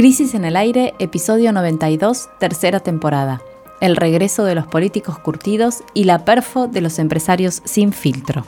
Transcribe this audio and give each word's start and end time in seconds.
Crisis 0.00 0.32
en 0.32 0.46
el 0.46 0.56
Aire, 0.56 0.94
episodio 0.98 1.52
92, 1.52 2.30
tercera 2.38 2.80
temporada. 2.80 3.42
El 3.82 3.96
regreso 3.96 4.46
de 4.46 4.54
los 4.54 4.66
políticos 4.66 5.18
curtidos 5.18 5.84
y 5.92 6.04
la 6.04 6.24
perfo 6.24 6.68
de 6.68 6.80
los 6.80 6.98
empresarios 6.98 7.60
sin 7.66 7.92
filtro. 7.92 8.46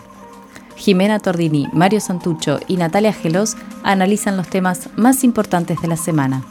Jimena 0.76 1.18
Tordini, 1.18 1.68
Mario 1.74 2.00
Santucho 2.00 2.58
y 2.68 2.78
Natalia 2.78 3.12
Gelos 3.12 3.58
analizan 3.82 4.38
los 4.38 4.48
temas 4.48 4.88
más 4.96 5.24
importantes 5.24 5.78
de 5.82 5.88
la 5.88 5.98
semana. 5.98 6.42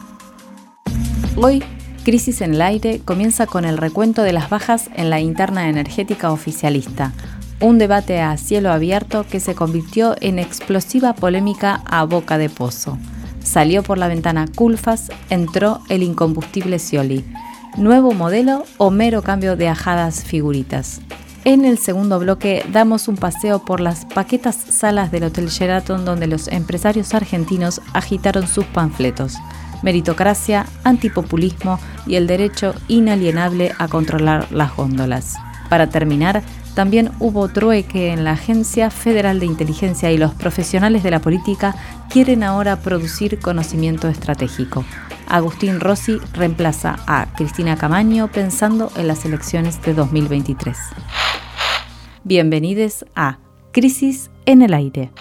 Hoy, 1.35 1.63
Crisis 2.05 2.41
en 2.41 2.53
el 2.53 2.61
Aire 2.61 3.01
comienza 3.03 3.47
con 3.47 3.65
el 3.65 3.79
recuento 3.79 4.21
de 4.21 4.33
las 4.33 4.51
bajas 4.51 4.91
en 4.93 5.09
la 5.09 5.19
interna 5.19 5.67
energética 5.67 6.31
oficialista, 6.31 7.11
un 7.59 7.79
debate 7.79 8.21
a 8.21 8.37
cielo 8.37 8.71
abierto 8.71 9.25
que 9.27 9.39
se 9.39 9.55
convirtió 9.55 10.15
en 10.21 10.37
explosiva 10.37 11.13
polémica 11.13 11.81
a 11.87 12.03
boca 12.03 12.37
de 12.37 12.49
pozo. 12.51 12.99
Salió 13.43 13.83
por 13.83 13.97
la 13.97 14.07
ventana 14.07 14.45
Culfas, 14.53 15.11
entró 15.29 15.81
el 15.89 16.03
incombustible 16.03 16.79
Scioli. 16.79 17.25
¿Nuevo 17.77 18.13
modelo 18.13 18.63
o 18.77 18.91
mero 18.91 19.21
cambio 19.21 19.55
de 19.55 19.69
ajadas 19.69 20.23
figuritas? 20.23 21.01
En 21.43 21.65
el 21.65 21.79
segundo 21.79 22.19
bloque 22.19 22.63
damos 22.71 23.07
un 23.07 23.17
paseo 23.17 23.65
por 23.65 23.79
las 23.79 24.05
paquetas 24.05 24.55
salas 24.55 25.11
del 25.11 25.23
Hotel 25.23 25.47
Sheraton 25.47 26.05
donde 26.05 26.27
los 26.27 26.47
empresarios 26.49 27.15
argentinos 27.15 27.81
agitaron 27.93 28.47
sus 28.47 28.65
panfletos. 28.65 29.37
Meritocracia, 29.81 30.67
antipopulismo 30.83 31.79
y 32.05 32.15
el 32.15 32.27
derecho 32.27 32.75
inalienable 32.87 33.71
a 33.79 33.87
controlar 33.87 34.51
las 34.51 34.75
góndolas. 34.75 35.37
Para 35.67 35.87
terminar, 35.87 36.43
también 36.75 37.11
hubo 37.19 37.47
trueque 37.49 38.11
en 38.11 38.23
la 38.23 38.31
Agencia 38.31 38.89
Federal 38.89 39.39
de 39.39 39.45
Inteligencia 39.45 40.11
y 40.11 40.17
los 40.17 40.33
profesionales 40.33 41.03
de 41.03 41.11
la 41.11 41.19
política 41.19 41.75
quieren 42.09 42.43
ahora 42.43 42.77
producir 42.77 43.39
conocimiento 43.39 44.07
estratégico. 44.07 44.85
Agustín 45.27 45.79
Rossi 45.79 46.17
reemplaza 46.33 46.97
a 47.07 47.33
Cristina 47.35 47.77
Camaño 47.77 48.29
pensando 48.31 48.91
en 48.95 49.07
las 49.07 49.25
elecciones 49.25 49.81
de 49.81 49.93
2023. 49.93 50.77
Bienvenidos 52.23 53.05
a 53.15 53.39
Crisis 53.71 54.29
en 54.45 54.61
el 54.61 54.73
Aire. 54.73 55.11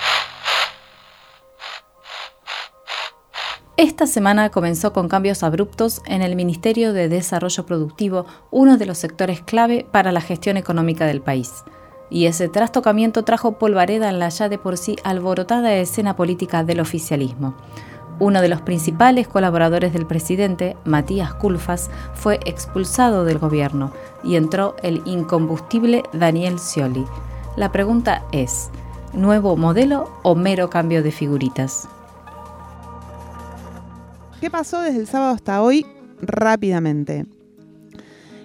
Esta 3.80 4.06
semana 4.06 4.50
comenzó 4.50 4.92
con 4.92 5.08
cambios 5.08 5.42
abruptos 5.42 6.02
en 6.04 6.20
el 6.20 6.36
Ministerio 6.36 6.92
de 6.92 7.08
Desarrollo 7.08 7.64
Productivo, 7.64 8.26
uno 8.50 8.76
de 8.76 8.84
los 8.84 8.98
sectores 8.98 9.40
clave 9.40 9.86
para 9.90 10.12
la 10.12 10.20
gestión 10.20 10.58
económica 10.58 11.06
del 11.06 11.22
país. 11.22 11.64
Y 12.10 12.26
ese 12.26 12.50
trastocamiento 12.50 13.24
trajo 13.24 13.52
polvareda 13.52 14.10
en 14.10 14.18
la 14.18 14.28
ya 14.28 14.50
de 14.50 14.58
por 14.58 14.76
sí 14.76 14.96
alborotada 15.02 15.72
escena 15.72 16.14
política 16.14 16.62
del 16.62 16.80
oficialismo. 16.80 17.54
Uno 18.18 18.42
de 18.42 18.50
los 18.50 18.60
principales 18.60 19.26
colaboradores 19.28 19.94
del 19.94 20.04
presidente, 20.04 20.76
Matías 20.84 21.32
Culfas, 21.32 21.88
fue 22.12 22.38
expulsado 22.44 23.24
del 23.24 23.38
gobierno 23.38 23.92
y 24.22 24.36
entró 24.36 24.76
el 24.82 25.00
incombustible 25.06 26.02
Daniel 26.12 26.58
Scioli. 26.58 27.06
La 27.56 27.72
pregunta 27.72 28.24
es, 28.30 28.68
¿nuevo 29.14 29.56
modelo 29.56 30.10
o 30.22 30.34
mero 30.34 30.68
cambio 30.68 31.02
de 31.02 31.12
figuritas? 31.12 31.88
¿Qué 34.40 34.50
pasó 34.50 34.80
desde 34.80 35.00
el 35.00 35.06
sábado 35.06 35.34
hasta 35.34 35.60
hoy? 35.60 35.84
Rápidamente. 36.22 37.26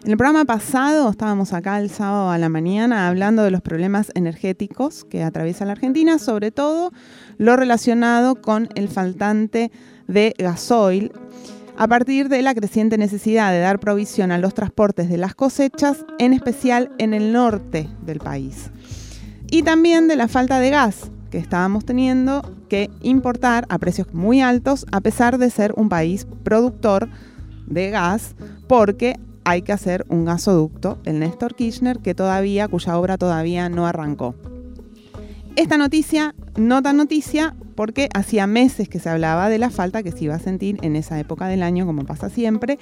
En 0.03 0.11
el 0.11 0.17
programa 0.17 0.43
pasado 0.43 1.09
estábamos 1.09 1.53
acá 1.53 1.79
el 1.79 1.89
sábado 1.89 2.31
a 2.31 2.37
la 2.37 2.49
mañana 2.49 3.07
hablando 3.07 3.43
de 3.43 3.51
los 3.51 3.61
problemas 3.61 4.11
energéticos 4.13 5.05
que 5.05 5.23
atraviesa 5.23 5.63
la 5.63 5.71
Argentina, 5.71 6.19
sobre 6.19 6.51
todo 6.51 6.91
lo 7.37 7.55
relacionado 7.55 8.41
con 8.41 8.67
el 8.75 8.89
faltante 8.89 9.71
de 10.09 10.35
gasoil, 10.37 11.13
a 11.77 11.87
partir 11.87 12.27
de 12.27 12.41
la 12.41 12.53
creciente 12.53 12.97
necesidad 12.97 13.53
de 13.53 13.59
dar 13.59 13.79
provisión 13.79 14.33
a 14.33 14.37
los 14.37 14.53
transportes 14.53 15.07
de 15.07 15.17
las 15.17 15.33
cosechas, 15.33 16.05
en 16.19 16.33
especial 16.33 16.91
en 16.97 17.13
el 17.13 17.31
norte 17.31 17.87
del 18.01 18.19
país. 18.19 18.69
Y 19.49 19.63
también 19.63 20.09
de 20.09 20.17
la 20.17 20.27
falta 20.27 20.59
de 20.59 20.71
gas, 20.71 21.09
que 21.35 21.41
estábamos 21.41 21.83
teniendo 21.83 22.49
que 22.69 22.89
importar 23.01 23.65
a 23.67 23.77
precios 23.77 24.13
muy 24.13 24.39
altos 24.39 24.85
a 24.93 25.01
pesar 25.01 25.37
de 25.37 25.49
ser 25.49 25.73
un 25.75 25.89
país 25.89 26.25
productor 26.45 27.09
de 27.67 27.89
gas 27.89 28.35
porque 28.69 29.19
hay 29.43 29.61
que 29.61 29.73
hacer 29.73 30.05
un 30.07 30.23
gasoducto, 30.23 30.97
el 31.03 31.19
Néstor 31.19 31.53
Kirchner, 31.53 31.99
que 31.99 32.15
todavía, 32.15 32.69
cuya 32.69 32.97
obra 32.97 33.17
todavía 33.17 33.67
no 33.67 33.85
arrancó. 33.85 34.33
Esta 35.57 35.75
noticia, 35.77 36.33
no 36.55 36.81
tan 36.81 36.95
noticia, 36.95 37.53
porque 37.75 38.07
hacía 38.13 38.47
meses 38.47 38.87
que 38.87 38.99
se 38.99 39.09
hablaba 39.09 39.49
de 39.49 39.57
la 39.57 39.71
falta 39.71 40.03
que 40.03 40.13
se 40.13 40.23
iba 40.23 40.35
a 40.35 40.39
sentir 40.39 40.77
en 40.83 40.95
esa 40.95 41.19
época 41.19 41.47
del 41.47 41.63
año, 41.63 41.85
como 41.85 42.05
pasa 42.05 42.29
siempre. 42.29 42.79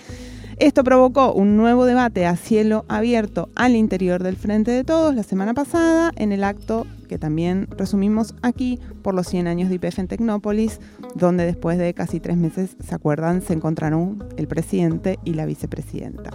Esto 0.58 0.84
provocó 0.84 1.34
un 1.34 1.58
nuevo 1.58 1.86
debate 1.86 2.28
a 2.28 2.36
cielo 2.36 2.86
abierto 2.88 3.50
al 3.56 3.76
interior 3.76 4.22
del 4.22 4.36
Frente 4.36 4.70
de 4.70 4.84
Todos 4.84 5.16
la 5.16 5.24
semana 5.24 5.54
pasada, 5.56 6.12
en 6.16 6.32
el 6.32 6.44
acto 6.44 6.86
que 7.10 7.18
también 7.18 7.68
resumimos 7.76 8.36
aquí 8.44 8.80
por 9.02 9.16
los 9.16 9.28
100 9.28 9.48
años 9.48 9.70
de 9.70 9.76
IPF 9.76 10.00
en 10.00 10.08
Tecnópolis, 10.08 10.80
donde 11.16 11.46
después 11.46 11.80
de 11.80 11.94
casi 11.96 12.20
tres 12.20 12.38
meses, 12.38 12.78
¿se 12.86 12.94
acuerdan?, 12.94 13.42
se 13.42 13.54
encontraron 13.54 14.24
el 14.38 14.48
presidente 14.48 15.18
y 15.24 15.34
la 15.34 15.46
vicepresidenta. 15.46 16.30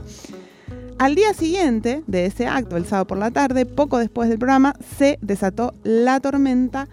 Al 0.99 1.15
día 1.15 1.33
siguiente 1.33 2.03
de 2.09 2.27
ese 2.27 2.49
acto, 2.49 2.77
el 2.77 2.87
sábado 2.87 3.07
por 3.07 3.19
la 3.19 3.31
tarde, 3.31 3.67
poco 3.67 3.99
después 3.99 4.29
del 4.29 4.39
programa, 4.39 4.75
se 4.99 5.19
desató 5.23 5.75
la 5.85 6.19
tormenta 6.19 6.89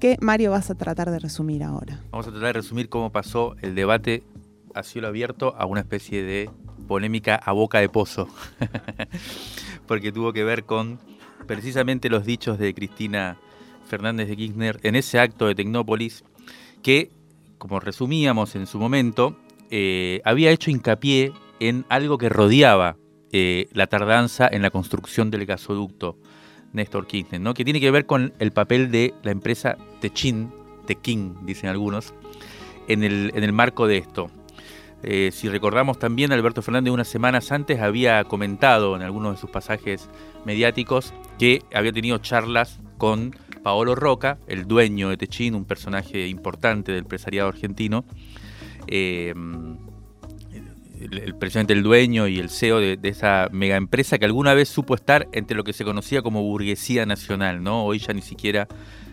que 0.00 0.16
Mario 0.22 0.52
vas 0.52 0.70
a 0.70 0.74
tratar 0.74 1.10
de 1.10 1.18
resumir 1.18 1.62
ahora. 1.62 2.00
Vamos 2.10 2.26
a 2.26 2.30
tratar 2.30 2.46
de 2.46 2.52
resumir 2.54 2.88
cómo 2.88 3.12
pasó 3.12 3.56
el 3.60 3.74
debate 3.74 4.22
a 4.76 4.82
cielo 4.82 5.08
abierto 5.08 5.54
a 5.58 5.66
una 5.66 5.80
especie 5.80 6.22
de 6.22 6.50
polémica 6.86 7.36
a 7.36 7.52
boca 7.52 7.80
de 7.80 7.88
pozo, 7.88 8.28
porque 9.86 10.12
tuvo 10.12 10.32
que 10.32 10.44
ver 10.44 10.64
con 10.64 10.98
precisamente 11.46 12.08
los 12.08 12.24
dichos 12.24 12.58
de 12.58 12.74
Cristina 12.74 13.38
Fernández 13.86 14.28
de 14.28 14.36
Kirchner 14.36 14.78
en 14.82 14.96
ese 14.96 15.18
acto 15.18 15.46
de 15.46 15.54
Tecnópolis, 15.54 16.24
que, 16.82 17.10
como 17.58 17.80
resumíamos 17.80 18.54
en 18.54 18.66
su 18.66 18.78
momento, 18.78 19.36
eh, 19.70 20.20
había 20.24 20.50
hecho 20.50 20.70
hincapié 20.70 21.32
en 21.60 21.84
algo 21.88 22.18
que 22.18 22.28
rodeaba 22.28 22.96
eh, 23.32 23.68
la 23.72 23.86
tardanza 23.86 24.48
en 24.50 24.62
la 24.62 24.70
construcción 24.70 25.30
del 25.30 25.46
gasoducto 25.46 26.18
Néstor 26.72 27.06
Kirchner, 27.06 27.40
¿no? 27.40 27.54
que 27.54 27.64
tiene 27.64 27.80
que 27.80 27.90
ver 27.90 28.06
con 28.06 28.34
el 28.38 28.52
papel 28.52 28.90
de 28.90 29.14
la 29.22 29.30
empresa 29.30 29.76
Techin, 30.00 30.52
Tekin, 30.86 31.46
dicen 31.46 31.70
algunos, 31.70 32.14
en 32.88 33.02
el, 33.02 33.32
en 33.34 33.42
el 33.42 33.52
marco 33.52 33.86
de 33.86 33.98
esto. 33.98 34.30
Eh, 35.02 35.30
si 35.32 35.48
recordamos 35.48 35.98
también, 35.98 36.32
Alberto 36.32 36.62
Fernández 36.62 36.92
unas 36.92 37.08
semanas 37.08 37.52
antes 37.52 37.80
había 37.80 38.24
comentado 38.24 38.96
en 38.96 39.02
algunos 39.02 39.34
de 39.34 39.40
sus 39.40 39.50
pasajes 39.50 40.08
mediáticos 40.44 41.12
que 41.38 41.62
había 41.74 41.92
tenido 41.92 42.18
charlas 42.18 42.80
con 42.98 43.36
Paolo 43.62 43.94
Roca, 43.94 44.38
el 44.46 44.66
dueño 44.66 45.10
de 45.10 45.16
Techin, 45.16 45.54
un 45.54 45.64
personaje 45.64 46.28
importante 46.28 46.92
del 46.92 47.02
empresariado 47.02 47.48
argentino, 47.48 48.04
eh, 48.86 49.34
el, 51.00 51.34
presidente, 51.34 51.72
el 51.72 51.82
dueño 51.82 52.26
y 52.26 52.38
el 52.38 52.48
CEO 52.48 52.78
de, 52.78 52.98
esa 53.02 53.48
mega 53.52 53.76
empresa 53.76 54.18
que 54.18 54.24
alguna 54.24 54.54
vez 54.54 54.68
supo 54.68 54.94
estar 54.94 55.28
entre 55.32 55.56
lo 55.56 55.64
que 55.64 55.72
se 55.72 55.84
conocía 55.84 56.22
como 56.22 56.42
burguesía 56.42 57.06
nacional, 57.06 57.62
¿no? 57.62 57.84
Hoy 57.84 57.98
ya 57.98 58.14
ni 58.14 58.22
siquiera 58.22 58.66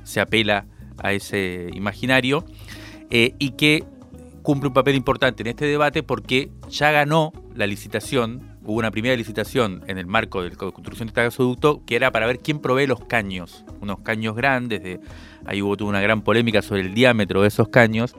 se 0.04 0.22
apela 0.22 0.66
a 0.98 1.14
ese 1.14 1.70
imaginario, 1.74 2.46
eh, 3.10 3.34
y 3.40 3.52
que 3.52 3.84
cumple 4.44 4.68
un 4.68 4.74
papel 4.74 4.96
importante 4.96 5.42
en 5.42 5.48
este 5.48 5.66
debate 5.66 6.04
porque 6.04 6.52
ya 6.70 6.92
ganó 6.92 7.31
la 7.56 7.66
licitación, 7.66 8.58
hubo 8.64 8.78
una 8.78 8.92
primera 8.92 9.16
licitación 9.16 9.84
en 9.88 9.98
el 9.98 10.06
marco 10.06 10.44
de 10.44 10.50
la 10.50 10.56
construcción 10.56 11.08
de 11.08 11.12
este 11.12 11.24
gasoducto 11.24 11.81
que 11.86 11.96
era 11.96 12.12
para 12.12 12.28
ver 12.28 12.40
quién 12.40 12.59
provee 12.59 12.86
los 12.86 13.06
caños, 13.06 13.66
unos 13.81 14.02
caños 14.02 14.36
grandes, 14.36 14.84
de, 14.84 15.00
ahí 15.46 15.62
hubo 15.62 15.76
una 15.86 16.02
gran 16.02 16.22
polémica 16.22 16.62
sobre 16.62 16.81
el 16.81 16.94
diámetro 16.94 17.42
de 17.42 17.48
esos 17.48 17.70
caños, 17.70 18.16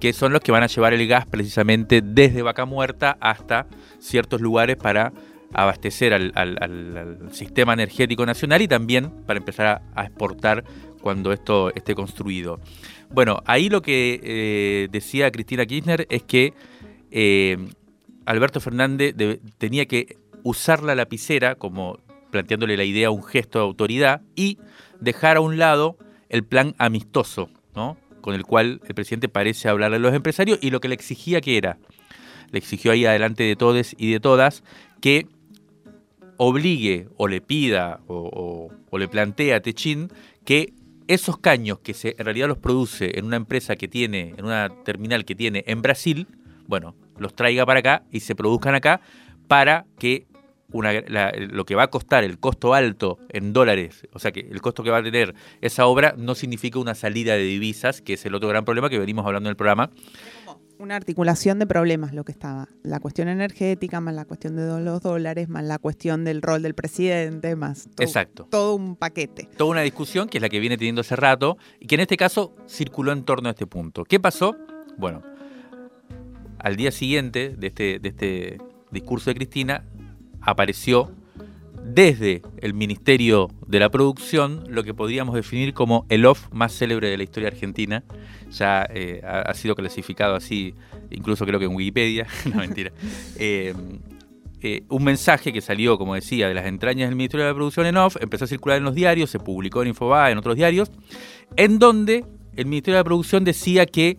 que 0.00 0.12
son 0.12 0.32
los 0.32 0.40
que 0.40 0.52
van 0.52 0.62
a 0.62 0.68
llevar 0.68 0.94
el 0.94 1.06
gas 1.06 1.26
precisamente 1.26 2.00
desde 2.00 2.42
Vaca 2.42 2.64
Muerta 2.64 3.16
hasta 3.20 3.66
ciertos 3.98 4.40
lugares 4.40 4.76
para 4.76 5.12
abastecer 5.52 6.12
al, 6.12 7.28
sistema 7.32 7.72
energético 7.72 8.24
nacional 8.24 8.62
y 8.62 8.68
también 8.68 9.10
para 9.26 9.38
empezar 9.38 9.82
a 9.94 10.04
exportar 10.04 10.64
cuando 11.00 11.32
esto 11.32 11.72
esté 11.74 11.94
construido. 11.94 12.60
Bueno, 13.10 13.42
ahí 13.46 13.68
lo 13.68 13.82
que 13.82 14.20
eh, 14.22 14.88
decía 14.90 15.30
Cristina 15.30 15.64
Kirchner 15.64 16.06
es 16.10 16.22
que 16.22 16.54
eh, 17.10 17.56
Alberto 18.24 18.60
Fernández 18.60 19.14
tenía 19.58 19.86
que 19.86 20.18
usar 20.42 20.82
la 20.82 20.94
lapicera 20.94 21.54
como 21.54 21.98
planteándole 22.30 22.76
la 22.76 22.84
idea 22.84 23.10
un 23.10 23.22
gesto 23.22 23.58
de 23.58 23.64
autoridad 23.64 24.22
y 24.34 24.58
dejar 25.00 25.36
a 25.36 25.40
un 25.40 25.58
lado 25.58 25.96
el 26.28 26.44
plan 26.44 26.74
amistoso, 26.78 27.48
¿no? 27.74 27.96
con 28.20 28.34
el 28.34 28.44
cual 28.44 28.80
el 28.86 28.94
presidente 28.94 29.28
parece 29.28 29.68
hablar 29.68 29.94
a 29.94 29.98
los 29.98 30.12
empresarios 30.12 30.58
y 30.60 30.70
lo 30.70 30.80
que 30.80 30.88
le 30.88 30.94
exigía 30.94 31.40
que 31.40 31.56
era, 31.56 31.78
le 32.50 32.58
exigió 32.58 32.90
ahí 32.90 33.06
adelante 33.06 33.44
de 33.44 33.54
todos 33.54 33.94
y 33.96 34.10
de 34.10 34.20
todas 34.20 34.64
que 35.00 35.28
obligue 36.36 37.08
o 37.16 37.28
le 37.28 37.40
pida 37.40 38.00
o, 38.08 38.70
o 38.90 38.98
le 38.98 39.08
plantee 39.08 39.54
a 39.54 39.60
Techín 39.60 40.10
que 40.44 40.74
esos 41.08 41.38
caños 41.38 41.78
que 41.80 41.94
se, 41.94 42.16
en 42.18 42.24
realidad 42.24 42.48
los 42.48 42.58
produce 42.58 43.18
en 43.18 43.24
una 43.26 43.36
empresa 43.36 43.76
que 43.76 43.88
tiene, 43.88 44.34
en 44.36 44.44
una 44.44 44.68
terminal 44.84 45.24
que 45.24 45.34
tiene 45.34 45.64
en 45.66 45.82
Brasil, 45.82 46.26
bueno, 46.66 46.94
los 47.18 47.34
traiga 47.34 47.64
para 47.64 47.80
acá 47.80 48.02
y 48.10 48.20
se 48.20 48.34
produzcan 48.34 48.74
acá 48.74 49.00
para 49.48 49.86
que 49.98 50.26
lo 50.68 51.64
que 51.64 51.74
va 51.74 51.84
a 51.84 51.88
costar, 51.88 52.24
el 52.24 52.38
costo 52.38 52.74
alto 52.74 53.18
en 53.28 53.52
dólares, 53.52 54.06
o 54.12 54.18
sea 54.18 54.32
que 54.32 54.40
el 54.40 54.60
costo 54.60 54.82
que 54.82 54.90
va 54.90 54.98
a 54.98 55.02
tener 55.02 55.34
esa 55.60 55.86
obra 55.86 56.14
no 56.16 56.34
significa 56.34 56.78
una 56.78 56.94
salida 56.94 57.34
de 57.34 57.44
divisas, 57.44 58.02
que 58.02 58.14
es 58.14 58.26
el 58.26 58.34
otro 58.34 58.48
gran 58.48 58.64
problema 58.64 58.88
que 58.88 58.98
venimos 58.98 59.24
hablando 59.26 59.48
en 59.48 59.52
el 59.52 59.56
programa. 59.56 59.90
Una 60.78 60.96
articulación 60.96 61.58
de 61.58 61.66
problemas 61.66 62.12
lo 62.12 62.24
que 62.24 62.32
estaba. 62.32 62.68
La 62.82 63.00
cuestión 63.00 63.28
energética, 63.28 63.98
más 64.02 64.14
la 64.14 64.26
cuestión 64.26 64.56
de 64.56 64.80
los 64.82 65.00
dólares, 65.00 65.48
más 65.48 65.64
la 65.64 65.78
cuestión 65.78 66.22
del 66.24 66.42
rol 66.42 66.60
del 66.62 66.74
presidente, 66.74 67.56
más 67.56 67.84
todo, 67.84 68.06
Exacto. 68.06 68.46
todo 68.50 68.74
un 68.74 68.94
paquete. 68.94 69.48
Toda 69.56 69.70
una 69.70 69.80
discusión 69.80 70.28
que 70.28 70.36
es 70.36 70.42
la 70.42 70.50
que 70.50 70.60
viene 70.60 70.76
teniendo 70.76 71.00
hace 71.00 71.16
rato 71.16 71.56
y 71.80 71.86
que 71.86 71.94
en 71.94 72.02
este 72.02 72.18
caso 72.18 72.54
circuló 72.68 73.12
en 73.12 73.24
torno 73.24 73.48
a 73.48 73.52
este 73.52 73.66
punto. 73.66 74.04
¿Qué 74.04 74.20
pasó? 74.20 74.54
Bueno, 74.98 75.22
al 76.58 76.76
día 76.76 76.92
siguiente 76.92 77.54
de 77.56 77.66
este, 77.68 77.98
de 77.98 78.08
este 78.08 78.58
discurso 78.90 79.30
de 79.30 79.34
Cristina, 79.36 79.84
apareció 80.46 81.10
desde 81.84 82.42
el 82.58 82.74
Ministerio 82.74 83.48
de 83.66 83.78
la 83.78 83.90
Producción 83.90 84.64
lo 84.68 84.82
que 84.82 84.94
podríamos 84.94 85.34
definir 85.34 85.72
como 85.74 86.04
el 86.08 86.26
off 86.26 86.48
más 86.50 86.72
célebre 86.72 87.08
de 87.10 87.16
la 87.16 87.22
historia 87.22 87.48
argentina. 87.48 88.02
Ya 88.50 88.86
eh, 88.92 89.22
ha, 89.24 89.52
sido 89.54 89.74
clasificado 89.74 90.34
así, 90.34 90.74
incluso 91.10 91.44
creo 91.44 91.58
que 91.58 91.66
en 91.66 91.74
Wikipedia, 91.74 92.26
no 92.52 92.56
mentira. 92.56 92.92
Eh, 93.38 93.74
eh, 94.62 94.82
un 94.88 95.04
mensaje 95.04 95.52
que 95.52 95.60
salió, 95.60 95.98
como 95.98 96.14
decía, 96.14 96.48
de 96.48 96.54
las 96.54 96.66
entrañas 96.66 97.08
del 97.08 97.16
Ministerio 97.16 97.44
de 97.44 97.52
la 97.52 97.54
Producción 97.54 97.86
en 97.86 97.96
off, 97.96 98.16
empezó 98.20 98.46
a 98.46 98.48
circular 98.48 98.78
en 98.78 98.84
los 98.84 98.94
diarios, 98.94 99.30
se 99.30 99.38
publicó 99.38 99.82
en 99.82 99.88
Infobae, 99.88 100.32
en 100.32 100.38
otros 100.38 100.56
diarios, 100.56 100.90
en 101.56 101.78
donde 101.78 102.24
el 102.56 102.66
Ministerio 102.66 102.96
de 102.96 103.00
la 103.00 103.04
Producción 103.04 103.44
decía 103.44 103.86
que 103.86 104.18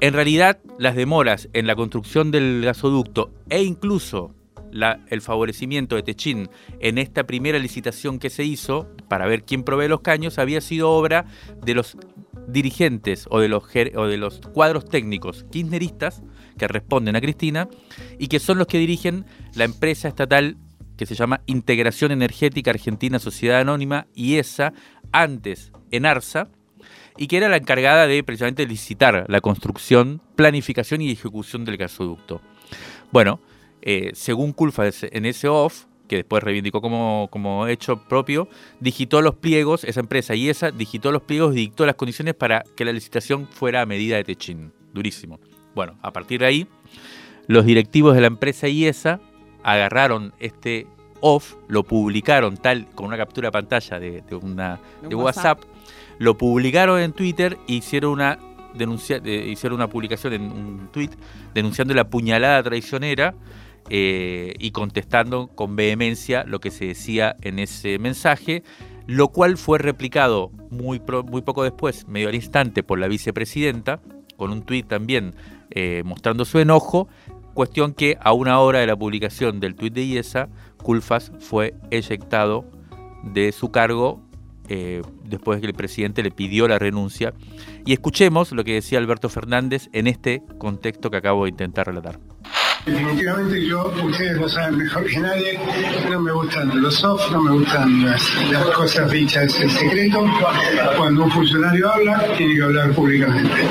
en 0.00 0.14
realidad, 0.14 0.58
las 0.78 0.96
demoras 0.96 1.48
en 1.52 1.66
la 1.66 1.76
construcción 1.76 2.30
del 2.30 2.62
gasoducto 2.64 3.32
e 3.48 3.62
incluso 3.62 4.34
el 5.08 5.20
favorecimiento 5.20 5.94
de 5.94 6.02
Techín 6.02 6.48
en 6.80 6.98
esta 6.98 7.24
primera 7.24 7.58
licitación 7.58 8.18
que 8.18 8.28
se 8.28 8.44
hizo 8.44 8.88
para 9.08 9.26
ver 9.26 9.44
quién 9.44 9.62
provee 9.62 9.88
los 9.88 10.00
caños 10.00 10.38
había 10.38 10.60
sido 10.60 10.90
obra 10.90 11.26
de 11.64 11.74
los 11.74 11.96
dirigentes 12.48 13.26
o 13.30 13.38
de 13.38 13.48
los, 13.48 13.64
o 13.94 14.06
de 14.06 14.16
los 14.16 14.40
cuadros 14.52 14.84
técnicos 14.84 15.46
kirchneristas 15.50 16.22
que 16.58 16.66
responden 16.66 17.14
a 17.14 17.20
Cristina 17.20 17.68
y 18.18 18.26
que 18.26 18.40
son 18.40 18.58
los 18.58 18.66
que 18.66 18.78
dirigen 18.78 19.24
la 19.54 19.64
empresa 19.64 20.08
estatal 20.08 20.56
que 20.96 21.06
se 21.06 21.14
llama 21.14 21.42
Integración 21.46 22.12
Energética 22.12 22.70
Argentina 22.70 23.18
Sociedad 23.18 23.60
Anónima 23.60 24.06
y 24.14 24.36
esa 24.36 24.72
antes 25.12 25.72
en 25.90 26.06
ARSA 26.06 26.48
y 27.16 27.26
que 27.26 27.36
era 27.36 27.48
la 27.48 27.56
encargada 27.56 28.06
de 28.06 28.22
precisamente 28.22 28.66
licitar 28.66 29.24
la 29.28 29.40
construcción, 29.40 30.20
planificación 30.36 31.00
y 31.00 31.10
ejecución 31.10 31.64
del 31.64 31.76
gasoducto. 31.76 32.40
Bueno, 33.12 33.40
eh, 33.82 34.10
según 34.14 34.52
Culfa 34.52 34.84
en 35.02 35.26
ese 35.26 35.48
off, 35.48 35.84
que 36.08 36.16
después 36.16 36.42
reivindicó 36.42 36.80
como, 36.80 37.28
como 37.30 37.66
hecho 37.66 38.02
propio, 38.08 38.48
digitó 38.80 39.22
los 39.22 39.36
pliegos, 39.36 39.84
esa 39.84 40.00
empresa 40.00 40.34
y 40.34 40.48
esa 40.48 40.70
digitó 40.70 41.12
los 41.12 41.22
pliegos 41.22 41.54
y 41.54 41.60
dictó 41.60 41.86
las 41.86 41.94
condiciones 41.94 42.34
para 42.34 42.64
que 42.76 42.84
la 42.84 42.92
licitación 42.92 43.46
fuera 43.46 43.82
a 43.82 43.86
medida 43.86 44.16
de 44.16 44.24
Techín. 44.24 44.72
Durísimo. 44.92 45.40
Bueno, 45.74 45.96
a 46.02 46.12
partir 46.12 46.40
de 46.40 46.46
ahí, 46.46 46.66
los 47.46 47.64
directivos 47.64 48.14
de 48.14 48.20
la 48.20 48.26
empresa 48.28 48.68
IESA 48.68 49.20
agarraron 49.62 50.32
este 50.38 50.86
off, 51.20 51.54
lo 51.68 51.84
publicaron 51.84 52.56
tal 52.56 52.86
con 52.94 53.06
una 53.06 53.16
captura 53.16 53.48
de 53.48 53.52
pantalla 53.52 53.98
de, 53.98 54.22
una, 54.40 54.78
de 55.08 55.14
WhatsApp 55.14 55.60
lo 56.18 56.36
publicaron 56.38 57.00
en 57.00 57.12
Twitter 57.12 57.58
e 57.68 57.74
hicieron 57.74 58.12
una 58.12 58.38
denuncia, 58.74 59.18
hicieron 59.18 59.76
una 59.76 59.88
publicación 59.88 60.32
en 60.32 60.42
un 60.42 60.88
tweet 60.92 61.10
denunciando 61.54 61.94
la 61.94 62.08
puñalada 62.08 62.62
traicionera 62.62 63.34
eh, 63.90 64.54
y 64.58 64.70
contestando 64.70 65.48
con 65.48 65.76
vehemencia 65.76 66.44
lo 66.44 66.60
que 66.60 66.70
se 66.70 66.86
decía 66.86 67.36
en 67.42 67.58
ese 67.58 67.98
mensaje, 67.98 68.62
lo 69.06 69.28
cual 69.28 69.58
fue 69.58 69.78
replicado 69.78 70.50
muy, 70.70 71.00
muy 71.26 71.42
poco 71.42 71.62
después, 71.62 72.08
medio 72.08 72.28
al 72.28 72.34
instante, 72.34 72.82
por 72.82 72.98
la 72.98 73.08
vicepresidenta, 73.08 74.00
con 74.36 74.50
un 74.50 74.62
tuit 74.62 74.88
también 74.88 75.34
eh, 75.70 76.02
mostrando 76.04 76.44
su 76.44 76.58
enojo, 76.58 77.08
cuestión 77.52 77.92
que 77.92 78.16
a 78.20 78.32
una 78.32 78.58
hora 78.58 78.80
de 78.80 78.86
la 78.86 78.96
publicación 78.96 79.60
del 79.60 79.74
tuit 79.74 79.92
de 79.92 80.02
IESA, 80.02 80.48
Culfas 80.82 81.30
fue 81.38 81.74
eyectado 81.90 82.64
de 83.22 83.52
su 83.52 83.70
cargo 83.70 84.22
eh, 84.68 85.02
después 85.24 85.58
de 85.58 85.62
que 85.62 85.66
el 85.68 85.74
presidente 85.74 86.22
le 86.22 86.30
pidió 86.30 86.68
la 86.68 86.78
renuncia. 86.78 87.34
Y 87.84 87.92
escuchemos 87.92 88.52
lo 88.52 88.64
que 88.64 88.74
decía 88.74 88.98
Alberto 88.98 89.28
Fernández 89.28 89.88
en 89.92 90.06
este 90.06 90.42
contexto 90.58 91.10
que 91.10 91.16
acabo 91.18 91.44
de 91.44 91.50
intentar 91.50 91.86
relatar. 91.86 92.18
Definitivamente 92.86 93.64
yo, 93.66 93.90
ustedes 94.04 94.36
lo 94.36 94.46
saben 94.46 94.76
mejor 94.76 95.06
que 95.06 95.18
nadie, 95.18 95.58
no 96.10 96.20
me 96.20 96.32
gustan 96.32 96.82
los 96.82 96.94
soft, 96.94 97.30
no 97.30 97.40
me 97.40 97.52
gustan 97.52 98.04
las, 98.04 98.22
cosas 98.76 99.10
dichas 99.10 99.58
en 99.58 99.70
secreto. 99.70 100.26
Cuando 100.98 101.24
un 101.24 101.30
funcionario 101.30 101.90
habla, 101.90 102.22
tiene 102.36 102.56
que 102.56 102.62
hablar 102.62 102.92
públicamente. 102.92 103.62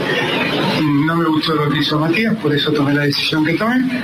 No 1.06 1.16
me 1.16 1.26
gustó 1.26 1.54
lo 1.54 1.70
que 1.70 1.78
hizo 1.78 2.00
Matías, 2.00 2.36
por 2.38 2.56
eso 2.56 2.72
tomé 2.72 2.96
la 2.96 3.04
decisión 3.04 3.46
que 3.46 3.54
tomé. 3.54 4.02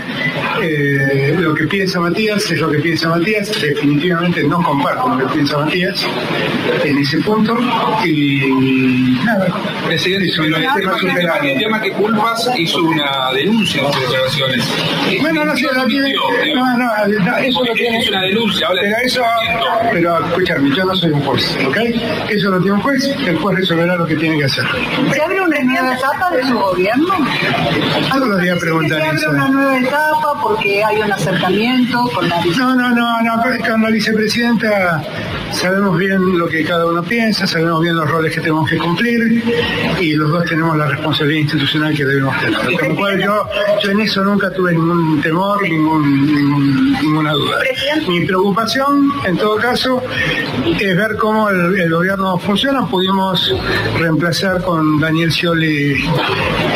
Eh, 0.61 1.35
lo 1.39 1.55
que 1.55 1.65
piensa 1.65 1.99
Matías 1.99 2.51
es 2.51 2.59
lo 2.59 2.69
que 2.69 2.77
piensa 2.77 3.09
Matías. 3.09 3.49
Definitivamente 3.59 4.43
no 4.43 4.61
comparto 4.61 5.09
lo 5.09 5.17
que 5.17 5.33
piensa 5.33 5.57
Matías 5.57 6.05
en 6.83 6.97
ese 6.99 7.17
punto. 7.21 7.57
Y 8.05 9.17
nada, 9.25 9.47
presidente, 9.87 10.29
sobre 10.29 10.49
el 10.49 10.53
tema, 10.53 11.37
el 11.41 11.59
tema 11.59 11.81
que 11.81 11.91
culpas 11.93 12.47
hizo 12.57 12.83
una 12.83 13.31
denuncia 13.33 13.81
en 13.81 13.93
sus 13.93 14.01
declaraciones. 14.03 14.98
Bueno, 15.21 15.45
no, 15.45 15.53
no, 15.53 15.85
tiene, 15.85 16.13
no, 16.55 16.77
no, 16.77 17.37
eso 17.37 17.63
lo 17.63 17.73
tiene. 17.73 17.99
Es 17.99 18.09
una 18.09 18.21
denuncia, 18.21 18.67
pero 18.71 18.97
eso, 19.03 19.23
pero 19.91 20.25
escúchame, 20.25 20.75
yo 20.75 20.85
no 20.85 20.95
soy 20.95 21.11
un 21.11 21.21
juez, 21.21 21.57
¿ok? 21.67 21.77
Eso 22.29 22.49
lo 22.49 22.59
tiene 22.59 22.73
un 22.73 22.81
juez, 22.81 23.15
el 23.27 23.37
juez 23.37 23.57
resolverá 23.57 23.95
lo 23.95 24.05
que 24.05 24.15
tiene 24.15 24.37
que 24.37 24.45
hacer. 24.45 24.65
¿Se 25.13 25.21
abre 25.21 25.41
una 25.41 25.59
nueva 25.59 25.95
etapa 25.95 26.31
de 26.31 26.43
su 26.43 26.57
gobierno? 26.57 27.13
Algo 28.11 28.25
lo 28.25 28.37
voy 28.37 28.49
a 28.49 28.55
preguntar. 28.57 28.99
¿Se 28.99 29.25
abre 29.25 29.29
una 29.29 29.47
nueva 29.49 29.79
etapa 29.79 30.41
porque 30.41 30.83
hay 30.83 31.01
un 31.01 31.11
acercamiento 31.11 32.09
con 32.13 32.29
la 32.29 32.41
No, 32.57 32.75
no, 32.75 32.89
no, 32.89 33.21
no, 33.21 33.43
con 33.65 33.81
la 33.81 33.89
vicepresidenta 33.89 35.01
sabemos 35.51 35.97
bien 35.97 36.37
lo 36.37 36.47
que 36.47 36.63
cada 36.63 36.85
uno 36.85 37.03
piensa, 37.03 37.47
sabemos 37.47 37.81
bien 37.81 37.95
los 37.95 38.09
roles 38.09 38.33
que 38.33 38.41
tenemos 38.41 38.69
que 38.69 38.77
cumplir 38.77 39.43
y 39.99 40.13
los 40.13 40.29
dos 40.29 40.45
tenemos 40.45 40.77
la 40.77 40.87
responsabilidad 40.87 41.41
institucional 41.41 41.95
que 41.95 42.05
debemos 42.05 42.39
tener. 42.39 42.79
Con 42.79 42.89
lo 42.89 42.95
cual 42.95 43.21
yo, 43.21 43.49
yo 43.83 43.91
en 43.91 43.99
eso 44.01 44.23
nunca 44.23 44.51
tuve 44.51 44.73
ningún 44.73 44.88
temor, 45.21 45.61
ningún, 45.61 46.93
ninguna 46.93 47.33
duda. 47.33 47.59
Mi 48.07 48.25
preocupación, 48.25 49.11
en 49.25 49.37
todo 49.37 49.57
caso, 49.57 50.01
es 50.79 50.97
ver 50.97 51.17
cómo 51.17 51.49
el, 51.49 51.89
gobierno 51.89 52.37
funciona. 52.37 52.87
Pudimos 52.87 53.53
reemplazar 53.97 54.61
con 54.61 54.99
Daniel 54.99 55.31
Scioli 55.31 55.95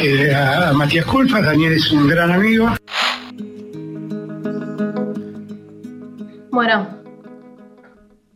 eh, 0.01 0.34
a, 0.36 0.74
Matías 0.74 1.05
Culpas. 1.05 1.43
Daniel 1.43 1.74
es 1.74 1.91
un 1.91 2.08
gran 2.08 2.32
amigo. 2.32 2.70
Bueno, 6.51 6.88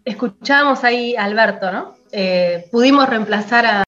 escuchamos 0.06 0.84
ahí 0.84 1.16
a 1.16 1.26
Alberto, 1.26 1.72
¿no? 1.72 1.96
Eh, 2.12 2.68
pudimos 2.72 3.08
reemplazar 3.10 3.66
a, 3.66 3.84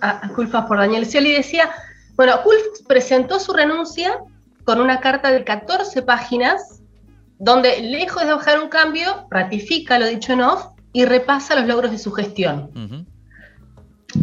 a, 0.00 0.28
Culpas 0.34 0.66
por 0.66 0.78
Daniel 0.78 1.06
Scioli 1.06 1.30
y 1.30 1.36
decía, 1.36 1.70
bueno, 2.16 2.42
Culpas 2.42 2.82
presentó 2.86 3.38
su 3.40 3.52
renuncia 3.52 4.18
con 4.64 4.80
una 4.80 5.00
carta 5.00 5.30
de 5.30 5.44
14 5.44 6.02
páginas, 6.02 6.82
donde 7.38 7.80
lejos 7.82 8.24
de 8.24 8.32
bajar 8.32 8.60
un 8.60 8.68
cambio, 8.68 9.26
ratifica 9.30 9.98
lo 9.98 10.06
dicho 10.06 10.32
en 10.32 10.42
off 10.42 10.66
y 10.92 11.04
repasa 11.04 11.54
los 11.56 11.66
logros 11.66 11.90
de 11.90 11.98
su 11.98 12.12
gestión. 12.12 13.06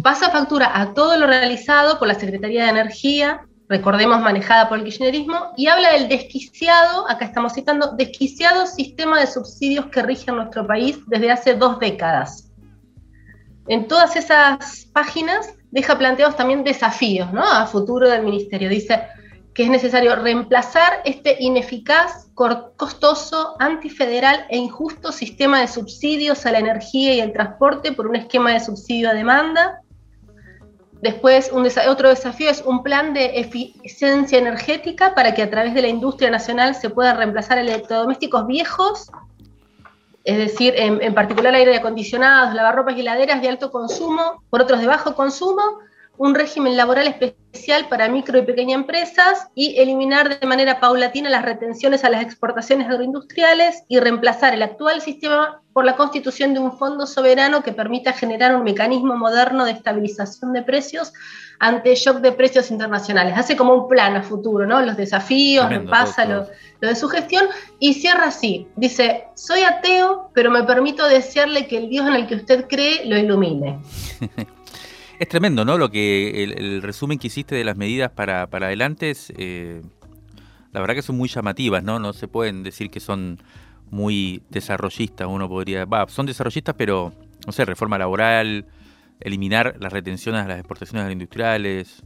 Pasa 0.02 0.30
factura 0.30 0.80
a 0.80 0.94
todo 0.94 1.16
lo 1.18 1.26
realizado 1.26 1.98
por 1.98 2.08
la 2.08 2.14
Secretaría 2.14 2.64
de 2.64 2.70
Energía, 2.70 3.42
recordemos 3.68 4.20
manejada 4.20 4.68
por 4.68 4.78
el 4.78 4.84
kirchnerismo, 4.84 5.52
y 5.56 5.66
habla 5.66 5.92
del 5.92 6.08
desquiciado, 6.08 7.08
acá 7.08 7.26
estamos 7.26 7.52
citando, 7.52 7.92
desquiciado 7.92 8.66
sistema 8.66 9.20
de 9.20 9.26
subsidios 9.26 9.86
que 9.86 10.02
rige 10.02 10.30
en 10.30 10.36
nuestro 10.36 10.66
país 10.66 10.98
desde 11.06 11.30
hace 11.30 11.54
dos 11.54 11.78
décadas. 11.78 12.50
En 13.68 13.86
todas 13.86 14.16
esas 14.16 14.86
páginas 14.92 15.54
deja 15.70 15.96
planteados 15.96 16.36
también 16.36 16.64
desafíos 16.64 17.32
¿no? 17.32 17.44
a 17.44 17.66
futuro 17.66 18.08
del 18.08 18.22
ministerio. 18.22 18.68
Dice, 18.68 19.02
que 19.54 19.64
es 19.64 19.70
necesario 19.70 20.16
reemplazar 20.16 21.02
este 21.04 21.36
ineficaz, 21.40 22.28
costoso, 22.34 23.54
antifederal 23.58 24.46
e 24.48 24.56
injusto 24.56 25.12
sistema 25.12 25.60
de 25.60 25.68
subsidios 25.68 26.46
a 26.46 26.52
la 26.52 26.58
energía 26.58 27.14
y 27.14 27.20
el 27.20 27.32
transporte 27.32 27.92
por 27.92 28.06
un 28.06 28.16
esquema 28.16 28.52
de 28.52 28.60
subsidio 28.60 29.10
a 29.10 29.14
demanda. 29.14 29.80
Después, 31.02 31.50
otro 31.52 32.08
desafío 32.08 32.48
es 32.48 32.62
un 32.62 32.82
plan 32.82 33.12
de 33.12 33.40
eficiencia 33.40 34.38
energética 34.38 35.14
para 35.14 35.34
que 35.34 35.42
a 35.42 35.50
través 35.50 35.74
de 35.74 35.82
la 35.82 35.88
industria 35.88 36.30
nacional 36.30 36.74
se 36.74 36.90
puedan 36.90 37.16
reemplazar 37.16 37.58
electrodomésticos 37.58 38.46
viejos, 38.46 39.10
es 40.24 40.38
decir, 40.38 40.74
en, 40.76 41.02
en 41.02 41.12
particular 41.12 41.54
aire 41.54 41.76
acondicionados, 41.76 42.54
lavarropas 42.54 42.96
y 42.96 43.00
heladeras 43.00 43.42
de 43.42 43.48
alto 43.48 43.72
consumo 43.72 44.44
por 44.48 44.62
otros 44.62 44.80
de 44.80 44.86
bajo 44.86 45.16
consumo, 45.16 45.80
un 46.18 46.34
régimen 46.34 46.76
laboral 46.76 47.06
especial 47.06 47.88
para 47.88 48.08
micro 48.08 48.38
y 48.38 48.42
pequeñas 48.42 48.80
empresas 48.80 49.48
y 49.54 49.78
eliminar 49.80 50.38
de 50.38 50.46
manera 50.46 50.78
paulatina 50.78 51.30
las 51.30 51.44
retenciones 51.44 52.04
a 52.04 52.10
las 52.10 52.22
exportaciones 52.22 52.88
agroindustriales 52.88 53.84
y 53.88 53.98
reemplazar 53.98 54.54
el 54.54 54.62
actual 54.62 55.00
sistema 55.00 55.62
por 55.72 55.84
la 55.84 55.96
constitución 55.96 56.52
de 56.54 56.60
un 56.60 56.78
fondo 56.78 57.06
soberano 57.06 57.62
que 57.62 57.72
permita 57.72 58.12
generar 58.12 58.54
un 58.54 58.62
mecanismo 58.62 59.16
moderno 59.16 59.64
de 59.64 59.72
estabilización 59.72 60.52
de 60.52 60.62
precios 60.62 61.12
ante 61.58 61.94
shock 61.94 62.18
de 62.18 62.32
precios 62.32 62.70
internacionales. 62.70 63.34
Hace 63.36 63.56
como 63.56 63.74
un 63.74 63.88
plan 63.88 64.16
a 64.16 64.22
futuro, 64.22 64.66
¿no? 64.66 64.80
Los 64.82 64.96
desafíos, 64.96 65.68
repasa 65.68 66.24
lo, 66.24 66.46
lo 66.80 66.88
de 66.88 66.94
su 66.94 67.08
gestión 67.08 67.46
y 67.78 67.94
cierra 67.94 68.26
así. 68.26 68.66
Dice, 68.76 69.24
soy 69.34 69.62
ateo, 69.62 70.30
pero 70.34 70.50
me 70.50 70.62
permito 70.64 71.06
desearle 71.06 71.66
que 71.66 71.78
el 71.78 71.88
Dios 71.88 72.06
en 72.06 72.14
el 72.14 72.26
que 72.26 72.34
usted 72.34 72.66
cree 72.68 73.06
lo 73.06 73.16
ilumine. 73.16 73.80
Es 75.22 75.28
tremendo, 75.28 75.64
¿no? 75.64 75.78
Lo 75.78 75.88
que 75.88 76.42
el, 76.42 76.82
resumen 76.82 77.16
que 77.16 77.28
hiciste 77.28 77.54
de 77.54 77.62
las 77.62 77.76
medidas 77.76 78.10
para, 78.10 78.48
para 78.48 78.66
adelante 78.66 79.10
es, 79.10 79.32
eh, 79.36 79.80
la 80.72 80.80
verdad 80.80 80.96
que 80.96 81.02
son 81.02 81.16
muy 81.16 81.28
llamativas, 81.28 81.84
¿no? 81.84 82.00
No 82.00 82.12
se 82.12 82.26
pueden 82.26 82.64
decir 82.64 82.90
que 82.90 82.98
son 82.98 83.38
muy 83.88 84.42
desarrollistas, 84.50 85.28
uno 85.30 85.48
podría, 85.48 85.86
son 86.08 86.26
desarrollistas, 86.26 86.74
pero, 86.76 87.12
no 87.46 87.52
sé, 87.52 87.64
reforma 87.64 87.98
laboral, 87.98 88.66
eliminar 89.20 89.76
las 89.78 89.92
retenciones 89.92 90.42
a 90.42 90.48
las 90.48 90.58
exportaciones 90.58 91.12
industriales, 91.12 92.02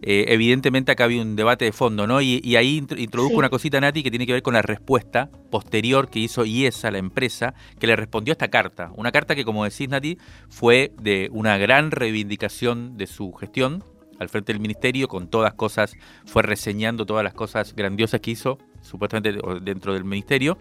eh, 0.00 0.26
evidentemente 0.28 0.92
acá 0.92 1.04
había 1.04 1.22
un 1.22 1.34
debate 1.34 1.64
de 1.64 1.72
fondo, 1.72 2.06
¿no? 2.06 2.20
Y, 2.20 2.56
ahí 2.56 2.84
introdujo 2.96 3.36
una 3.36 3.50
cosita, 3.50 3.80
Nati, 3.80 4.02
que 4.02 4.10
tiene 4.10 4.26
que 4.26 4.32
ver 4.32 4.42
con 4.42 4.54
la 4.54 4.62
respuesta 4.62 5.28
posterior 5.50 6.08
que 6.08 6.20
hizo 6.20 6.44
IESA, 6.44 6.90
la 6.90 6.98
empresa, 6.98 7.54
que 7.80 7.86
le 7.86 7.96
respondió 7.96 8.32
a 8.32 8.34
esta 8.34 8.48
carta. 8.48 8.90
Una 8.94 9.10
carta 9.10 9.34
que, 9.34 9.44
como 9.44 9.64
decís, 9.64 9.88
Nati, 9.88 10.18
fue 10.48 10.92
de 11.00 11.28
una 11.32 11.58
gran 11.58 11.90
reivindicación 11.90 12.96
de 12.96 13.06
su 13.06 13.32
gestión 13.32 13.82
al 14.20 14.28
frente 14.28 14.52
del 14.52 14.60
ministerio, 14.60 15.08
con 15.08 15.28
todas 15.28 15.54
cosas, 15.54 15.94
fue 16.26 16.42
reseñando 16.42 17.06
todas 17.06 17.22
las 17.22 17.34
cosas 17.34 17.74
grandiosas 17.74 18.20
que 18.20 18.32
hizo, 18.32 18.58
supuestamente 18.82 19.38
dentro 19.62 19.94
del 19.94 20.04
ministerio, 20.04 20.58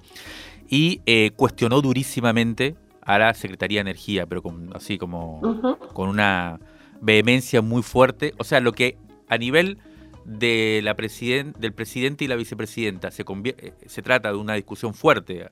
y 0.70 1.02
eh, 1.06 1.32
cuestionó 1.36 1.82
durísimamente 1.82 2.76
a 3.02 3.18
la 3.18 3.34
Secretaría 3.34 3.78
de 3.78 3.90
Energía, 3.90 4.26
pero 4.26 4.44
así 4.74 4.98
como 4.98 5.80
con 5.94 6.10
una 6.10 6.60
vehemencia 7.02 7.62
muy 7.62 7.82
fuerte. 7.82 8.34
O 8.38 8.44
sea, 8.44 8.60
lo 8.60 8.74
que 8.74 8.98
a 9.28 9.38
nivel 9.38 9.78
de 10.26 10.82
la 10.84 10.94
del 10.94 11.74
presidente 11.74 12.26
y 12.26 12.28
la 12.28 12.36
vicepresidenta. 12.36 13.12
Se, 13.12 13.24
eh, 13.24 13.74
se 13.86 14.02
trata 14.02 14.32
de 14.32 14.38
una 14.38 14.56
discusión 14.56 14.94
fuerte, 14.94 15.50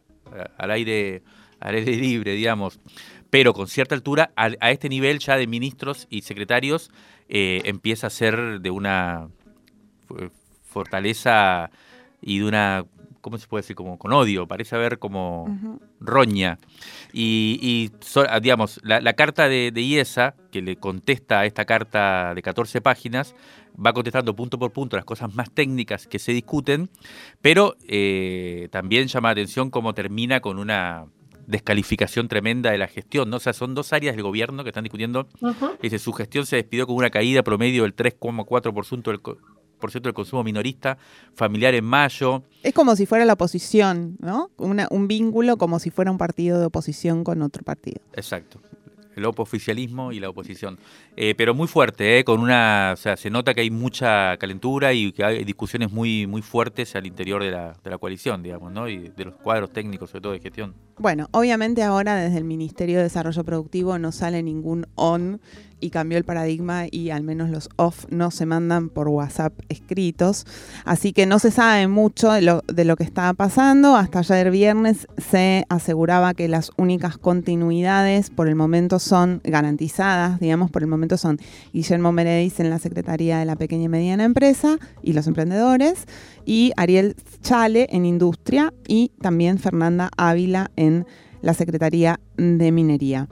al 0.57 0.71
aire, 0.71 1.23
al 1.59 1.75
aire 1.75 1.95
libre, 1.95 2.33
digamos, 2.33 2.79
pero 3.29 3.53
con 3.53 3.67
cierta 3.67 3.95
altura, 3.95 4.31
a, 4.35 4.71
este 4.71 4.89
nivel 4.89 5.19
ya 5.19 5.37
de 5.37 5.47
ministros 5.47 6.07
y 6.09 6.21
secretarios 6.21 6.91
eh, 7.27 7.61
empieza 7.65 8.07
a 8.07 8.09
ser 8.09 8.61
de 8.61 8.71
una 8.71 9.29
fortaleza 10.63 11.69
y 12.21 12.39
de 12.39 12.45
una 12.45 12.85
¿cómo 13.25 13.39
se 13.39 13.47
puede 13.47 13.63
decir? 13.63 13.75
Como 13.75 13.97
con 13.97 14.13
odio, 14.13 14.47
parece 14.47 14.75
haber 14.75 14.99
como 14.99 15.79
roña. 15.99 16.59
Y, 17.11 17.89
ah, 18.29 18.39
digamos, 18.39 18.79
la, 18.83 19.13
carta 19.13 19.49
de, 19.49 19.71
IESA, 19.75 20.35
que 20.51 20.61
le 20.61 20.75
contesta 20.75 21.39
a 21.39 21.45
esta 21.47 21.65
carta 21.65 22.35
de 22.35 22.43
14 22.43 22.81
páginas, 22.81 23.33
va 23.83 23.93
contestando 23.93 24.35
punto 24.35 24.59
por 24.59 24.71
punto 24.73 24.95
las 24.95 25.05
cosas 25.05 25.33
más 25.33 25.49
técnicas 25.49 26.05
que 26.05 26.19
se 26.19 26.33
discuten, 26.33 26.91
pero 27.41 27.77
eh, 27.87 28.67
también 28.71 29.07
llama 29.07 29.29
la 29.29 29.31
atención 29.31 29.71
cómo 29.71 29.95
termina 29.95 30.39
con 30.39 30.59
una 30.59 31.07
descalificación 31.47 32.27
tremenda 32.27 32.69
de 32.69 32.77
la 32.77 32.87
gestión, 32.87 33.31
¿no? 33.31 33.37
O 33.37 33.39
sea, 33.39 33.53
son 33.53 33.73
dos 33.73 33.91
áreas 33.91 34.15
del 34.15 34.23
gobierno 34.23 34.63
que 34.63 34.69
están 34.69 34.83
discutiendo. 34.83 35.27
Dice, 35.81 35.97
su 35.97 36.13
gestión 36.13 36.45
se 36.45 36.57
despidió 36.57 36.85
con 36.85 36.95
una 36.95 37.09
caída 37.09 37.41
promedio 37.41 37.83
del 37.83 37.95
3,4% 37.95 39.03
del, 39.03 39.19
por 39.85 39.91
cierto, 39.91 40.09
el 40.09 40.15
consumo 40.15 40.43
minorista 40.43 40.97
familiar 41.35 41.75
en 41.75 41.85
mayo. 41.85 42.41
Es 42.63 42.73
como 42.73 42.95
si 42.95 43.05
fuera 43.05 43.23
la 43.23 43.33
oposición, 43.33 44.17
¿no? 44.19 44.49
un 44.57 45.07
vínculo 45.07 45.57
como 45.57 45.77
si 45.77 45.91
fuera 45.91 46.09
un 46.09 46.17
partido 46.17 46.59
de 46.59 46.65
oposición 46.65 47.23
con 47.23 47.43
otro 47.43 47.61
partido. 47.61 48.01
Exacto 48.13 48.59
el 49.15 49.25
oficialismo 49.25 50.11
y 50.11 50.19
la 50.19 50.29
oposición. 50.29 50.77
Eh, 51.15 51.35
pero 51.35 51.53
muy 51.55 51.67
fuerte, 51.67 52.19
eh, 52.19 52.23
con 52.23 52.41
una, 52.41 52.91
o 52.93 52.97
sea, 52.97 53.15
se 53.15 53.29
nota 53.29 53.53
que 53.53 53.61
hay 53.61 53.71
mucha 53.71 54.37
calentura 54.37 54.93
y 54.93 55.11
que 55.11 55.23
hay 55.23 55.43
discusiones 55.43 55.91
muy, 55.91 56.27
muy 56.27 56.41
fuertes 56.41 56.95
al 56.95 57.05
interior 57.05 57.41
de 57.41 57.51
la, 57.51 57.75
de 57.83 57.89
la 57.89 57.97
coalición, 57.97 58.43
digamos, 58.43 58.71
¿no? 58.71 58.87
Y 58.89 59.09
de 59.09 59.25
los 59.25 59.35
cuadros 59.35 59.71
técnicos, 59.71 60.09
sobre 60.09 60.21
todo 60.21 60.33
de 60.33 60.39
gestión. 60.39 60.73
Bueno, 60.97 61.27
obviamente 61.31 61.83
ahora 61.83 62.15
desde 62.15 62.37
el 62.37 62.43
Ministerio 62.43 62.97
de 62.97 63.03
Desarrollo 63.03 63.43
Productivo 63.43 63.97
no 63.97 64.11
sale 64.11 64.43
ningún 64.43 64.87
on 64.95 65.41
y 65.79 65.89
cambió 65.89 66.17
el 66.17 66.23
paradigma 66.23 66.85
y 66.89 67.09
al 67.09 67.23
menos 67.23 67.49
los 67.49 67.69
off 67.75 68.05
no 68.09 68.31
se 68.31 68.45
mandan 68.45 68.89
por 68.89 69.07
WhatsApp 69.07 69.53
escritos. 69.69 70.45
Así 70.85 71.13
que 71.13 71.25
no 71.25 71.39
se 71.39 71.51
sabe 71.51 71.87
mucho 71.87 72.31
de 72.31 72.41
lo, 72.41 72.63
de 72.67 72.85
lo 72.85 72.95
que 72.95 73.03
estaba 73.03 73.33
pasando. 73.33 73.95
Hasta 73.95 74.19
ayer 74.19 74.51
viernes 74.51 75.07
se 75.17 75.65
aseguraba 75.69 76.33
que 76.33 76.47
las 76.47 76.71
únicas 76.77 77.17
continuidades 77.17 78.29
por 78.29 78.47
el 78.47 78.55
momento 78.55 78.99
son 78.99 79.41
garantizadas, 79.43 80.39
digamos, 80.39 80.71
por 80.71 80.81
el 80.81 80.87
momento 80.87 81.17
son 81.17 81.39
Guillermo 81.73 82.11
Meredith 82.11 82.59
en 82.59 82.69
la 82.69 82.79
Secretaría 82.79 83.39
de 83.39 83.45
la 83.45 83.55
Pequeña 83.55 83.85
y 83.85 83.89
Mediana 83.89 84.23
Empresa 84.23 84.77
y 85.01 85.13
los 85.13 85.27
emprendedores 85.27 86.05
y 86.45 86.71
Ariel 86.77 87.15
Chale 87.41 87.87
en 87.91 88.05
Industria 88.05 88.73
y 88.87 89.11
también 89.21 89.59
Fernanda 89.59 90.09
Ávila 90.17 90.71
en 90.75 91.05
la 91.41 91.53
Secretaría 91.53 92.19
de 92.37 92.71
Minería. 92.71 93.27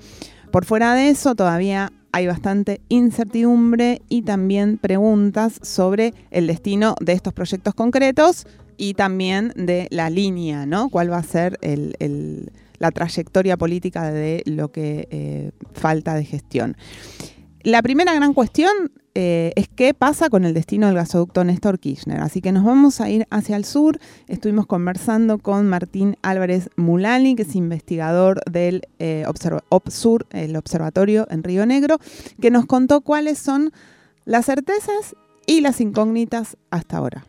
Por 0.52 0.66
fuera 0.66 0.94
de 0.94 1.10
eso, 1.10 1.36
todavía 1.36 1.92
hay 2.14 2.28
bastante 2.28 2.80
incertidumbre 2.90 4.02
y 4.08 4.22
también 4.22 4.78
preguntas 4.78 5.60
sobre 5.64 6.14
el 6.30 6.46
destino 6.46 6.96
de 7.02 7.14
estos 7.14 7.34
proyectos 7.34 7.74
concretos 7.74 8.46
y 8.78 8.94
también 8.94 9.52
de 9.56 9.88
la 9.90 10.12
línea, 10.12 10.68
¿no? 10.68 10.90
¿Cuál 10.90 11.12
va 11.12 11.18
a 11.18 11.24
ser 11.24 11.60
la 12.78 12.92
trayectoria 12.92 13.58
política 13.58 14.12
de 14.12 14.44
lo 14.46 14.72
que 14.72 15.08
eh, 15.10 15.52
falta 15.74 16.14
de 16.14 16.24
gestión? 16.24 16.78
La 17.64 17.82
primera 17.82 18.14
gran 18.14 18.34
cuestión 18.34 18.92
eh, 19.16 19.54
es 19.56 19.70
qué 19.70 19.94
pasa 19.94 20.30
con 20.30 20.44
el 20.44 20.54
destino 20.54 20.88
del 20.88 20.98
gasoducto 20.98 21.46
Néstor 21.46 21.80
Kirchner. 21.80 22.20
Así 22.20 22.42
que 22.42 22.52
nos 22.52 22.66
vamos 22.66 23.00
a 23.00 23.10
ir 23.10 23.26
hacia 23.30 23.56
el 23.56 23.64
sur. 23.64 24.00
Estuvimos 24.28 24.66
conversando 24.66 25.38
con 25.38 25.70
Martín 25.70 26.18
Álvarez 26.24 26.70
Mulani, 26.76 27.38
que 27.38 27.44
es 27.44 27.56
investigador 27.56 28.42
del 28.52 28.90
eh, 29.00 29.26
el 30.32 30.56
observatorio 30.58 31.26
en 31.30 31.44
Río 31.44 31.66
Negro, 31.66 32.00
que 32.42 32.52
nos 32.52 32.66
contó 32.66 33.00
cuáles 33.00 33.40
son 33.40 33.72
las 34.26 34.48
certezas 34.48 35.16
y 35.46 35.62
las 35.62 35.80
incógnitas 35.80 36.58
hasta 36.70 36.98
ahora. 36.98 37.24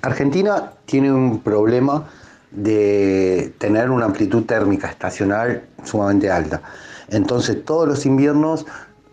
Argentina 0.00 0.72
tiene 0.86 1.12
un 1.12 1.40
problema 1.40 2.08
de 2.50 3.52
tener 3.58 3.90
una 3.90 4.06
amplitud 4.06 4.44
térmica 4.44 4.88
estacional 4.88 5.62
sumamente 5.84 6.30
alta. 6.30 6.62
Entonces 7.12 7.64
todos 7.64 7.86
los 7.86 8.06
inviernos 8.06 8.66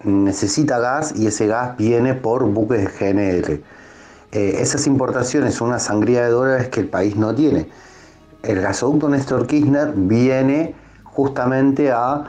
necesita 0.04 0.80
gas 0.80 1.14
y 1.16 1.28
ese 1.28 1.48
gas 1.48 1.78
viene 1.78 2.14
por 2.14 2.46
buques 2.46 2.80
de 2.80 3.14
GNL. 3.14 3.64
Eh, 4.32 4.62
esas 4.62 4.88
importaciones 4.88 5.56
son 5.56 5.70
una 5.70 5.80
sangría 5.80 6.24
de 6.24 6.30
dólares 6.30 6.70
que 6.70 6.80
el 6.80 6.88
país 6.88 7.16
no 7.16 7.36
tiene. 7.36 7.68
El 8.42 8.62
gasoducto 8.62 9.10
Néstor 9.10 9.48
Kirchner 9.48 9.92
viene 9.96 10.76
justamente 11.04 11.92
a 11.92 12.24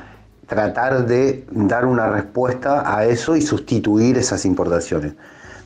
tratar 0.48 1.06
de 1.06 1.46
dar 1.52 1.86
una 1.86 2.08
respuesta 2.08 2.96
a 2.96 3.04
eso 3.04 3.36
y 3.36 3.42
sustituir 3.42 4.18
esas 4.18 4.44
importaciones. 4.44 5.12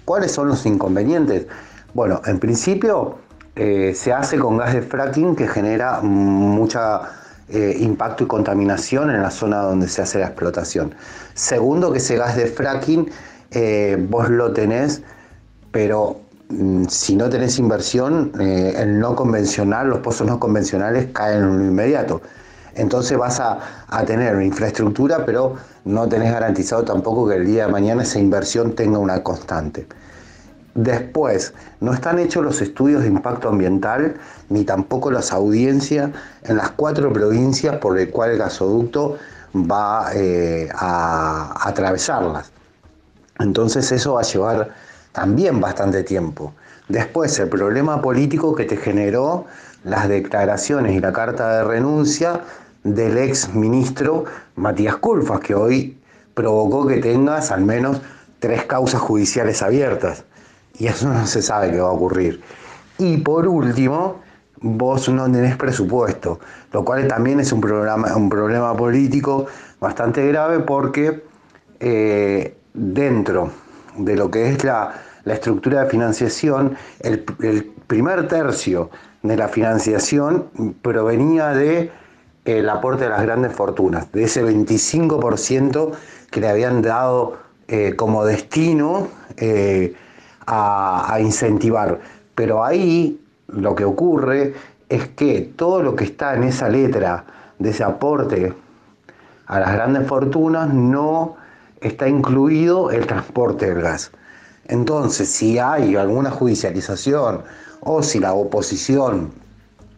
¿Cuáles 0.05 0.33
son 0.33 0.49
los 0.49 0.67
inconvenientes? 0.67 1.47
Bueno, 1.95 2.21
en 2.27 2.39
principio 2.39 3.17
eh, 3.57 3.93
se 3.95 4.13
hace 4.13 4.39
con 4.39 4.59
gas 4.59 4.75
de 4.75 4.83
fracking 4.83 5.35
que 5.35 5.49
genera 5.49 6.01
mucha 6.03 7.01
eh, 7.49 7.77
impacto 7.81 8.25
y 8.25 8.27
contaminación 8.27 9.11
en 9.11 9.21
la 9.21 9.31
zona 9.31 9.59
donde 9.59 9.89
se 9.89 10.03
hace 10.03 10.19
la 10.19 10.27
explotación. 10.27 10.95
Segundo, 11.35 11.93
que 11.93 11.99
ese 11.99 12.17
gas 12.17 12.37
de 12.37 12.47
fracking 12.47 13.11
eh, 13.51 13.97
vos 14.09 14.31
lo 14.31 14.53
tenés, 14.53 15.03
pero 15.71 16.21
mm, 16.49 16.87
si 16.87 17.17
no 17.17 17.29
tenés 17.29 17.59
inversión, 17.59 18.33
eh, 18.41 18.75
el 18.79 18.99
no 18.99 19.15
convencional, 19.15 19.89
los 19.89 19.99
pozos 19.99 20.27
no 20.27 20.41
convencionales 20.41 21.09
caen 21.13 21.43
en 21.45 21.59
lo 21.59 21.65
inmediato. 21.65 22.23
Entonces 22.77 23.17
vas 23.19 23.39
a, 23.41 23.59
a, 23.89 24.05
tener 24.05 24.41
infraestructura, 24.43 25.25
pero 25.25 25.57
no 25.85 26.09
tenés 26.09 26.33
garantizado 26.33 26.83
tampoco 26.83 27.29
que 27.29 27.37
el 27.37 27.47
día 27.47 27.67
de 27.67 27.73
mañana 27.73 28.03
esa 28.03 28.19
inversión 28.19 28.75
tenga 28.75 28.99
una 28.99 29.23
constante. 29.23 29.87
Después, 30.75 31.55
no 31.81 31.93
están 31.93 32.19
hechos 32.19 32.45
los 32.45 32.61
estudios 32.61 33.03
de 33.03 33.09
impacto 33.09 33.49
ambiental 33.49 34.17
ni 34.49 34.65
tampoco 34.65 35.11
las 35.11 35.33
audiencias 35.33 36.11
en 36.43 36.57
las 36.57 36.71
cuatro 36.71 37.13
provincias 37.13 37.77
por 37.77 37.97
el 37.99 38.11
cual 38.11 38.33
el 38.33 38.39
gasoducto 38.39 39.17
va 39.55 40.11
eh, 40.15 40.69
a, 40.75 41.69
atravesarlas. 41.69 42.51
Entonces 43.39 43.91
eso 43.93 44.15
va 44.15 44.23
a 44.23 44.25
llevar 44.25 44.71
también 45.13 45.61
bastante 45.61 46.03
tiempo. 46.03 46.53
Después, 46.89 47.39
el 47.39 47.49
problema 47.49 48.03
político 48.03 48.55
que 48.55 48.65
te 48.65 48.77
generó 48.77 49.47
las 49.85 50.09
declaraciones 50.09 50.95
y 50.95 51.01
la 51.01 51.13
carta 51.13 51.57
de 51.57 51.65
renuncia 51.65 52.41
del 52.83 53.17
ex 53.17 53.55
ministro 53.55 54.25
Matías 54.57 54.97
Culfas, 54.97 55.41
que 55.41 55.55
hoy 55.55 55.97
provocó 56.35 56.87
que 56.87 56.97
tengas 56.97 57.53
al 57.53 57.65
menos 57.65 58.01
tres 58.41 58.65
causas 58.65 59.01
judiciales 59.01 59.63
abiertas. 59.63 60.25
Y 60.79 60.87
eso 60.87 61.09
no 61.09 61.27
se 61.27 61.43
sabe 61.43 61.71
qué 61.71 61.81
va 61.81 61.89
a 61.89 61.93
ocurrir. 61.93 62.41
Y 62.99 63.19
por 63.19 63.47
último, 63.47 64.21
vos 64.61 65.09
no 65.09 65.25
tenés 65.31 65.57
presupuesto, 65.57 66.41
lo 66.73 66.85
cual 66.85 67.07
también 67.07 67.41
es 67.41 67.53
un, 67.53 67.61
programa, 67.61 68.17
un 68.17 68.29
problema 68.29 68.75
político 68.77 69.47
bastante 69.79 70.27
grave 70.27 70.61
porque 70.61 71.23
eh, 71.81 72.57
dentro 72.73 73.51
de 73.97 74.17
lo 74.17 74.31
que 74.31 74.49
es 74.49 74.65
la, 74.65 74.95
estructura 75.27 75.85
de 75.85 75.91
financiación, 75.91 76.77
el, 77.01 77.21
primer 77.87 78.29
tercio 78.29 78.91
de 79.23 79.37
la 79.37 79.49
financiación 79.49 80.47
provenía 80.83 81.49
de 81.49 81.91
el 82.45 82.69
aporte 82.69 83.05
de 83.05 83.11
las 83.11 83.23
grandes 83.23 83.53
fortunas, 83.53 84.11
de 84.13 84.25
ese 84.25 84.45
25% 84.45 85.93
que 86.31 86.41
le 86.41 86.49
habían 86.49 86.83
dado 86.83 87.39
eh, 87.69 87.95
como 87.97 88.25
destino 88.25 89.09
eh, 89.37 89.95
a, 90.47 91.19
incentivar. 91.21 92.01
Pero 92.35 92.65
ahí 92.65 93.21
lo 93.49 93.75
que 93.75 93.85
ocurre 93.85 94.55
es 94.89 95.09
que 95.09 95.53
todo 95.57 95.83
lo 95.83 95.97
que 95.97 96.05
está 96.05 96.35
en 96.35 96.45
esa 96.45 96.69
letra 96.69 97.25
de 97.59 97.71
ese 97.71 97.85
aporte 97.85 98.53
a 99.47 99.61
las 99.61 99.73
grandes 99.73 100.07
fortunas 100.07 100.73
no 100.73 101.37
está 101.81 102.09
incluido 102.09 102.91
el 102.91 103.07
transporte 103.07 103.67
del 103.67 103.83
gas. 103.83 104.11
Entonces, 104.67 105.29
si 105.29 105.59
hay 105.59 105.97
alguna 105.97 106.31
judicialización 106.31 107.43
o 107.81 108.03
si 108.03 108.19
la 108.19 108.33
oposición 108.33 109.33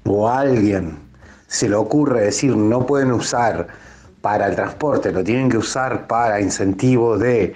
o 0.04 0.28
alguien 0.28 0.98
se 1.46 1.68
le 1.68 1.76
ocurre 1.76 2.22
decir 2.22 2.56
no 2.56 2.84
pueden 2.86 3.12
usar 3.12 3.68
para 4.20 4.48
el 4.48 4.56
transporte, 4.56 5.12
lo 5.12 5.22
tienen 5.22 5.48
que 5.48 5.58
usar 5.58 6.08
para 6.08 6.40
incentivos 6.40 7.20
de 7.20 7.54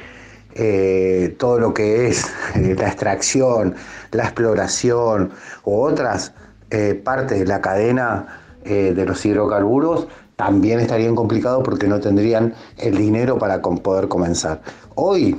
eh, 0.54 1.36
todo 1.38 1.60
lo 1.60 1.72
que 1.72 2.08
es 2.08 2.24
eh, 2.54 2.74
la 2.76 2.88
extracción, 2.88 3.74
la 4.12 4.24
exploración 4.24 5.30
u 5.64 5.80
otras 5.80 6.32
eh, 6.70 6.94
partes 6.94 7.38
de 7.38 7.46
la 7.46 7.60
cadena 7.60 8.36
de 8.62 9.06
los 9.06 9.24
hidrocarburos, 9.24 10.06
también 10.36 10.80
estarían 10.80 11.16
complicados 11.16 11.64
porque 11.64 11.88
no 11.88 11.98
tendrían 11.98 12.54
el 12.76 12.98
dinero 12.98 13.38
para 13.38 13.62
poder 13.62 14.06
comenzar. 14.06 14.60
Hoy 14.96 15.34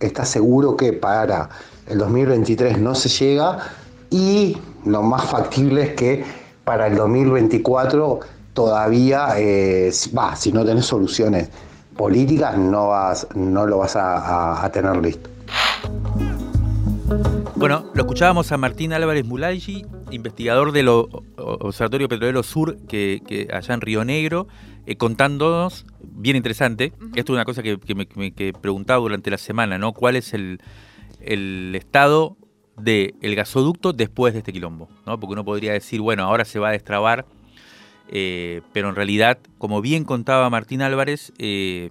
está 0.00 0.24
seguro 0.24 0.76
que 0.76 0.92
para 0.92 1.48
el 1.86 1.98
2023 1.98 2.78
no 2.78 2.96
se 2.96 3.08
llega 3.08 3.58
y 4.10 4.58
lo 4.84 5.02
más 5.02 5.26
factible 5.26 5.82
es 5.82 5.90
que 5.94 6.24
para 6.64 6.88
el 6.88 6.96
2024 6.96 8.18
todavía, 8.52 9.28
va, 10.18 10.34
si 10.34 10.50
no 10.50 10.64
tenés 10.64 10.86
soluciones 10.86 11.48
políticas, 11.96 12.56
no, 12.58 12.88
vas, 12.88 13.26
no 13.34 13.66
lo 13.66 13.78
vas 13.78 13.96
a 13.96 14.68
tener 14.72 14.96
listo. 14.96 15.30
Bueno, 17.56 17.86
lo 17.94 18.02
escuchábamos 18.02 18.52
a 18.52 18.58
Martín 18.58 18.92
Álvarez 18.92 19.24
Mulayi, 19.24 19.86
investigador 20.10 20.72
del 20.72 20.88
Observatorio 20.88 22.06
Petrolero 22.06 22.42
Sur, 22.42 22.76
que, 22.86 23.48
allá 23.50 23.74
en 23.74 23.80
Río 23.80 24.04
Negro, 24.04 24.46
eh, 24.84 24.96
contándonos, 24.96 25.86
bien 26.02 26.36
interesante, 26.36 26.92
esto 27.14 27.32
es 27.32 27.36
una 27.36 27.46
cosa 27.46 27.62
que, 27.62 27.78
me, 27.94 28.52
preguntaba 28.52 29.00
durante 29.00 29.30
la 29.30 29.38
semana, 29.38 29.78
¿no? 29.78 29.94
¿Cuál 29.94 30.16
es 30.16 30.34
el, 30.34 30.60
estado 31.74 32.36
del 32.76 33.34
gasoducto 33.34 33.94
después 33.94 34.34
de 34.34 34.40
este 34.40 34.52
quilombo? 34.52 34.88
¿no? 35.06 35.18
Porque 35.18 35.32
uno 35.32 35.44
podría 35.44 35.72
decir, 35.72 36.02
bueno, 36.02 36.24
ahora 36.24 36.44
se 36.44 36.58
va 36.58 36.68
a 36.68 36.72
destrabar, 36.72 37.24
eh, 38.08 38.62
pero 38.72 38.88
en 38.88 38.94
realidad, 38.96 39.38
como 39.58 39.80
bien 39.80 40.04
contaba 40.04 40.50
Martín 40.50 40.82
Álvarez, 40.82 41.32
eh, 41.38 41.90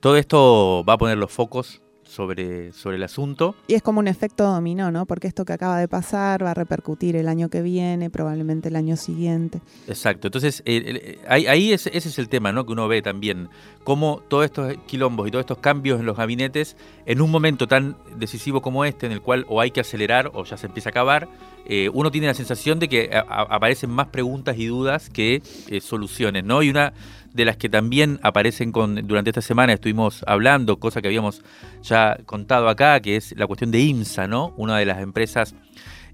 todo 0.00 0.16
esto 0.16 0.84
va 0.88 0.94
a 0.94 0.98
poner 0.98 1.18
los 1.18 1.32
focos 1.32 1.82
sobre, 2.16 2.72
sobre 2.72 2.96
el 2.96 3.02
asunto. 3.02 3.54
Y 3.68 3.74
es 3.74 3.82
como 3.82 4.00
un 4.00 4.08
efecto 4.08 4.44
dominó, 4.44 4.90
¿no? 4.90 5.04
Porque 5.04 5.28
esto 5.28 5.44
que 5.44 5.52
acaba 5.52 5.78
de 5.78 5.86
pasar 5.86 6.42
va 6.42 6.52
a 6.52 6.54
repercutir 6.54 7.14
el 7.14 7.28
año 7.28 7.50
que 7.50 7.60
viene, 7.60 8.08
probablemente 8.08 8.70
el 8.70 8.76
año 8.76 8.96
siguiente. 8.96 9.60
Exacto, 9.86 10.28
entonces 10.28 10.62
ahí, 11.28 11.72
ese 11.72 11.90
es 11.96 12.18
el 12.18 12.28
tema, 12.30 12.52
¿no? 12.52 12.64
Que 12.64 12.72
uno 12.72 12.88
ve 12.88 13.02
también, 13.02 13.50
cómo 13.84 14.22
todos 14.28 14.46
estos 14.46 14.74
quilombos 14.86 15.28
y 15.28 15.30
todos 15.30 15.42
estos 15.42 15.58
cambios 15.58 16.00
en 16.00 16.06
los 16.06 16.16
gabinetes, 16.16 16.76
en 17.04 17.20
un 17.20 17.30
momento 17.30 17.68
tan 17.68 17.96
decisivo 18.16 18.62
como 18.62 18.84
este, 18.86 19.04
en 19.06 19.12
el 19.12 19.20
cual 19.20 19.44
o 19.48 19.60
hay 19.60 19.70
que 19.70 19.80
acelerar 19.80 20.30
o 20.32 20.44
ya 20.44 20.56
se 20.56 20.66
empieza 20.66 20.88
a 20.88 20.92
acabar, 20.92 21.28
eh, 21.66 21.90
uno 21.92 22.10
tiene 22.10 22.28
la 22.28 22.34
sensación 22.34 22.78
de 22.78 22.88
que 22.88 23.10
aparecen 23.12 23.90
más 23.90 24.06
preguntas 24.06 24.56
y 24.56 24.66
dudas 24.66 25.10
que 25.10 25.42
eh, 25.68 25.80
soluciones, 25.80 26.44
¿no? 26.44 26.62
Y 26.62 26.70
una 26.70 26.94
de 27.36 27.44
las 27.44 27.56
que 27.58 27.68
también 27.68 28.18
aparecen 28.22 28.72
con, 28.72 29.06
durante 29.06 29.30
esta 29.30 29.42
semana, 29.42 29.74
estuvimos 29.74 30.24
hablando, 30.26 30.80
cosa 30.80 31.02
que 31.02 31.08
habíamos 31.08 31.42
ya 31.82 32.16
contado 32.24 32.68
acá, 32.68 32.98
que 33.00 33.16
es 33.16 33.36
la 33.36 33.46
cuestión 33.46 33.70
de 33.70 33.80
IMSA, 33.80 34.26
¿no? 34.26 34.54
Una 34.56 34.78
de 34.78 34.86
las 34.86 35.00
empresas 35.00 35.54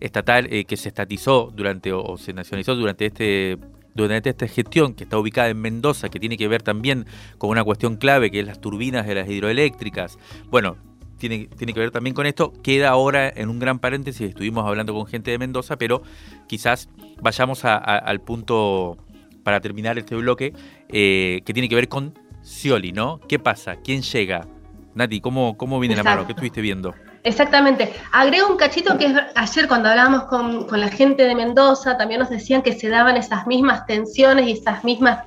estatal 0.00 0.48
eh, 0.50 0.64
que 0.64 0.76
se 0.76 0.88
estatizó 0.88 1.52
durante 1.54 1.92
o, 1.92 2.16
se 2.18 2.32
nacionalizó 2.32 2.74
durante 2.74 3.06
este 3.06 3.58
durante 3.94 4.30
esta 4.30 4.48
gestión 4.48 4.94
que 4.94 5.04
está 5.04 5.18
ubicada 5.18 5.48
en 5.50 5.61
Mendoza, 5.61 6.08
que 6.08 6.18
tiene 6.18 6.38
que 6.38 6.48
ver 6.48 6.62
también 6.62 7.04
con 7.37 7.50
una 7.50 7.62
cuestión 7.62 7.96
clave, 7.96 8.30
que 8.30 8.40
es 8.40 8.46
las 8.46 8.58
turbinas 8.58 9.06
de 9.06 9.14
las 9.14 9.28
hidroeléctricas. 9.28 10.18
Bueno, 10.50 10.78
tiene, 11.18 11.46
tiene, 11.58 11.74
que 11.74 11.80
ver 11.80 11.90
también 11.90 12.14
con 12.14 12.24
esto. 12.24 12.54
Queda 12.62 12.88
ahora 12.88 13.28
en 13.28 13.50
un 13.50 13.58
gran 13.58 13.80
paréntesis, 13.80 14.30
estuvimos 14.30 14.66
hablando 14.66 14.94
con 14.94 15.04
gente 15.04 15.30
de 15.30 15.37
Mendoza, 15.37 15.76
pero 15.76 16.02
quizás 16.48 16.88
vayamos 17.20 17.66
al 17.66 18.20
punto 18.22 18.96
para 19.42 19.61
terminar 19.61 19.98
este 19.98 20.14
bloque, 20.14 20.52
eh, 20.88 21.42
que 21.44 21.52
tiene 21.52 21.68
que 21.68 21.74
ver 21.74 21.88
con 21.88 22.18
Scioli, 22.42 22.92
¿no? 22.92 23.20
¿Qué 23.28 23.38
pasa? 23.38 23.76
¿Quién 23.76 24.02
llega? 24.02 24.46
Nati, 24.94 25.20
¿cómo, 25.20 25.57
cómo 25.57 25.81
viene 25.81 25.96
la 25.96 26.02
mano? 26.02 26.26
¿Qué 26.26 26.33
estuviste 26.33 26.61
viendo? 26.61 26.94
Exactamente. 27.24 27.92
Agrego 28.12 28.48
un 28.48 28.57
cachito 28.57 28.98
que 28.98 29.14
ayer 29.35 29.68
cuando 29.68 29.88
hablábamos 29.88 30.24
con, 30.24 30.66
con, 30.66 30.81
la 30.81 30.88
gente 30.88 31.22
de 31.22 31.35
Mendoza, 31.35 31.96
también 31.96 32.20
nos 32.20 32.31
decían 32.31 32.62
que 32.62 32.72
se 32.72 32.88
daban 32.88 33.16
esas 33.16 33.46
mismas 33.46 33.87
tensiones 33.87 34.48
y 34.48 34.52
esas 34.52 34.85
mismas 34.85 35.24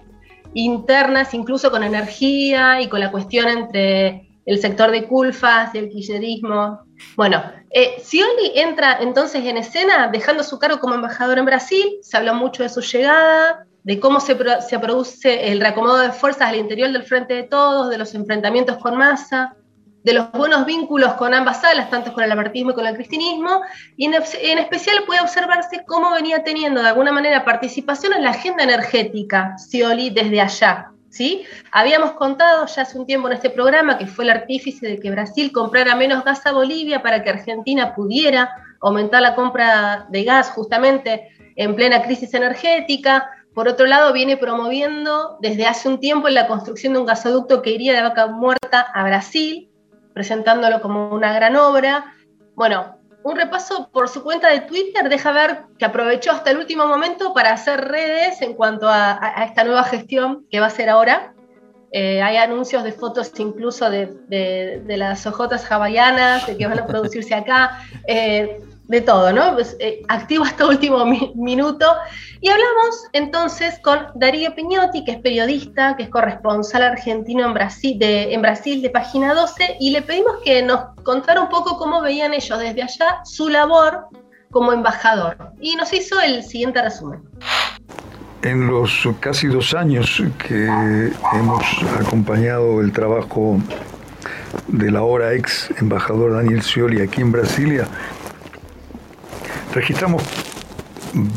internas, 0.53 1.33
incluso 1.33 1.71
con 1.71 1.83
energía 1.83 2.81
y 2.81 2.89
con 2.89 2.99
la 2.99 3.11
cuestión 3.11 3.47
entre 3.47 4.27
el 4.45 4.59
sector 4.59 4.91
de 4.91 5.07
Culfas 5.07 5.73
y 5.73 5.79
el 5.79 5.89
kirchnerismo. 5.89 6.81
Bueno, 7.15 7.43
eh, 7.71 7.95
Scioli 7.99 8.51
entra 8.55 8.97
entonces 9.01 9.43
en 9.45 9.57
escena 9.57 10.07
dejando 10.07 10.43
su 10.43 10.59
cargo 10.59 10.79
como 10.79 10.95
embajador 10.95 11.37
en 11.37 11.45
Brasil, 11.45 11.97
se 12.01 12.17
habló 12.17 12.33
mucho 12.33 12.63
de 12.63 12.69
su 12.69 12.81
llegada, 12.81 13.65
de 13.85 13.99
cómo 13.99 14.19
se, 14.19 14.35
produce 14.35 15.51
el 15.51 15.61
reacomodo 15.61 15.99
de 15.99 16.11
fuerzas 16.11 16.49
al 16.49 16.55
interior 16.55 16.91
del 16.91 17.03
Frente 17.03 17.35
de 17.35 17.43
Todos, 17.43 17.91
de 17.91 17.99
los 17.99 18.15
enfrentamientos 18.15 18.77
con 18.77 18.97
Massa, 18.97 19.55
de 20.03 20.13
los 20.13 20.31
buenos 20.31 20.65
vínculos 20.65 21.13
con 21.13 21.35
ambas 21.35 21.63
alas, 21.63 21.91
tanto 21.91 22.11
con 22.11 22.23
el 22.23 22.31
abartismo 22.31 22.71
y 22.71 22.73
con 22.73 22.87
el 22.87 22.95
cristianismo, 22.95 23.61
y 23.95 24.05
en, 24.05 24.15
especial 24.57 25.03
puede 25.05 25.21
observarse 25.21 25.83
cómo 25.85 26.11
venía 26.11 26.43
teniendo 26.43 26.81
de 26.81 26.87
alguna 26.87 27.11
manera 27.11 27.45
participación 27.45 28.13
en 28.13 28.23
la 28.23 28.31
agenda 28.31 28.63
energética 28.63 29.55
Scioli 29.59 30.09
desde 30.09 30.41
allá. 30.41 30.91
¿sí? 31.09 31.43
Habíamos 31.71 32.13
contado 32.13 32.65
ya 32.65 32.81
hace 32.81 32.97
un 32.97 33.05
tiempo 33.05 33.27
en 33.27 33.35
este 33.35 33.51
programa 33.51 33.99
que 33.99 34.07
fue 34.07 34.23
el 34.23 34.31
artífice 34.31 34.87
de 34.87 34.99
que 34.99 35.11
Brasil 35.11 35.51
comprara 35.51 35.95
menos 35.95 36.23
gas 36.23 36.43
a 36.47 36.51
Bolivia 36.51 37.03
para 37.03 37.23
que 37.23 37.29
Argentina 37.29 37.93
pudiera 37.93 38.49
aumentar 38.81 39.21
la 39.21 39.35
compra 39.35 40.07
de 40.09 40.23
gas 40.23 40.49
justamente 40.49 41.29
en 41.55 41.75
plena 41.75 42.01
crisis 42.01 42.33
energética, 42.33 43.29
por 43.55 43.69
otro 43.69 43.87
lado, 43.87 44.11
viene 44.11 44.35
promoviendo 44.35 45.37
desde 45.39 45.65
hace 45.65 45.87
un 45.87 46.01
tiempo 46.01 46.27
la 46.27 46.45
construcción 46.45 46.91
de 46.91 46.99
un 46.99 47.05
gasoducto 47.05 47.61
que 47.61 47.71
iría 47.71 47.93
de 47.93 48.01
Vaca 48.01 48.27
Muerta 48.27 48.81
a 48.81 49.03
Brasil, 49.05 49.69
presentándolo 50.13 50.81
como 50.81 51.09
una 51.15 51.33
gran 51.33 51.55
obra. 51.55 52.13
Bueno, 52.53 52.97
un 53.23 53.37
repaso 53.37 53.89
por 53.93 54.09
su 54.09 54.23
cuenta 54.23 54.49
de 54.49 54.59
Twitter 54.59 55.07
deja 55.07 55.31
ver 55.31 55.63
que 55.79 55.85
aprovechó 55.85 56.31
hasta 56.31 56.51
el 56.51 56.57
último 56.57 56.85
momento 56.85 57.33
para 57.33 57.53
hacer 57.53 57.79
redes 57.87 58.41
en 58.41 58.55
cuanto 58.55 58.89
a, 58.89 59.45
esta 59.47 59.63
nueva 59.63 59.85
gestión 59.85 60.45
que 60.51 60.59
va 60.59 60.65
a 60.65 60.69
ser 60.69 60.89
ahora. 60.89 61.33
Eh, 61.93 62.21
hay 62.21 62.35
anuncios 62.35 62.83
de 62.83 62.91
fotos 62.91 63.31
incluso 63.37 63.89
de, 63.89 64.83
las 64.85 65.25
ojotas 65.25 65.71
hawaianas, 65.71 66.45
de 66.45 66.57
que 66.57 66.67
van 66.67 66.79
a 66.79 66.85
producirse 66.85 67.33
acá. 67.33 67.79
Eh, 68.05 68.59
de 68.87 69.01
todo, 69.01 69.31
¿no? 69.33 69.53
Pues, 69.53 69.75
eh, 69.79 70.01
activo 70.07 70.43
hasta 70.43 70.65
último 70.67 71.05
minuto. 71.35 71.85
Y 72.41 72.49
hablamos 72.49 73.07
entonces 73.13 73.79
con 73.83 73.99
Darío 74.15 74.53
Piñotti, 74.55 75.03
que 75.03 75.13
es 75.13 75.17
periodista, 75.19 75.95
que 75.95 76.03
es 76.03 76.09
corresponsal 76.09 76.83
argentino 76.83 77.45
en 77.45 77.53
Brasil, 77.53 77.97
de, 77.97 78.33
en 78.33 78.41
Brasil 78.41 78.81
de 78.81 78.89
Página 78.89 79.33
12, 79.33 79.77
y 79.79 79.91
le 79.91 80.01
pedimos 80.01 80.33
que 80.43 80.61
nos 80.61 80.79
contara 81.03 81.41
un 81.41 81.49
poco 81.49 81.77
cómo 81.77 82.01
veían 82.01 82.33
ellos 82.33 82.59
desde 82.59 82.83
allá 82.83 83.21
su 83.23 83.49
labor 83.49 84.07
como 84.51 84.71
embajador. 84.71 85.37
Y 85.59 85.75
nos 85.75 85.91
hizo 85.91 86.19
el 86.21 86.43
siguiente 86.43 86.81
resumen. 86.81 87.21
En 88.41 88.67
los 88.67 89.07
casi 89.19 89.47
dos 89.47 89.73
años 89.73 90.21
que 90.47 90.65
hemos 91.33 91.63
acompañado 91.99 92.79
el 92.79 92.91
trabajo 92.91 93.59
de 94.67 94.91
la 94.91 94.99
ahora 94.99 95.33
ex 95.33 95.69
embajador 95.79 96.33
Daniel 96.33 96.61
Scioli 96.61 97.01
aquí 97.01 97.21
en 97.21 97.31
Brasilia, 97.31 97.87
registramos 99.75 100.23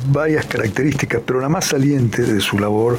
varias 0.07 0.47
características, 0.47 1.21
pero 1.27 1.41
la 1.41 1.49
más 1.49 1.67
saliente 1.67 2.23
de 2.23 2.41
su 2.41 2.59
labor 2.59 2.99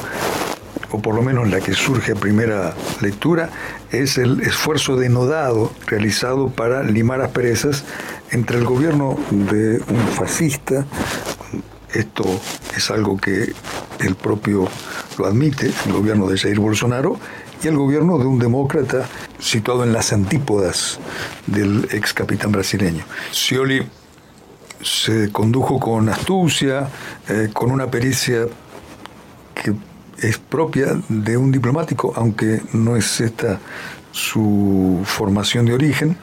o 0.91 1.01
por 1.01 1.15
lo 1.15 1.21
menos 1.21 1.49
la 1.49 1.61
que 1.61 1.73
surge 1.73 2.13
a 2.13 2.15
primera 2.15 2.73
lectura, 3.01 3.49
es 3.91 4.17
el 4.17 4.41
esfuerzo 4.41 4.95
denodado 4.95 5.71
realizado 5.85 6.49
para 6.49 6.83
limar 6.83 7.21
asperezas 7.21 7.83
entre 8.31 8.57
el 8.57 8.65
gobierno 8.65 9.17
de 9.29 9.81
un 9.87 10.07
fascista, 10.15 10.85
esto 11.93 12.23
es 12.75 12.91
algo 12.91 13.17
que 13.17 13.53
el 13.99 14.15
propio 14.15 14.67
lo 15.17 15.25
admite, 15.25 15.71
el 15.85 15.93
gobierno 15.93 16.27
de 16.27 16.37
Jair 16.37 16.59
Bolsonaro, 16.59 17.19
y 17.61 17.67
el 17.67 17.75
gobierno 17.75 18.17
de 18.17 18.25
un 18.25 18.39
demócrata 18.39 19.05
situado 19.37 19.83
en 19.83 19.91
las 19.91 20.13
antípodas 20.13 20.99
del 21.45 21.87
ex 21.91 22.13
capitán 22.13 22.51
brasileño. 22.51 23.03
Scioli 23.31 23.85
se 24.81 25.31
condujo 25.31 25.79
con 25.79 26.09
astucia, 26.09 26.87
eh, 27.27 27.49
con 27.53 27.71
una 27.71 27.89
pericia 27.89 28.45
que 29.53 29.73
es 30.21 30.37
propia 30.37 30.99
de 31.07 31.37
un 31.37 31.51
diplomático, 31.51 32.13
aunque 32.15 32.61
no 32.73 32.95
es 32.95 33.21
esta 33.21 33.59
su 34.11 35.01
formación 35.05 35.65
de 35.65 35.73
origen, 35.73 36.17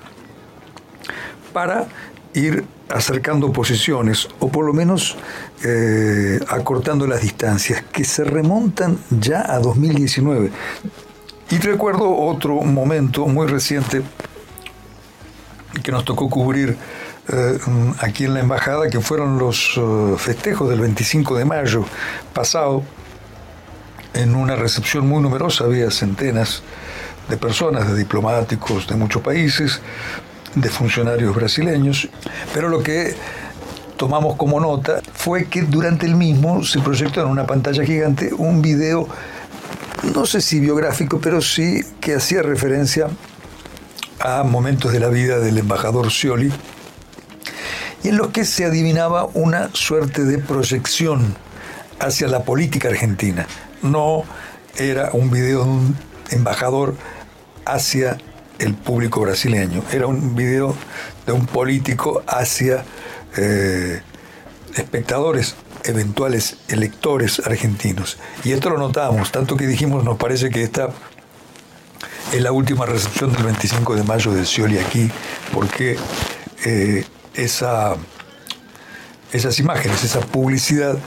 para 1.53 1.87
ir 2.35 2.65
acercando 2.89 3.53
posiciones 3.53 4.29
o 4.39 4.49
por 4.49 4.65
lo 4.65 4.73
menos 4.73 5.17
eh, 5.65 6.39
acortando 6.49 7.07
las 7.07 7.23
distancias 7.23 7.83
que 7.93 8.05
se 8.05 8.25
remontan 8.25 8.99
ya 9.11 9.51
a 9.53 9.59
2019. 9.59 10.51
Y 11.51 11.59
recuerdo 11.59 12.15
otro 12.15 12.61
momento 12.63 13.27
muy 13.27 13.47
reciente 13.47 14.03
que 15.83 15.93
nos 15.93 16.05
tocó 16.05 16.29
cubrir 16.29 16.77
eh, 17.29 17.59
aquí 18.01 18.25
en 18.25 18.35
la 18.35 18.41
embajada, 18.41 18.89
que 18.89 19.01
fueron 19.01 19.39
los 19.39 19.75
eh, 19.77 20.15
festejos 20.19 20.69
del 20.69 20.81
25 20.81 21.37
de 21.37 21.45
mayo 21.45 21.85
pasado, 22.33 22.83
en 24.15 24.35
una 24.35 24.57
recepción 24.57 25.07
muy 25.07 25.23
numerosa, 25.23 25.65
había 25.65 25.91
centenas 25.91 26.63
de 27.29 27.37
personas, 27.37 27.89
de 27.89 27.97
diplomáticos 27.97 28.87
de 28.87 28.97
muchos 28.97 29.23
países, 29.23 29.81
de 30.55 30.69
funcionarios 30.71 31.35
brasileños, 31.35 32.09
pero 32.55 32.69
lo 32.69 32.83
que 32.83 33.15
tomamos 33.97 34.37
como 34.37 34.61
nota 34.61 35.01
fue 35.13 35.47
que 35.47 35.63
durante 35.63 36.07
el 36.07 36.15
mismo 36.15 36.65
se 36.65 36.81
proyectó 36.81 37.21
en 37.23 37.29
una 37.29 37.47
pantalla 37.47 37.85
gigante 37.85 38.33
un 38.33 38.63
video 38.63 39.09
no 40.15 40.27
sé 40.27 40.41
si 40.41 40.61
biográfico, 40.61 41.21
pero 41.21 41.41
sí 41.41 41.83
que 42.01 42.15
hacía 42.15 42.43
referencia 42.43 43.09
a 44.21 44.43
momentos 44.43 44.93
de 44.93 45.01
la 45.01 45.09
vida 45.09 45.39
del 45.39 45.59
embajador 45.59 46.11
Scioli, 46.11 46.53
en 48.09 48.17
los 48.17 48.29
que 48.29 48.45
se 48.45 48.65
adivinaba 48.65 49.29
una 49.35 49.71
suerte 49.73 50.25
de 50.25 50.39
proyección 50.39 51.35
hacia 51.99 52.29
la 52.29 52.45
política 52.45 52.89
argentina. 52.89 53.47
No 53.83 54.25
era 54.77 55.11
un 55.13 55.31
video 55.31 55.65
de 55.65 55.71
un 55.71 55.97
embajador 56.31 56.95
hacia 57.65 58.19
el 58.59 58.75
público 58.75 59.21
brasileño, 59.21 59.83
era 59.93 60.07
un 60.07 60.35
video 60.35 60.75
de 61.27 61.33
un 61.33 61.47
político 61.47 62.23
hacia 62.27 62.85
eh, 63.37 64.01
espectadores 64.75 65.57
eventuales 65.85 66.57
electores 66.69 67.41
argentinos. 67.45 68.19
Y 68.45 68.53
esto 68.53 68.71
lo 68.71 68.79
notamos, 68.79 69.31
tanto 69.31 69.57
que 69.57 69.67
dijimos, 69.67 70.05
nos 70.05 70.17
parece 70.17 70.51
que 70.51 70.63
esta 70.63 70.91
es 72.33 72.41
la 72.41 72.53
última 72.53 72.87
recepción 72.87 73.33
del 73.33 73.45
25 73.45 73.97
de 73.97 74.03
mayo 74.03 74.33
de 74.33 74.45
Scioli 74.45 74.79
aquí, 74.79 75.11
porque 75.53 75.97
eh, 76.65 77.05
esa, 77.37 77.97
esas 79.33 79.59
imágenes, 79.59 80.03
esa 80.05 80.21
publicidad 80.21 80.99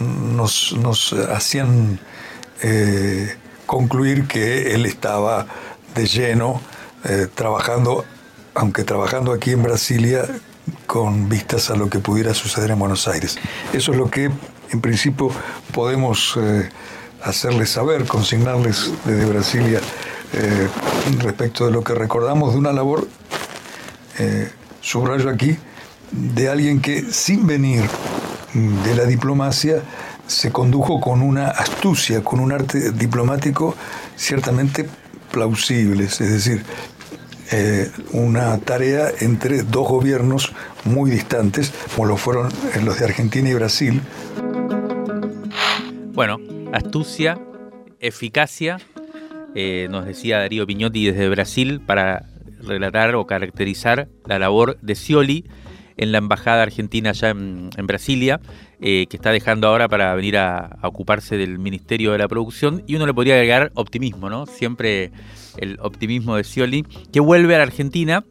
nos, 0.00 0.74
nos 0.74 1.12
hacían 1.12 1.98
eh, 2.62 3.36
concluir 3.66 4.26
que 4.26 4.74
él 4.74 4.86
estaba 4.86 5.46
de 5.94 6.06
lleno 6.06 6.60
eh, 7.04 7.28
trabajando, 7.34 8.04
aunque 8.54 8.84
trabajando 8.84 9.32
aquí 9.32 9.52
en 9.52 9.62
Brasilia, 9.62 10.24
con 10.86 11.28
vistas 11.28 11.70
a 11.70 11.74
lo 11.74 11.88
que 11.88 11.98
pudiera 11.98 12.34
suceder 12.34 12.70
en 12.70 12.78
Buenos 12.78 13.08
Aires. 13.08 13.38
Eso 13.72 13.92
es 13.92 13.98
lo 13.98 14.10
que 14.10 14.30
en 14.70 14.80
principio 14.80 15.30
podemos 15.72 16.36
eh, 16.40 16.68
hacerles 17.22 17.70
saber, 17.70 18.06
consignarles 18.06 18.90
desde 19.04 19.24
Brasilia 19.26 19.80
respecto 21.18 21.66
de 21.66 21.72
lo 21.72 21.82
que 21.82 21.92
recordamos 21.92 22.52
de 22.52 22.60
una 22.60 22.72
labor, 22.72 23.08
subrayo 24.80 25.28
aquí, 25.28 25.58
de 26.12 26.48
alguien 26.48 26.80
que 26.80 27.02
sin 27.02 27.46
venir 27.46 27.82
de 28.54 28.94
la 28.94 29.04
diplomacia 29.04 29.82
se 30.26 30.52
condujo 30.52 31.00
con 31.00 31.22
una 31.22 31.48
astucia, 31.48 32.22
con 32.22 32.40
un 32.40 32.52
arte 32.52 32.92
diplomático 32.92 33.74
ciertamente 34.16 34.88
plausible, 35.32 36.04
es 36.04 36.18
decir, 36.18 36.62
eh, 37.52 37.90
una 38.12 38.58
tarea 38.58 39.08
entre 39.20 39.62
dos 39.62 39.88
gobiernos 39.88 40.52
muy 40.84 41.10
distantes, 41.10 41.72
como 41.94 42.06
lo 42.06 42.16
fueron 42.16 42.48
los 42.84 42.98
de 42.98 43.04
Argentina 43.04 43.48
y 43.48 43.54
Brasil. 43.54 44.00
Bueno, 46.12 46.38
astucia, 46.72 47.40
eficacia, 47.98 48.78
eh, 49.54 49.88
nos 49.90 50.06
decía 50.06 50.38
Darío 50.38 50.66
Piñotti 50.66 51.06
desde 51.06 51.28
Brasil, 51.28 51.80
para 51.84 52.26
relatar 52.62 53.14
o 53.16 53.26
caracterizar 53.26 54.08
la 54.26 54.38
labor 54.38 54.78
de 54.80 54.94
Scioli 54.94 55.44
en 56.00 56.12
la 56.12 56.18
embajada 56.18 56.62
argentina 56.62 57.10
allá 57.10 57.28
en, 57.28 57.86
Brasilia, 57.86 58.40
eh, 58.80 59.06
que 59.10 59.18
está 59.18 59.32
dejando 59.32 59.68
ahora 59.68 59.86
para 59.86 60.14
venir 60.14 60.38
a, 60.38 60.78
ocuparse 60.82 61.36
del 61.36 61.58
Ministerio 61.58 62.12
de 62.12 62.18
la 62.18 62.26
Producción. 62.26 62.82
Y 62.86 62.96
uno 62.96 63.06
le 63.06 63.12
podría 63.12 63.34
agregar 63.34 63.70
optimismo, 63.74 64.30
¿no? 64.30 64.46
Siempre 64.46 65.12
el 65.58 65.78
optimismo 65.80 66.36
de 66.36 66.44
Scioli, 66.44 66.84
que 67.12 67.20
vuelve 67.20 67.54
a 67.54 67.58
la 67.58 67.64
Argentina 67.64 68.24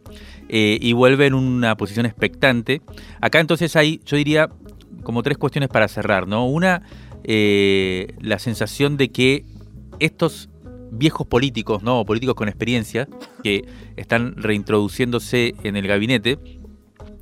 eh, 0.49 0.79
y 0.81 0.93
vuelve 0.93 1.27
en 1.27 1.35
una 1.35 1.77
posición 1.77 2.07
expectante. 2.07 2.81
Acá 3.21 3.39
entonces 3.39 3.75
hay, 3.75 4.01
yo 4.03 4.17
diría, 4.17 4.49
como 5.03 5.21
tres 5.21 5.37
cuestiones 5.37 5.69
para 5.69 5.87
cerrar, 5.87 6.27
¿no? 6.27 6.47
Una, 6.47 6.81
eh, 7.23 8.15
la 8.19 8.39
sensación 8.39 8.97
de 8.97 9.11
que 9.11 9.45
estos 9.99 10.49
viejos 10.91 11.27
políticos, 11.27 11.83
¿no? 11.83 12.03
políticos 12.03 12.33
con 12.33 12.47
experiencia, 12.47 13.07
que 13.43 13.63
están 13.95 14.35
reintroduciéndose 14.37 15.53
en 15.63 15.75
el 15.75 15.85
gabinete, 15.85 16.39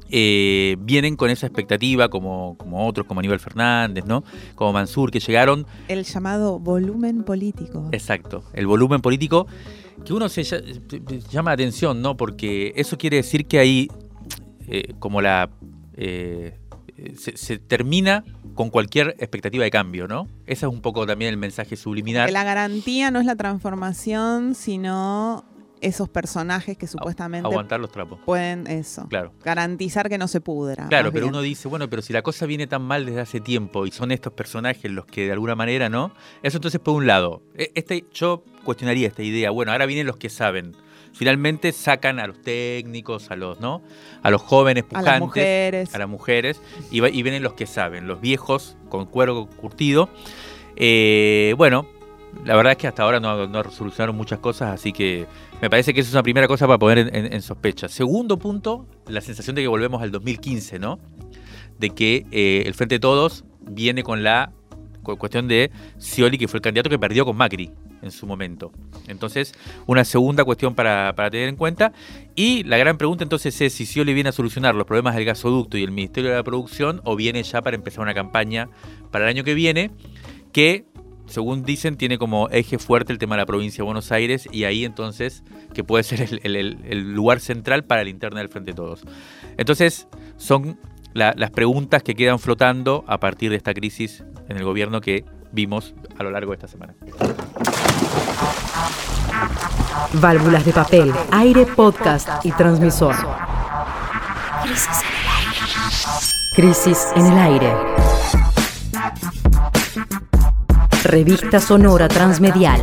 eh, 0.10 0.78
vienen 0.80 1.16
con 1.16 1.30
esa 1.30 1.48
expectativa, 1.48 2.10
como, 2.10 2.56
como 2.58 2.88
otros, 2.88 3.08
como 3.08 3.20
Aníbal 3.20 3.40
Fernández, 3.40 4.06
¿no? 4.06 4.24
Como 4.56 4.74
Mansur, 4.74 5.12
que 5.12 5.20
llegaron. 5.20 5.66
El 5.88 6.04
llamado 6.04 6.60
volumen 6.60 7.24
político. 7.24 7.90
Exacto, 7.92 8.44
el 8.54 8.68
volumen 8.68 9.02
político 9.02 9.48
que 10.06 10.14
uno 10.14 10.30
se 10.30 10.44
llama 11.30 11.52
atención, 11.52 12.02
¿no? 12.02 12.16
Porque 12.16 12.74
eso 12.76 12.98
quiere 12.98 13.18
decir 13.18 13.46
que 13.46 13.60
ahí, 13.60 13.88
eh, 14.68 14.94
como 15.00 15.22
la. 15.22 15.50
Eh, 15.96 16.58
se, 17.16 17.60
termina 17.60 18.24
con 18.56 18.70
cualquier 18.70 19.16
expectativa 19.20 19.64
de 19.64 19.72
cambio, 19.72 20.08
¿no? 20.08 20.28
Ese 20.46 20.66
es 20.66 20.72
un 20.72 20.82
poco 20.82 21.06
también 21.06 21.30
el 21.30 21.38
mensaje 21.38 21.76
subliminal. 21.76 22.32
la 22.32 22.44
garantía 22.44 23.12
no 23.12 23.20
es 23.20 23.26
la 23.26 23.36
transformación, 23.36 24.56
sino 24.56 25.46
esos 25.82 26.10
personajes 26.10 26.78
que 26.78 26.88
supuestamente 26.88 27.48
aguantar 27.48 27.80
los 27.80 27.92
trapos. 27.92 28.20
pueden 28.26 28.68
eso 28.68 29.08
claro. 29.08 29.32
garantizar 29.44 30.10
que 30.10 30.18
no 30.18 30.28
se 30.28 30.42
pudra 30.42 30.88
claro 30.88 31.12
pero 31.12 31.28
uno 31.28 31.42
dice 31.42 31.68
bueno 31.68 31.90
pero 31.90 32.02
si 32.02 32.14
la 32.14 32.22
cosa 32.22 32.46
viene 32.46 32.68
tan 32.68 32.82
mal 32.82 33.06
desde 33.06 33.22
hace 33.22 33.40
tiempo 33.40 33.86
y 33.86 33.92
son 33.92 34.12
estos 34.12 34.34
personajes 34.34 34.92
los 34.92 35.06
que 35.06 35.26
de 35.26 35.32
alguna 35.32 35.56
manera 35.56 35.90
no 35.90 36.12
eso 36.44 36.58
entonces 36.58 36.80
por 36.80 36.96
un 36.96 37.08
lado. 37.08 37.42
E, 37.56 37.72
este 37.76 38.06
yo 38.14 38.44
cuestionaría 38.64 39.08
esta 39.08 39.24
idea. 39.24 39.52
Bueno 39.52 39.72
ahora 39.72 39.86
vienen 39.86 40.08
los 40.08 40.18
que 40.18 40.30
saben. 40.30 40.76
Finalmente 41.14 41.72
sacan 41.72 42.20
a 42.20 42.28
los 42.28 42.42
técnicos 42.42 43.32
a 43.32 43.36
los 43.36 43.60
no 43.60 43.82
a 44.22 44.30
los 44.30 44.42
jóvenes 44.42 44.84
pujantes 44.84 45.08
a 45.08 45.12
las 45.14 45.20
mujeres. 45.20 45.96
a 45.96 45.98
las 45.98 46.10
mujeres 46.10 46.62
y, 46.92 47.06
y 47.06 47.24
vienen 47.24 47.44
los 47.44 47.54
que 47.54 47.66
saben. 47.66 48.08
Los 48.08 48.22
viejos 48.22 48.78
con 48.90 49.06
cuero 49.06 49.48
curtido. 49.48 50.10
Eh, 50.76 51.56
bueno 51.58 51.88
la 52.46 52.56
verdad 52.56 52.72
es 52.74 52.78
que 52.78 52.88
hasta 52.88 53.04
ahora 53.04 53.20
no, 53.20 53.48
no, 53.48 53.64
solucionaron 53.72 54.16
muchas 54.16 54.40
cosas, 54.40 54.74
así 54.74 54.92
que 54.92 55.28
me 55.62 55.70
parece 55.70 55.94
que 55.94 56.02
eso 56.02 56.10
es 56.10 56.14
una 56.14 56.24
primera 56.24 56.48
cosa 56.48 56.68
para 56.68 56.78
poner 56.78 57.10
en, 57.14 57.42
sospecha. 57.42 57.88
Segundo 57.88 58.38
punto, 58.38 58.86
la 59.08 59.22
sensación 59.22 59.56
de 59.56 59.62
que 59.62 59.68
volvemos 59.68 60.02
al 60.02 60.12
2015, 60.12 60.80
¿no? 60.80 61.00
De 61.80 61.90
que 61.92 62.26
eh, 62.32 62.64
el 62.66 62.74
Frente 62.74 62.96
de 62.96 63.00
Todos 63.00 63.44
viene 63.62 64.04
con 64.04 64.24
la 64.24 64.52
cuestión 65.04 65.48
de 65.48 65.72
Scioli, 66.00 66.38
que 66.38 66.48
fue 66.48 66.58
el 66.58 66.62
candidato 66.62 66.90
que 66.90 67.00
perdió 67.00 67.26
con 67.26 67.38
Macri 67.38 67.72
en 68.02 68.12
su 68.12 68.28
momento. 68.28 68.72
Entonces, 69.08 69.54
una 69.86 70.04
segunda 70.04 70.44
cuestión 70.44 70.76
para, 70.76 71.14
para, 71.16 71.30
tener 71.30 71.48
en 71.48 71.56
cuenta. 71.56 71.94
Y 72.36 72.64
la 72.64 72.78
gran 72.78 72.98
pregunta 72.98 73.24
entonces 73.24 73.60
es 73.62 73.74
si 73.74 73.86
Scioli 73.86 74.14
viene 74.14 74.30
a 74.30 74.34
solucionar 74.34 74.76
los 74.76 74.86
problemas 74.86 75.16
del 75.16 75.26
gasoducto 75.26 75.78
y 75.78 75.84
el 75.84 75.92
Ministerio 75.92 76.30
de 76.32 76.36
la 76.36 76.44
Producción 76.44 77.02
o 77.06 77.16
viene 77.16 77.42
ya 77.44 77.62
para 77.62 77.76
empezar 77.76 78.02
una 78.02 78.14
campaña 78.14 78.70
para 79.12 79.26
el 79.26 79.30
año 79.30 79.44
que 79.44 79.54
viene 79.54 79.92
que 80.52 80.86
según 81.28 81.64
dicen, 81.64 81.98
tiene 81.98 82.18
como 82.18 82.50
eje 82.50 82.78
fuerte 82.78 83.14
el 83.14 83.20
tema 83.20 83.36
de 83.36 83.42
la 83.42 83.46
provincia 83.46 83.78
de 83.78 83.86
Buenos 83.86 84.12
Aires 84.12 84.48
y 84.52 84.64
ahí 84.64 84.86
entonces 84.86 85.44
que 85.74 85.84
puede 85.84 86.04
ser 86.04 86.40
el, 86.44 87.14
lugar 87.14 87.40
central 87.40 87.84
para 87.84 88.04
la 88.04 88.10
interna 88.10 88.40
del 88.40 88.50
Frente 88.50 88.72
de 88.72 88.76
Todos. 88.76 89.04
Entonces, 89.58 90.08
son 90.38 90.80
las 91.14 91.52
preguntas 91.52 92.04
que 92.04 92.16
quedan 92.16 92.40
flotando 92.40 93.04
a 93.08 93.20
partir 93.20 93.50
de 93.50 93.58
esta 93.58 93.74
crisis 93.74 94.24
en 94.50 94.58
el 94.58 94.64
gobierno 94.64 95.02
que 95.02 95.26
vimos 95.52 95.94
a 96.18 96.24
lo 96.24 96.32
largo 96.32 96.52
de 96.52 96.56
esta 96.56 96.68
semana. 96.68 96.94
Válvulas 100.14 100.66
de 100.66 100.74
papel, 100.74 101.12
aire, 101.32 101.66
podcast 101.66 102.46
y 102.46 102.52
transmisor. 102.52 103.16
Crisis 106.56 107.08
en 107.16 107.26
el 107.26 107.38
aire. 107.38 107.74
Revista 111.08 111.62
Sonora 111.62 112.10
Transmedial. 112.10 112.82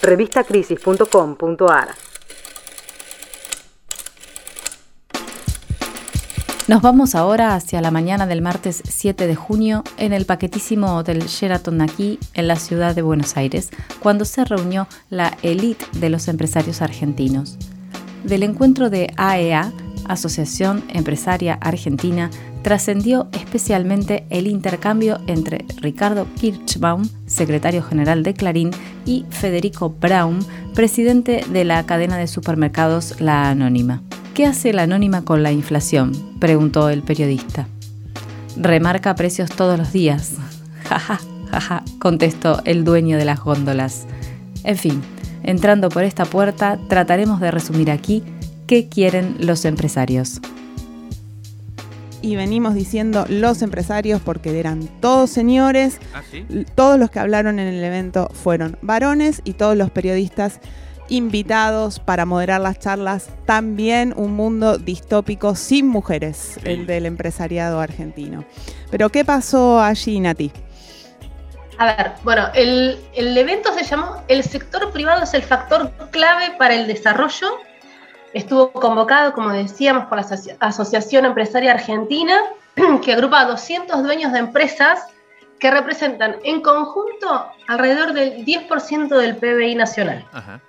Revistacrisis.com.ar 0.00 1.88
Nos 6.66 6.80
vamos 6.80 7.14
ahora 7.14 7.54
hacia 7.54 7.82
la 7.82 7.90
mañana 7.90 8.26
del 8.26 8.40
martes 8.40 8.82
7 8.88 9.26
de 9.26 9.36
junio 9.36 9.84
en 9.98 10.14
el 10.14 10.24
paquetísimo 10.24 10.96
Hotel 10.96 11.26
Sheraton 11.26 11.82
aquí 11.82 12.18
en 12.32 12.48
la 12.48 12.56
ciudad 12.56 12.94
de 12.94 13.02
Buenos 13.02 13.36
Aires, 13.36 13.68
cuando 14.00 14.24
se 14.24 14.46
reunió 14.46 14.88
la 15.10 15.36
élite 15.42 15.84
de 15.92 16.08
los 16.08 16.26
empresarios 16.28 16.80
argentinos. 16.80 17.58
Del 18.24 18.44
encuentro 18.44 18.88
de 18.88 19.12
AEA, 19.18 19.70
e 19.76 19.93
Asociación 20.06 20.84
Empresaria 20.88 21.54
Argentina, 21.60 22.30
trascendió 22.62 23.28
especialmente 23.32 24.26
el 24.30 24.46
intercambio 24.46 25.20
entre 25.26 25.64
Ricardo 25.80 26.26
Kirchbaum, 26.40 27.08
secretario 27.26 27.82
general 27.82 28.22
de 28.22 28.34
Clarín, 28.34 28.70
y 29.06 29.26
Federico 29.30 29.90
Braun, 29.90 30.44
presidente 30.74 31.44
de 31.50 31.64
la 31.64 31.84
cadena 31.84 32.16
de 32.16 32.26
supermercados 32.26 33.20
La 33.20 33.50
Anónima. 33.50 34.02
¿Qué 34.34 34.46
hace 34.46 34.72
la 34.72 34.82
anónima 34.82 35.24
con 35.24 35.42
la 35.42 35.52
inflación? 35.52 36.12
preguntó 36.40 36.88
el 36.88 37.02
periodista. 37.02 37.68
Remarca 38.56 39.14
precios 39.14 39.50
todos 39.50 39.78
los 39.78 39.92
días. 39.92 40.32
Jaja, 40.88 41.20
jaja, 41.50 41.84
contestó 41.98 42.60
el 42.64 42.84
dueño 42.84 43.16
de 43.16 43.24
las 43.24 43.40
góndolas. 43.40 44.06
En 44.64 44.76
fin, 44.76 45.00
entrando 45.44 45.88
por 45.88 46.02
esta 46.02 46.24
puerta, 46.24 46.78
trataremos 46.88 47.40
de 47.40 47.50
resumir 47.50 47.90
aquí 47.90 48.22
qué 48.66 48.88
quieren 48.88 49.36
los 49.40 49.64
empresarios. 49.64 50.40
Y 52.22 52.36
venimos 52.36 52.74
diciendo 52.74 53.26
los 53.28 53.60
empresarios 53.60 54.20
porque 54.22 54.58
eran 54.58 54.88
todos 55.00 55.28
señores. 55.28 55.98
¿Ah, 56.14 56.22
sí? 56.30 56.46
Todos 56.74 56.98
los 56.98 57.10
que 57.10 57.18
hablaron 57.18 57.58
en 57.58 57.68
el 57.68 57.84
evento 57.84 58.30
fueron 58.32 58.78
varones 58.80 59.42
y 59.44 59.52
todos 59.52 59.76
los 59.76 59.90
periodistas 59.90 60.60
invitados 61.08 62.00
para 62.00 62.24
moderar 62.24 62.60
las 62.60 62.78
charlas, 62.78 63.28
también 63.44 64.14
un 64.16 64.34
mundo 64.34 64.78
distópico 64.78 65.54
sin 65.54 65.86
mujeres, 65.86 66.58
el 66.64 66.86
del 66.86 67.06
empresariado 67.06 67.80
argentino. 67.80 68.44
Pero 68.90 69.10
¿qué 69.10 69.24
pasó 69.24 69.80
allí, 69.80 70.18
Nati? 70.20 70.50
A 71.76 71.86
ver, 71.86 72.12
bueno, 72.22 72.48
el, 72.54 72.98
el, 73.14 73.36
evento 73.36 73.74
se 73.74 73.84
llamó 73.84 74.22
El 74.28 74.44
sector 74.44 74.92
privado 74.92 75.24
es 75.24 75.34
el 75.34 75.42
factor 75.42 75.90
clave 76.10 76.54
para 76.56 76.74
el 76.74 76.86
desarrollo. 76.86 77.48
Estuvo 78.34 78.72
convocado, 78.72 79.32
como 79.32 79.50
decíamos, 79.50 80.06
por 80.06 80.18
la 80.18 80.26
Asociación 80.60 81.24
Empresaria 81.24 81.72
Argentina, 81.72 82.38
que 83.02 83.12
agrupa 83.12 83.40
a 83.40 83.44
200 83.46 84.02
dueños 84.02 84.32
de 84.32 84.40
empresas 84.40 85.06
que 85.58 85.70
representan 85.70 86.36
en 86.42 86.60
conjunto 86.60 87.46
alrededor 87.68 88.12
del 88.12 88.44
10% 88.44 89.08
del 89.08 89.36
PBI 89.36 89.76
nacional. 89.76 90.26
Ajá. 90.32 90.60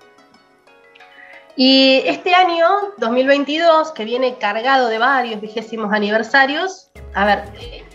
Y 1.58 2.02
este 2.06 2.36
año, 2.36 2.68
2022, 2.98 3.94
que 3.94 4.04
viene 4.04 4.36
cargado 4.36 4.90
de 4.90 4.98
varios 4.98 5.40
vigésimos 5.40 5.94
aniversarios, 5.94 6.92
a 7.14 7.26
ver, 7.26 7.44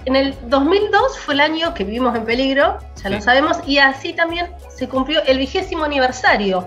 en 0.06 0.16
el 0.16 0.34
2002 0.48 1.18
fue 1.18 1.34
el 1.34 1.40
año 1.40 1.74
que 1.74 1.84
vivimos 1.84 2.16
en 2.16 2.24
peligro, 2.24 2.78
ya 3.02 3.10
lo 3.10 3.20
sabemos, 3.20 3.58
y 3.66 3.76
así 3.76 4.14
también 4.14 4.50
se 4.70 4.88
cumplió 4.88 5.22
el 5.24 5.36
vigésimo 5.36 5.84
aniversario 5.84 6.66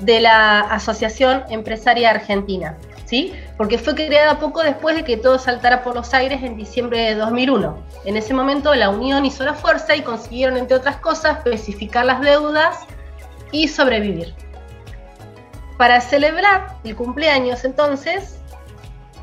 de 0.00 0.20
la 0.20 0.60
Asociación 0.60 1.44
Empresaria 1.48 2.10
Argentina, 2.10 2.76
¿sí? 3.04 3.32
Porque 3.56 3.78
fue 3.78 3.94
creada 3.94 4.38
poco 4.38 4.62
después 4.62 4.96
de 4.96 5.04
que 5.04 5.16
todo 5.16 5.38
saltara 5.38 5.82
por 5.82 5.94
los 5.94 6.12
aires 6.14 6.42
en 6.42 6.56
diciembre 6.56 7.00
de 7.00 7.14
2001. 7.14 7.76
En 8.04 8.16
ese 8.16 8.34
momento 8.34 8.74
la 8.74 8.90
Unión 8.90 9.24
hizo 9.24 9.44
la 9.44 9.54
fuerza 9.54 9.94
y 9.94 10.02
consiguieron, 10.02 10.56
entre 10.56 10.76
otras 10.76 10.96
cosas, 10.96 11.38
especificar 11.38 12.04
las 12.06 12.20
deudas 12.20 12.78
y 13.52 13.68
sobrevivir. 13.68 14.34
Para 15.78 16.00
celebrar 16.00 16.76
el 16.84 16.94
cumpleaños, 16.94 17.64
entonces, 17.64 18.38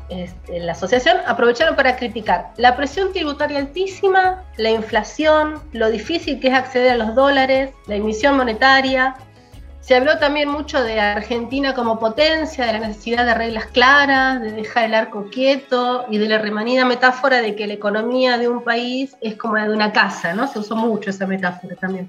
este, 0.08 0.60
la 0.60 0.72
asociación 0.72 1.18
aprovecharon 1.26 1.74
para 1.74 1.96
criticar 1.96 2.52
la 2.56 2.76
presión 2.76 3.12
tributaria 3.12 3.58
altísima, 3.58 4.44
la 4.58 4.70
inflación, 4.70 5.62
lo 5.72 5.90
difícil 5.90 6.40
que 6.40 6.48
es 6.48 6.54
acceder 6.54 6.92
a 6.92 6.96
los 6.96 7.14
dólares, 7.14 7.70
la 7.86 7.96
emisión 7.96 8.36
monetaria. 8.36 9.16
Se 9.82 9.96
habló 9.96 10.16
también 10.18 10.48
mucho 10.48 10.80
de 10.84 11.00
Argentina 11.00 11.74
como 11.74 11.98
potencia, 11.98 12.64
de 12.64 12.72
la 12.74 12.78
necesidad 12.86 13.26
de 13.26 13.34
reglas 13.34 13.66
claras, 13.66 14.40
de 14.40 14.52
dejar 14.52 14.84
el 14.84 14.94
arco 14.94 15.28
quieto 15.28 16.06
y 16.08 16.18
de 16.18 16.28
la 16.28 16.38
remanida 16.38 16.84
metáfora 16.84 17.42
de 17.42 17.56
que 17.56 17.66
la 17.66 17.72
economía 17.74 18.38
de 18.38 18.48
un 18.48 18.62
país 18.62 19.16
es 19.20 19.34
como 19.34 19.56
la 19.56 19.66
de 19.66 19.74
una 19.74 19.92
casa, 19.92 20.34
¿no? 20.34 20.46
Se 20.46 20.60
usó 20.60 20.76
mucho 20.76 21.10
esa 21.10 21.26
metáfora 21.26 21.74
también. 21.74 22.06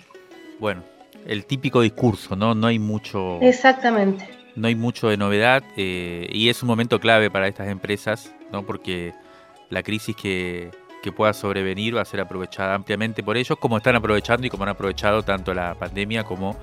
Bueno, 0.59 0.83
el 1.25 1.45
típico 1.45 1.81
discurso, 1.81 2.35
¿no? 2.35 2.53
No 2.53 2.67
hay 2.67 2.77
mucho. 2.77 3.39
Exactamente. 3.41 4.29
No 4.55 4.67
hay 4.67 4.75
mucho 4.75 5.09
de 5.09 5.17
novedad 5.17 5.63
eh, 5.75 6.29
y 6.31 6.49
es 6.49 6.61
un 6.61 6.67
momento 6.67 6.99
clave 6.99 7.31
para 7.31 7.47
estas 7.47 7.69
empresas, 7.69 8.35
¿no? 8.51 8.63
Porque 8.67 9.15
la 9.71 9.81
crisis 9.81 10.15
que, 10.15 10.69
que 11.01 11.11
pueda 11.11 11.33
sobrevenir 11.33 11.97
va 11.97 12.01
a 12.01 12.05
ser 12.05 12.21
aprovechada 12.21 12.75
ampliamente 12.75 13.23
por 13.23 13.35
ellos, 13.35 13.57
como 13.57 13.77
están 13.77 13.95
aprovechando 13.95 14.45
y 14.45 14.51
como 14.51 14.61
han 14.61 14.69
aprovechado 14.69 15.23
tanto 15.23 15.55
la 15.55 15.73
pandemia 15.73 16.23
como 16.23 16.55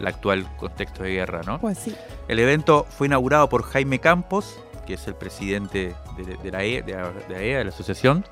el 0.00 0.06
actual 0.06 0.46
contexto 0.56 1.02
de 1.02 1.12
guerra, 1.12 1.42
¿no? 1.44 1.60
Pues 1.60 1.78
sí. 1.78 1.94
El 2.28 2.38
evento 2.38 2.86
fue 2.90 3.06
inaugurado 3.06 3.48
por 3.48 3.62
Jaime 3.62 3.98
Campos, 3.98 4.58
que 4.86 4.94
es 4.94 5.06
el 5.06 5.14
presidente 5.14 5.94
de, 6.16 6.50
la, 6.50 6.64
e, 6.64 6.82
de, 6.82 6.92
la, 6.92 7.42
EA, 7.42 7.58
de 7.58 7.64
la 7.64 7.70
asociación. 7.70 8.24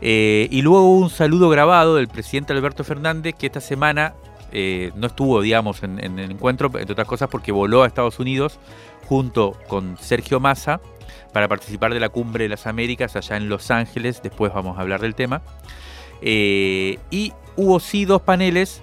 Eh, 0.00 0.48
y 0.50 0.62
luego 0.62 0.82
hubo 0.82 0.98
un 0.98 1.10
saludo 1.10 1.48
grabado 1.48 1.96
del 1.96 2.08
presidente 2.08 2.52
Alberto 2.52 2.84
Fernández, 2.84 3.34
que 3.38 3.46
esta 3.46 3.60
semana 3.60 4.14
eh, 4.52 4.92
no 4.96 5.06
estuvo, 5.06 5.40
digamos, 5.40 5.82
en, 5.82 5.98
el 5.98 6.30
encuentro, 6.30 6.70
entre 6.74 6.92
otras 6.92 7.08
cosas 7.08 7.28
porque 7.28 7.52
voló 7.52 7.82
a 7.82 7.86
Estados 7.86 8.18
Unidos 8.18 8.58
junto 9.06 9.56
con 9.68 9.96
Sergio 9.98 10.40
Massa 10.40 10.80
para 11.32 11.48
participar 11.48 11.92
de 11.94 12.00
la 12.00 12.08
Cumbre 12.08 12.44
de 12.44 12.50
las 12.50 12.66
Américas 12.66 13.16
allá 13.16 13.36
en 13.36 13.48
Los 13.48 13.70
Ángeles, 13.70 14.22
después 14.22 14.52
vamos 14.52 14.78
a 14.78 14.82
hablar 14.82 15.00
del 15.00 15.14
tema. 15.14 15.42
Eh, 16.22 16.98
y 17.10 17.32
hubo 17.56 17.80
sí 17.80 18.04
dos 18.04 18.22
paneles, 18.22 18.82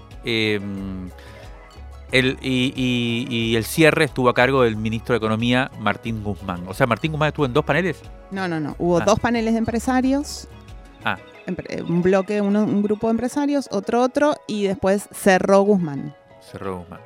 em, 2.11 2.37
y, 2.41 3.55
el 3.55 3.63
cierre 3.63 4.05
estuvo 4.05 4.29
a 4.29 4.33
cargo 4.33 4.63
del 4.63 4.75
ministro 4.75 5.13
de 5.13 5.17
Economía, 5.17 5.71
Martín 5.79 6.23
Guzmán. 6.23 6.63
O 6.67 6.73
sea, 6.73 6.87
Martín 6.87 7.11
Guzmán 7.11 7.29
estuvo 7.29 7.45
en 7.45 7.53
dos 7.53 7.65
paneles. 7.65 8.01
No, 8.31 8.47
no, 8.47 8.59
no. 8.59 8.75
Hubo 8.77 8.99
ah. 8.99 9.05
dos 9.05 9.19
paneles 9.19 9.53
de 9.53 9.59
empresarios. 9.59 10.47
Ah, 11.03 11.17
un 11.87 12.01
bloque, 12.01 12.41
un 12.41 12.83
grupo 12.83 13.07
de 13.07 13.11
empresarios, 13.11 13.67
otro 13.71 14.01
otro, 14.01 14.35
y 14.47 14.63
después 14.63 15.09
cerró 15.11 15.61
Guzmán. 15.61 16.15
Cerró 16.41 16.79
Guzmán. 16.79 17.01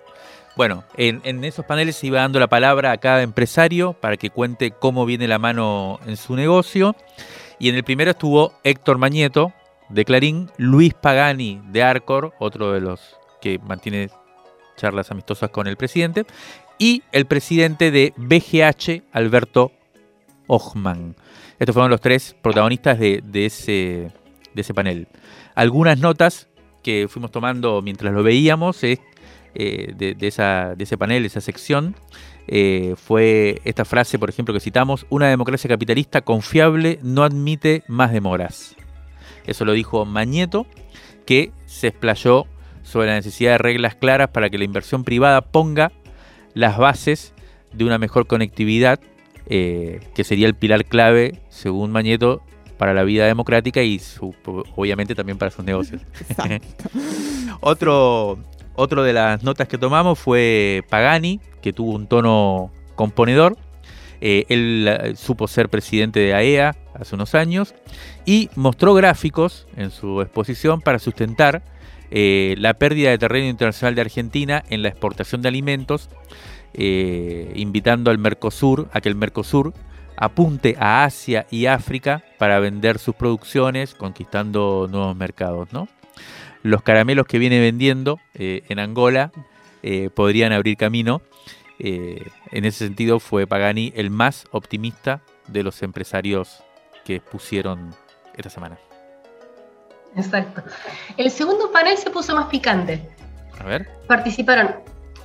Bueno, 0.55 0.85
en, 0.95 1.43
esos 1.43 1.65
paneles 1.65 1.97
se 1.97 2.07
iba 2.07 2.21
dando 2.21 2.39
la 2.39 2.47
palabra 2.47 2.93
a 2.93 2.97
cada 2.97 3.21
empresario 3.23 3.91
para 3.93 4.15
que 4.15 4.29
cuente 4.29 4.71
cómo 4.71 5.05
viene 5.05 5.27
la 5.27 5.37
mano 5.37 5.99
en 6.05 6.15
su 6.15 6.35
negocio. 6.35 6.95
Y 7.59 7.67
en 7.67 7.75
el 7.75 7.83
primero 7.83 8.11
estuvo 8.11 8.53
Héctor 8.63 8.97
Mañeto, 8.97 9.51
de 9.89 10.05
Clarín, 10.05 10.49
Luis 10.57 10.93
Pagani, 10.93 11.61
de 11.71 11.83
Arcor, 11.83 12.33
otro 12.39 12.71
de 12.71 12.79
los 12.79 13.01
que 13.41 13.59
mantiene 13.59 14.09
charlas 14.75 15.11
amistosas 15.11 15.49
con 15.49 15.67
el 15.67 15.77
presidente, 15.77 16.25
y 16.77 17.03
el 17.11 17.25
presidente 17.25 17.91
de 17.91 18.13
BGH, 18.17 19.03
Alberto 19.11 19.71
Ochman. 20.47 21.15
Estos 21.57 21.73
fueron 21.73 21.91
los 21.91 22.01
tres 22.01 22.35
protagonistas 22.41 22.99
de 22.99 23.21
ese 23.45 24.73
panel. 24.73 25.07
Algunas 25.55 25.99
notas 25.99 26.49
que 26.85 27.07
fuimos 27.09 27.31
tomando 27.31 27.81
mientras 27.81 28.13
lo 28.13 28.21
veíamos 28.21 28.83
eh, 28.83 28.99
de, 29.55 30.15
esa, 30.21 30.75
de, 30.75 30.83
ese 30.83 30.99
panel, 30.99 31.25
esa 31.25 31.41
sección, 31.41 31.95
eh, 32.47 32.93
fue 32.95 33.59
esta 33.63 33.85
frase, 33.85 34.19
por 34.19 34.29
ejemplo, 34.29 34.53
que 34.53 34.59
citamos, 34.59 35.07
una 35.09 35.27
democracia 35.27 35.67
capitalista 35.67 36.21
confiable 36.21 36.99
no 37.01 37.23
admite 37.23 37.83
más 37.87 38.11
demoras. 38.11 38.75
Eso 39.47 39.65
lo 39.65 39.73
dijo 39.73 40.05
Mañeto, 40.05 40.67
que 41.25 41.51
se 41.65 41.87
explayó 41.87 42.45
sobre 42.95 43.09
la 43.09 43.15
necesidad 43.15 43.51
de 43.51 43.57
reglas 43.57 43.95
claras 43.95 44.29
para 44.29 44.49
que 44.49 44.57
la 44.57 44.63
inversión 44.63 45.03
privada 45.03 45.41
ponga 45.41 45.91
las 46.53 46.77
bases 46.77 47.33
de 47.73 47.83
una 47.83 47.97
mejor 47.97 48.25
conectividad, 48.25 49.01
eh, 49.47 49.99
que 50.15 50.23
sería 50.23 50.47
el 50.47 50.53
pilar 50.55 50.85
clave, 50.85 51.41
según 51.49 51.91
Mañeto, 51.91 52.41
para 52.77 52.93
la 52.93 53.03
vida 53.03 53.25
democrática 53.25 53.83
y 53.83 53.99
obviamente 54.77 55.13
también 55.13 55.37
para 55.37 55.51
sus 55.51 55.65
negocios. 55.65 56.03
otro, 57.59 58.39
otro 58.75 59.03
de 59.03 59.11
las 59.11 59.43
notas 59.43 59.67
que 59.67 59.77
tomamos 59.77 60.17
fue 60.17 60.81
Pagani, 60.89 61.41
que 61.61 61.73
tuvo 61.73 61.91
un 61.91 62.07
tono 62.07 62.71
componedor 62.95 63.57
Eh, 64.21 64.45
él 64.47 64.87
eh, 64.87 65.15
supo 65.17 65.49
ser 65.49 65.67
presidente 65.67 66.21
de 66.21 66.33
AEA 66.33 66.73
hace 66.93 67.15
unos 67.15 67.35
años 67.35 67.75
y 68.25 68.49
mostró 68.55 68.93
gráficos 68.93 69.67
en 69.75 69.91
su 69.91 70.21
exposición 70.21 70.79
para 70.79 70.99
sustentar 70.99 71.61
eh, 72.11 72.55
la 72.57 72.75
pérdida 72.75 73.09
de 73.09 73.17
terreno 73.17 73.47
internacional 73.47 73.95
de 73.95 74.01
Argentina 74.01 74.63
en 74.69 74.81
la 74.81 74.89
exportación 74.89 75.41
de 75.41 75.49
alimentos, 75.49 76.09
invitando 76.77 78.11
al 78.11 78.17
Mercosur 78.17 78.89
a 78.91 78.99
que 78.99 79.07
el 79.07 79.15
Mercosur 79.15 79.73
apunte 80.17 80.75
a 80.77 81.05
Asia 81.05 81.47
y 81.49 81.67
África 81.67 82.21
para 82.37 82.59
vender 82.59 82.99
sus 82.99 83.15
producciones, 83.15 83.93
conquistando 83.95 84.89
nuevos 84.91 85.15
mercados. 85.15 85.71
¿no? 85.71 85.87
Los 86.63 86.81
caramelos 86.81 87.27
que 87.27 87.39
viene 87.39 87.61
vendiendo 87.61 88.19
en 88.33 88.79
Angola 88.79 89.31
podrían 90.15 90.51
abrir 90.51 90.75
camino 90.75 91.21
eh, 91.79 92.25
en 92.51 92.65
ese 92.65 92.85
sentido 92.85 93.19
fue 93.19 93.47
Pagani 93.47 93.91
el 93.95 94.09
más 94.09 94.45
optimista 94.51 95.21
de 95.47 95.63
los 95.63 95.83
empresarios 95.83 96.63
que 97.03 97.19
pusieron 97.19 97.93
esta 98.35 98.49
semana. 98.49 98.77
Exacto. 100.15 100.63
El 101.17 101.29
segundo 101.31 101.71
panel 101.71 101.97
se 101.97 102.09
puso 102.09 102.35
más 102.35 102.47
picante. 102.47 103.07
A 103.59 103.63
ver. 103.65 103.89
Participaron 104.07 104.75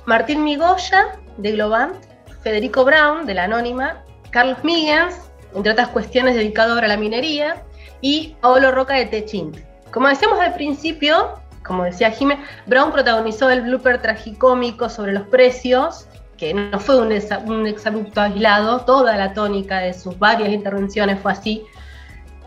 Martín 0.05 0.43
Migoya, 0.43 1.19
de 1.37 1.51
Globant, 1.51 1.95
Federico 2.41 2.83
Brown, 2.83 3.25
de 3.25 3.33
la 3.33 3.43
Anónima, 3.45 4.03
Carlos 4.31 4.63
Miggins, 4.63 5.15
entre 5.55 5.71
otras 5.71 5.89
cuestiones 5.89 6.35
dedicado 6.35 6.77
a 6.77 6.87
la 6.87 6.97
minería, 6.97 7.63
y 8.01 8.35
Paolo 8.41 8.71
Roca 8.71 8.95
de 8.95 9.05
Techint. 9.05 9.57
Como 9.91 10.07
decíamos 10.07 10.39
al 10.39 10.53
principio, 10.53 11.39
como 11.63 11.83
decía 11.83 12.11
Jimé, 12.11 12.39
Brown 12.65 12.91
protagonizó 12.91 13.49
el 13.49 13.61
blooper 13.61 14.01
tragicómico 14.01 14.89
sobre 14.89 15.13
los 15.13 15.23
precios 15.27 16.07
que 16.41 16.55
no 16.55 16.79
fue 16.79 16.99
un, 16.99 17.13
un 17.45 17.67
exabrupto 17.67 18.19
aislado, 18.19 18.79
toda 18.79 19.15
la 19.15 19.31
tónica 19.35 19.77
de 19.77 19.93
sus 19.93 20.17
varias 20.17 20.49
intervenciones 20.49 21.19
fue 21.19 21.33
así. 21.33 21.63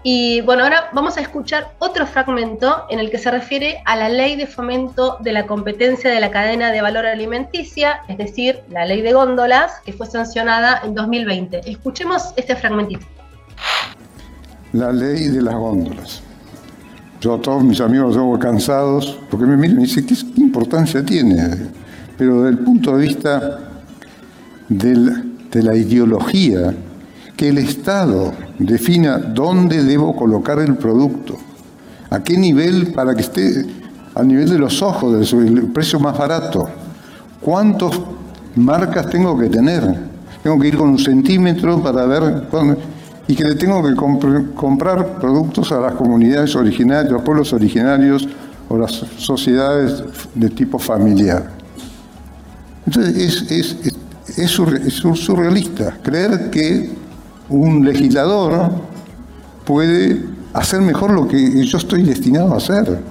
Y 0.07 0.43
bueno, 0.43 0.65
ahora 0.65 0.91
vamos 0.93 1.17
a 1.17 1.23
escuchar 1.23 1.73
otro 1.79 2.07
fragmento 2.07 2.85
en 2.91 2.99
el 2.99 3.11
que 3.11 3.17
se 3.17 3.31
refiere 3.31 3.79
a 3.87 3.97
la 3.97 4.11
ley 4.11 4.37
de 4.37 4.47
fomento 4.47 5.17
de 5.21 5.33
la 5.33 5.47
competencia 5.47 6.11
de 6.11 6.21
la 6.21 6.31
cadena 6.31 6.71
de 6.73 6.83
valor 6.83 7.07
alimenticia, 7.07 8.01
es 8.07 8.19
decir, 8.19 8.61
la 8.69 8.85
ley 8.85 9.01
de 9.01 9.15
góndolas, 9.15 9.81
que 9.83 9.95
fue 9.95 10.07
sancionada 10.07 10.83
en 10.85 10.95
2020. 10.95 11.63
Escuchemos 11.65 12.35
este 12.37 12.55
fragmentito. 12.55 13.07
La 14.75 14.93
ley 14.93 15.29
de 15.29 15.41
las 15.41 15.55
góndolas. 15.55 16.23
Yo 17.23 17.37
a 17.37 17.41
todos 17.41 17.65
mis 17.65 17.81
amigos 17.81 18.15
los 18.15 18.39
cansados 18.39 19.19
porque 19.31 19.47
me 19.47 19.57
miran 19.57 19.81
y 19.81 19.85
dicen, 19.85 20.07
¿qué 20.07 20.41
importancia 20.43 21.03
tiene? 21.03 21.71
Pero 22.19 22.43
desde 22.43 22.59
el 22.59 22.63
punto 22.63 22.95
de 22.99 23.07
vista 23.07 23.59
de 24.69 25.63
la 25.63 25.75
ideología, 25.75 26.75
el 27.49 27.59
Estado 27.59 28.33
defina 28.59 29.19
dónde 29.19 29.83
debo 29.83 30.15
colocar 30.17 30.59
el 30.59 30.77
producto, 30.77 31.37
a 32.11 32.23
qué 32.23 32.37
nivel 32.37 32.93
para 32.93 33.15
que 33.15 33.23
esté 33.23 33.67
al 34.15 34.29
nivel 34.29 34.49
de 34.49 34.59
los 34.59 34.83
ojos, 34.83 35.31
del 35.31 35.71
precio 35.73 35.99
más 35.99 36.17
barato, 36.17 36.69
cuántas 37.41 37.99
marcas 38.57 39.11
tengo 39.11 39.39
que 39.39 39.49
tener. 39.49 40.15
Tengo 40.43 40.59
que 40.59 40.69
ir 40.69 40.77
con 40.77 40.91
un 40.91 40.99
centímetro 40.99 41.83
para 41.83 42.05
ver 42.05 42.49
y 43.27 43.35
que 43.35 43.45
le 43.45 43.55
tengo 43.55 43.83
que 43.83 43.95
comprar 44.55 45.19
productos 45.19 45.73
a 45.73 45.81
las 45.81 45.95
comunidades 45.95 46.55
originarias, 46.55 47.11
los 47.11 47.23
pueblos 47.23 47.53
originarios 47.55 48.29
o 48.69 48.77
las 48.77 48.93
sociedades 49.17 50.05
de 50.35 50.51
tipo 50.51 50.79
familiar. 50.79 51.51
Entonces 52.87 53.51
es 53.51 53.77
es, 54.37 54.51
surrealista 54.51 55.99
creer 56.03 56.51
que 56.51 56.91
un 57.49 57.85
legislador 57.85 58.71
puede 59.65 60.23
hacer 60.53 60.81
mejor 60.81 61.13
lo 61.13 61.27
que 61.29 61.65
yo 61.65 61.79
estoy 61.79 62.03
destinado 62.03 62.55
a 62.55 62.59
hacer. 62.59 63.03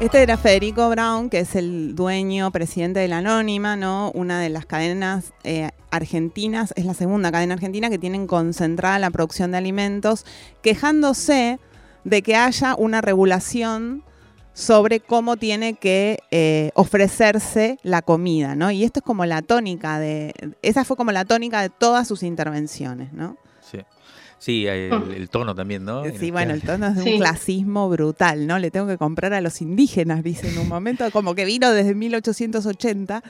Este 0.00 0.22
era 0.22 0.36
Federico 0.36 0.90
Brown, 0.90 1.30
que 1.30 1.40
es 1.40 1.54
el 1.54 1.94
dueño, 1.94 2.50
presidente 2.50 3.00
de 3.00 3.08
la 3.08 3.18
Anónima, 3.18 3.76
¿no? 3.76 4.10
Una 4.12 4.40
de 4.40 4.48
las 4.48 4.66
cadenas 4.66 5.32
eh, 5.44 5.70
argentinas, 5.90 6.74
es 6.76 6.84
la 6.84 6.94
segunda 6.94 7.30
cadena 7.30 7.54
argentina 7.54 7.88
que 7.88 7.98
tienen 7.98 8.26
concentrada 8.26 8.98
la 8.98 9.10
producción 9.10 9.52
de 9.52 9.58
alimentos, 9.58 10.26
quejándose 10.62 11.58
de 12.02 12.22
que 12.22 12.36
haya 12.36 12.74
una 12.76 13.00
regulación 13.00 14.02
sobre 14.54 15.00
cómo 15.00 15.36
tiene 15.36 15.74
que 15.74 16.20
eh, 16.30 16.70
ofrecerse 16.74 17.78
la 17.82 18.02
comida, 18.02 18.54
¿no? 18.54 18.70
Y 18.70 18.84
esto 18.84 19.00
es 19.00 19.04
como 19.04 19.26
la 19.26 19.42
tónica 19.42 19.98
de, 19.98 20.32
esa 20.62 20.84
fue 20.84 20.96
como 20.96 21.12
la 21.12 21.24
tónica 21.24 21.60
de 21.60 21.68
todas 21.68 22.08
sus 22.08 22.22
intervenciones, 22.22 23.12
¿no? 23.12 23.36
Sí. 23.60 23.80
Sí, 24.38 24.66
el, 24.66 25.28
tono 25.30 25.54
también, 25.54 25.86
¿no? 25.86 26.04
Sí, 26.18 26.30
bueno, 26.30 26.52
el 26.52 26.60
tono 26.60 26.88
es 26.88 26.96
de 26.96 27.14
un 27.14 27.18
clasismo 27.18 27.88
brutal, 27.88 28.46
¿no? 28.46 28.58
Le 28.58 28.70
tengo 28.70 28.86
que 28.86 28.98
comprar 28.98 29.32
a 29.32 29.40
los 29.40 29.62
indígenas, 29.62 30.22
dice 30.22 30.50
en 30.50 30.58
un 30.58 30.68
momento, 30.68 31.10
como 31.12 31.34
que 31.34 31.46
vino 31.46 31.70
desde 31.72 31.94
1880. 31.94 33.22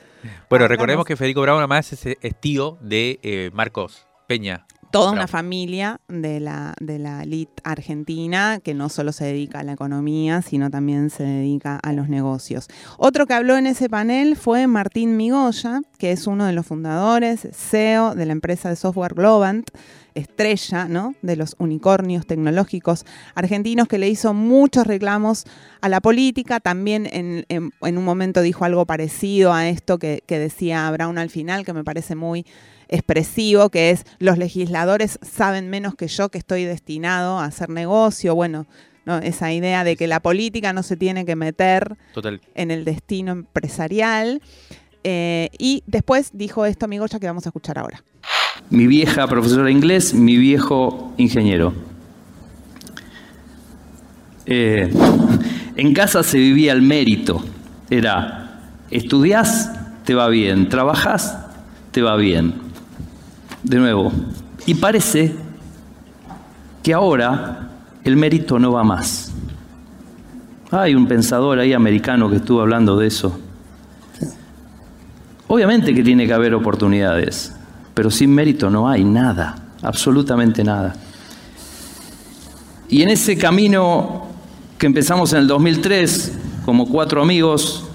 Bueno, 0.49 0.67
recordemos 0.67 1.05
que 1.05 1.15
Federico 1.15 1.41
Brown 1.41 1.59
además 1.59 1.93
es, 1.93 2.35
tío 2.41 2.77
de 2.81 3.21
eh, 3.23 3.49
Marcos 3.53 4.07
Peña, 4.27 4.65
toda 4.95 5.11
una 5.11 5.27
familia 5.27 5.99
de 6.07 6.39
la, 6.39 6.73
de 6.79 6.99
la 6.99 7.23
elite 7.23 7.61
argentina 7.65 8.61
que 8.63 8.73
no 8.73 8.87
solo 8.87 9.11
se 9.11 9.25
dedica 9.25 9.59
a 9.59 9.63
la 9.65 9.73
economía, 9.73 10.41
sino 10.41 10.69
también 10.69 11.09
se 11.09 11.23
dedica 11.23 11.75
a 11.83 11.91
los 11.91 12.07
negocios. 12.07 12.69
Otro 12.97 13.25
que 13.25 13.33
habló 13.33 13.57
en 13.57 13.67
ese 13.67 13.89
panel 13.89 14.37
fue 14.37 14.67
Martín 14.67 15.17
Migoya, 15.17 15.81
que 15.97 16.13
es 16.13 16.27
uno 16.27 16.45
de 16.45 16.53
los 16.53 16.65
fundadores, 16.65 17.45
CEO 17.51 18.15
de 18.15 18.25
la 18.25 18.31
empresa 18.31 18.69
de 18.69 18.77
software 18.77 19.15
Globant, 19.15 19.69
estrella 20.13 20.87
¿no? 20.87 21.13
de 21.21 21.35
los 21.35 21.57
unicornios 21.59 22.25
tecnológicos 22.25 23.05
argentinos, 23.35 23.89
que 23.89 23.97
le 23.97 24.07
hizo 24.07 24.33
muchos 24.33 24.87
reclamos 24.87 25.43
a 25.81 25.89
la 25.89 25.99
política. 25.99 26.61
También 26.61 27.05
en, 27.11 27.73
un 27.81 28.05
momento 28.05 28.41
dijo 28.41 28.63
algo 28.63 28.85
parecido 28.85 29.51
a 29.51 29.67
esto 29.67 29.99
que, 29.99 30.23
que 30.25 30.39
decía 30.39 30.89
Brown 30.91 31.17
al 31.17 31.29
final, 31.29 31.65
que 31.65 31.73
me 31.73 31.83
parece 31.83 32.15
muy 32.15 32.45
expresivo, 32.89 33.69
que 33.69 33.91
es 33.91 34.05
los 34.19 34.37
legisladores 34.37 35.19
saben 35.21 35.69
menos 35.69 35.95
que 35.95 36.07
yo 36.07 36.29
que 36.29 36.37
estoy 36.37 36.65
destinado 36.65 37.39
a 37.39 37.45
hacer 37.45 37.69
negocio, 37.69 38.35
bueno, 38.35 38.65
esa 39.21 39.53
idea 39.53 39.83
de 39.83 39.95
que 39.95 40.07
la 40.07 40.19
política 40.19 40.73
no 40.73 40.83
se 40.83 40.97
tiene 40.97 41.25
que 41.25 41.35
meter 41.35 41.95
en 42.55 42.71
el 42.71 42.85
destino 42.85 43.31
empresarial. 43.31 44.41
Eh, 45.03 45.49
y 45.59 45.83
después 45.85 46.31
dijo 46.33 46.65
esto, 46.65 46.85
amigo, 46.85 47.05
ya 47.05 47.19
que 47.19 47.27
vamos 47.27 47.45
a 47.45 47.49
escuchar 47.49 47.77
ahora. 47.77 48.03
Mi 48.69 48.87
vieja 48.87 49.27
profesora 49.27 49.65
de 49.65 49.71
inglés, 49.71 50.13
mi 50.13 50.37
viejo 50.37 51.13
ingeniero. 51.17 51.73
Eh, 54.47 54.91
en 55.75 55.93
casa 55.93 56.23
se 56.23 56.39
vivía 56.39 56.73
el 56.73 56.81
mérito. 56.81 57.43
Era, 57.91 58.63
estudias, 58.89 59.71
te 60.05 60.15
va 60.15 60.27
bien, 60.29 60.69
trabajas, 60.69 61.37
te 61.91 62.01
va 62.01 62.15
bien 62.15 62.64
de 63.65 63.77
nuevo. 63.77 64.11
Y 64.65 64.75
parece 64.75 65.35
que 66.83 66.93
ahora 66.93 67.69
el 68.03 68.15
mérito 68.15 68.59
no 68.59 68.71
va 68.71 68.83
más. 68.83 69.31
Hay 70.71 70.95
un 70.95 71.07
pensador 71.07 71.59
ahí 71.59 71.73
americano 71.73 72.29
que 72.29 72.37
estuvo 72.37 72.61
hablando 72.61 72.97
de 72.97 73.07
eso. 73.07 73.39
Obviamente 75.47 75.93
que 75.93 76.03
tiene 76.03 76.25
que 76.25 76.33
haber 76.33 76.53
oportunidades, 76.53 77.53
pero 77.93 78.09
sin 78.09 78.33
mérito 78.33 78.69
no 78.69 78.89
hay 78.89 79.03
nada, 79.03 79.55
absolutamente 79.81 80.63
nada. 80.63 80.95
Y 82.89 83.01
en 83.01 83.09
ese 83.09 83.37
camino 83.37 84.27
que 84.77 84.87
empezamos 84.87 85.33
en 85.33 85.39
el 85.39 85.47
2003, 85.47 86.33
como 86.65 86.87
cuatro 86.87 87.21
amigos, 87.21 87.85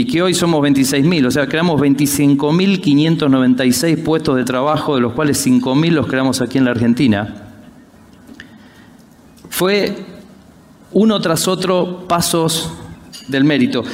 y 0.00 0.06
que 0.06 0.22
hoy 0.22 0.32
somos 0.32 0.62
26.000, 0.62 1.26
o 1.26 1.30
sea, 1.30 1.46
creamos 1.46 1.78
25.596 1.78 4.02
puestos 4.02 4.34
de 4.34 4.44
trabajo, 4.44 4.94
de 4.94 5.02
los 5.02 5.12
cuales 5.12 5.46
5.000 5.46 5.90
los 5.90 6.06
creamos 6.06 6.40
aquí 6.40 6.56
en 6.56 6.64
la 6.64 6.70
Argentina. 6.70 7.34
Fue 9.50 9.94
uno 10.92 11.20
tras 11.20 11.46
otro 11.48 12.06
pasos 12.08 12.72
del 13.28 13.44
mérito. 13.44 13.84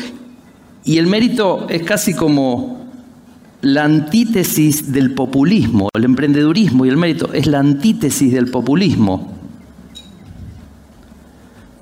Y 0.85 0.99
el 0.99 1.09
mérito 1.09 1.67
es 1.69 1.83
casi 1.83 2.15
como 2.15 2.87
la 3.63 3.83
antítesis 3.83 4.93
del 4.93 5.13
populismo, 5.13 5.89
el 5.93 6.05
emprendedurismo 6.05 6.87
y 6.87 6.89
el 6.89 6.97
mérito 6.97 7.33
es 7.33 7.49
la 7.49 7.59
antítesis 7.59 8.33
del 8.33 8.49
populismo. 8.49 9.33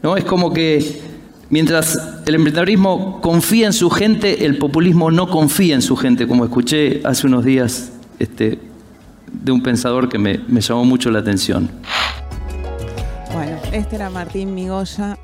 ¿No? 0.03 0.17
Es 0.17 0.25
como 0.25 0.51
que 0.51 1.14
Mientras 1.55 1.97
el 2.27 2.35
emprendedorismo 2.35 3.21
confía 3.21 3.67
en 3.67 3.73
su 3.73 3.89
gente, 3.89 4.45
el 4.45 4.59
populismo 4.59 5.13
no 5.13 5.31
confía 5.31 5.77
en 5.77 5.83
su 5.83 5.95
gente, 5.95 6.27
como 6.27 6.43
escuché 6.43 7.01
hace 7.05 7.29
unos 7.29 7.45
días 7.45 7.93
este, 8.19 8.59
de 9.33 9.53
un 9.53 9.63
pensador 9.63 10.09
que 10.09 10.19
me, 10.19 10.41
llamó 10.49 10.85
mucho 10.85 11.13
la 11.13 11.21
atención. 11.21 11.71
Bueno, 13.33 13.57
este 13.71 13.95
era 13.95 14.11
Martín 14.11 14.53
Migoya. 14.53 15.17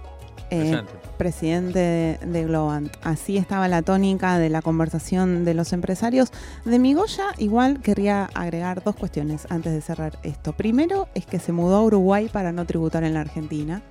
Eh, 0.53 0.81
presidente 1.19 1.81
de, 1.81 2.21
de 2.25 2.45
Globant. 2.45 2.93
Así 3.03 3.37
estaba 3.37 3.67
la 3.67 3.83
tónica 3.83 4.39
de 4.39 4.51
la 4.51 4.63
conversación 4.63 5.45
de 5.45 5.55
los 5.55 5.73
empresarios. 5.73 6.31
De 6.65 6.79
Migoya, 6.79 7.25
igual 7.39 7.81
querría 7.81 8.31
agregar 8.35 8.85
dos 8.85 8.95
cuestiones 8.95 9.49
antes 9.51 9.73
de 9.73 9.81
cerrar 9.81 10.17
esto. 10.23 10.53
Primero 10.53 11.09
es 11.17 11.27
que 11.27 11.41
se 11.41 11.51
mudó 11.51 11.79
a 11.79 11.83
Uruguay 11.83 12.31
para 12.33 12.53
no 12.53 12.67
tributar 12.67 13.03
en 13.03 13.15
la 13.15 13.21
Argentina. 13.23 13.83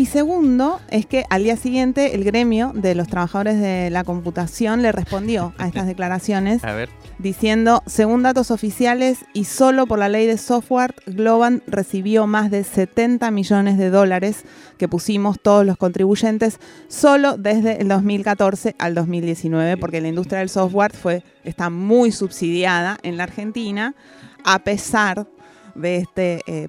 Y 0.00 0.06
segundo, 0.06 0.80
es 0.88 1.04
que 1.04 1.26
al 1.28 1.44
día 1.44 1.58
siguiente 1.58 2.14
el 2.14 2.24
gremio 2.24 2.72
de 2.74 2.94
los 2.94 3.06
trabajadores 3.06 3.60
de 3.60 3.90
la 3.90 4.02
computación 4.02 4.80
le 4.80 4.92
respondió 4.92 5.52
a 5.58 5.66
estas 5.66 5.86
declaraciones 5.86 6.62
diciendo, 7.18 7.82
según 7.84 8.22
datos 8.22 8.50
oficiales 8.50 9.26
y 9.34 9.44
solo 9.44 9.86
por 9.86 9.98
la 9.98 10.08
ley 10.08 10.24
de 10.24 10.38
software, 10.38 10.94
Globant 11.04 11.62
recibió 11.66 12.26
más 12.26 12.50
de 12.50 12.64
70 12.64 13.30
millones 13.30 13.76
de 13.76 13.90
dólares 13.90 14.44
que 14.78 14.88
pusimos 14.88 15.38
todos 15.38 15.66
los 15.66 15.76
contribuyentes 15.76 16.60
solo 16.88 17.36
desde 17.36 17.82
el 17.82 17.88
2014 17.88 18.76
al 18.78 18.94
2019, 18.94 19.76
porque 19.76 20.00
la 20.00 20.08
industria 20.08 20.38
del 20.38 20.48
software 20.48 20.96
fue, 20.96 21.22
está 21.44 21.68
muy 21.68 22.10
subsidiada 22.10 22.96
en 23.02 23.18
la 23.18 23.24
Argentina, 23.24 23.94
a 24.44 24.60
pesar 24.60 25.26
de 25.74 25.96
este 25.96 26.40
eh, 26.46 26.68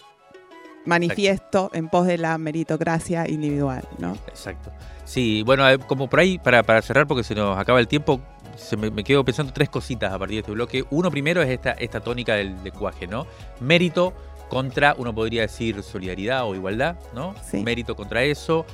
manifiesto 0.85 1.69
en 1.73 1.89
pos 1.89 2.07
de 2.07 2.17
la 2.17 2.37
meritocracia 2.37 3.29
individual, 3.29 3.83
¿no? 3.97 4.17
Exacto. 4.27 4.71
Sí, 5.05 5.43
bueno, 5.43 5.63
como 5.87 6.09
por 6.09 6.19
ahí, 6.19 6.37
para, 6.37 6.63
para 6.63 6.81
cerrar, 6.81 7.07
porque 7.07 7.23
se 7.23 7.35
nos 7.35 7.57
acaba 7.57 7.79
el 7.79 7.87
tiempo, 7.87 8.21
se 8.55 8.77
me, 8.77 8.89
me, 8.89 9.03
quedo 9.03 9.23
pensando 9.25 9.53
tres 9.53 9.69
cositas 9.69 10.11
a 10.11 10.19
partir 10.19 10.35
de 10.35 10.39
este 10.41 10.51
bloque. 10.51 10.85
Uno 10.89 11.11
primero 11.11 11.41
es 11.41 11.49
esta, 11.49 11.71
esta 11.71 11.99
tónica 11.99 12.35
del 12.35 12.55
lenguaje, 12.63 13.07
¿no? 13.07 13.27
Mérito 13.59 14.13
contra, 14.49 14.95
uno 14.97 15.13
podría 15.13 15.43
decir, 15.43 15.81
solidaridad 15.83 16.45
o 16.45 16.55
igualdad, 16.55 16.97
¿no? 17.13 17.35
Sí. 17.49 17.63
Mérito 17.63 17.95
contra 17.95 18.23
eso, 18.23 18.65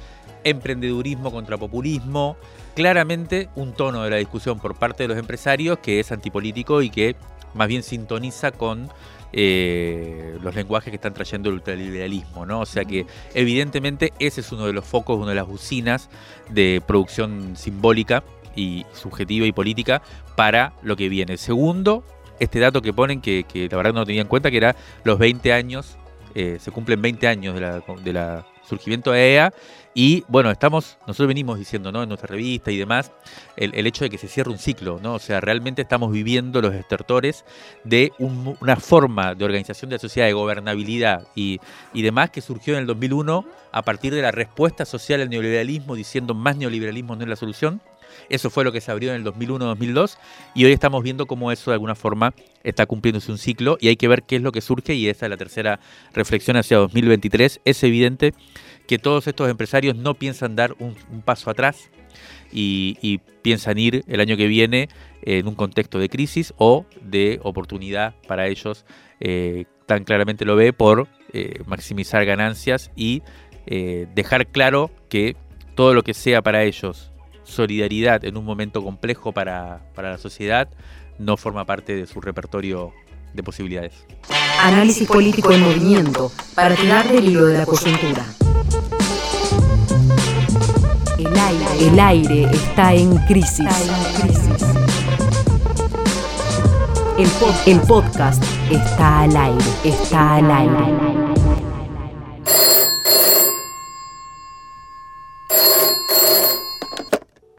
emprendedurismo 0.44 1.32
contra 1.32 1.58
populismo. 1.58 2.38
Claramente 2.76 3.50
un 3.56 3.74
tono 3.74 4.04
de 4.04 4.10
la 4.10 4.18
discusión 4.18 4.60
por 4.60 4.76
parte 4.76 5.04
de 5.04 5.10
los 5.10 5.18
empresarios 5.18 5.80
que 5.80 6.00
es 6.00 6.12
antipolítico 6.12 6.82
y 6.82 6.90
que 6.90 7.16
más 7.54 7.68
bien 7.68 7.84
sintoniza 7.84 8.52
con 8.52 8.90
eh, 9.34 10.38
los 10.42 10.56
lenguajes 10.56 10.90
que 10.90 10.96
están 10.96 11.14
trayendo 11.14 11.50
el 11.50 11.56
ultraliberalismo, 11.56 12.46
¿no? 12.46 12.62
O 12.62 12.66
sea 12.66 12.86
que 12.86 13.06
evidentemente 13.34 14.14
ese 14.20 14.42
es 14.42 14.52
uno 14.52 14.66
de 14.66 14.74
los 14.74 14.86
focos, 14.86 15.18
una 15.18 15.30
de 15.30 15.36
las 15.36 15.48
usinas 15.48 16.10
de 16.50 16.82
producción 16.86 17.56
simbólica 17.56 18.24
y 18.56 18.86
subjetiva 18.94 19.46
y 19.46 19.52
política 19.52 20.02
para 20.36 20.74
lo 20.82 20.96
que 20.96 21.10
viene. 21.10 21.38
Segundo, 21.38 22.04
este 22.40 22.60
dato 22.60 22.82
que 22.82 22.94
ponen, 22.94 23.22
que, 23.22 23.46
la 23.70 23.78
verdad 23.78 23.94
no 23.94 24.06
tenía 24.06 24.22
en 24.22 24.28
cuenta, 24.28 24.52
que 24.52 24.58
era 24.58 24.76
los 25.04 25.20
20 25.20 25.54
años, 25.54 25.98
eh, 26.36 26.58
se 26.60 26.72
cumplen 26.72 27.02
20 27.02 27.28
años 27.28 27.56
de 27.56 27.62
la, 27.62 27.84
de 28.04 28.14
la 28.14 28.46
surgimiento 28.68 29.12
de 29.12 29.36
EA 29.36 29.54
y 30.00 30.24
bueno, 30.28 30.52
estamos, 30.52 31.00
nosotros 31.08 31.28
venimos 31.28 31.58
diciendo, 31.58 31.92
¿no? 31.92 32.04
En 32.04 32.10
nuestra 32.10 32.28
revista 32.28 32.70
y 32.70 32.78
demás, 32.78 33.12
el, 33.56 33.74
el, 33.74 33.88
hecho 33.88 34.04
de 34.04 34.12
que 34.12 34.20
se 34.20 34.28
cierre 34.28 34.52
un 34.52 34.60
ciclo, 34.60 35.00
¿no? 35.02 35.16
O 35.16 35.20
sea, 35.20 35.42
realmente 35.42 35.82
estamos 35.82 36.12
viviendo 36.12 36.62
los 36.62 36.76
estertores 36.76 37.46
de 37.84 38.12
un, 38.20 38.56
una 38.62 38.76
forma 38.76 39.34
de 39.34 39.44
organización 39.44 39.90
de 39.90 39.96
la 39.96 40.00
sociedad, 40.00 40.28
de 40.28 40.34
gobernabilidad 40.34 41.28
y, 41.34 41.60
y 41.94 42.04
demás 42.04 42.30
que 42.30 42.42
surgió 42.42 42.76
en 42.76 42.82
el 42.82 42.86
2001 42.86 43.44
a 43.72 43.82
partir 43.82 44.14
de 44.14 44.22
la 44.22 44.30
respuesta 44.30 44.86
social 44.86 45.22
al 45.22 45.32
neoliberalismo, 45.32 45.96
diciendo 45.96 46.36
más 46.36 46.58
neoliberalismo 46.58 47.16
no 47.16 47.24
es 47.24 47.30
la 47.30 47.36
solución. 47.36 47.82
Eso 48.30 48.50
fue 48.50 48.64
lo 48.64 48.72
que 48.72 48.82
se 48.82 48.92
abrió 48.92 49.14
en 49.14 49.22
el 49.22 49.34
2001-2002 49.34 50.18
y 50.56 50.66
hoy 50.66 50.72
estamos 50.72 51.04
viendo 51.04 51.26
cómo 51.26 51.52
eso 51.52 51.72
de 51.72 51.76
alguna 51.76 51.96
forma 51.96 52.34
está 52.64 52.86
cumpliéndose 52.86 53.32
un 53.32 53.38
ciclo 53.38 53.78
y 53.80 53.88
hay 53.88 53.96
que 53.96 54.08
ver 54.08 54.24
qué 54.24 54.38
es 54.38 54.42
lo 54.42 54.52
que 54.52 54.62
surge 54.62 54.94
y 54.96 55.08
esa 55.08 55.26
es 55.26 55.30
la 55.30 55.38
tercera 55.38 55.80
reflexión 56.14 56.58
hacia 56.58 56.78
2023. 56.78 57.62
Es 57.64 57.84
evidente 57.84 58.34
que 58.88 59.00
todos 59.00 59.28
estos 59.28 59.50
empresarios 59.50 59.96
no 59.96 60.14
piensan 60.14 60.56
dar 60.56 60.76
un, 60.80 60.96
paso 61.24 61.50
atrás 61.50 61.90
y, 62.52 62.98
y, 63.02 63.20
piensan 63.42 63.78
ir 63.78 64.04
el 64.08 64.20
año 64.20 64.36
que 64.36 64.48
viene 64.48 64.90
en 65.22 65.48
un 65.48 65.56
contexto 65.56 66.00
de 66.00 66.10
crisis 66.10 66.54
o 66.58 66.86
de 67.02 67.40
oportunidad 67.44 68.16
para 68.28 68.48
ellos, 68.48 68.86
eh, 69.20 69.66
tan 69.86 70.04
claramente 70.04 70.46
lo 70.46 70.56
ve, 70.56 70.74
por 70.74 71.08
eh, 71.34 71.62
maximizar 71.66 72.26
ganancias 72.26 72.92
y 72.96 73.22
eh, 73.66 74.08
dejar 74.16 74.48
claro 74.48 74.92
que 75.10 75.36
todo 75.76 75.94
lo 75.94 76.04
que 76.04 76.14
sea 76.14 76.42
para 76.42 76.64
ellos 76.64 77.12
solidaridad 77.48 78.24
en 78.26 78.38
un 78.38 78.46
momento 78.46 78.84
complejo 78.84 79.32
para, 79.32 79.82
para 79.96 80.12
la 80.12 80.18
sociedad 80.18 80.68
no 81.18 81.38
forma 81.38 81.66
parte 81.66 81.96
de 81.96 82.06
su 82.06 82.22
repertorio 82.22 82.94
de 83.34 83.44
posibilidades. 83.44 83.94
Análisis 84.62 85.08
político 85.08 85.52
en 85.52 85.62
movimiento 85.62 86.32
para 86.56 86.76
tirar 86.76 87.08
del 87.08 87.26
hilo 87.26 87.46
de 87.46 87.58
la 87.58 87.66
coyuntura. 87.66 88.26
El 91.18 91.40
aire, 91.40 91.88
el 91.88 92.00
aire 92.00 92.44
está 92.54 92.94
en 92.94 93.18
crisis. 93.26 93.68
El, 97.18 97.74
el 97.74 97.80
podcast 97.82 98.44
está 98.70 99.22
al 99.22 99.36
aire, 99.36 99.66
está 99.84 100.36
al 100.36 100.52
aire. 100.52 101.27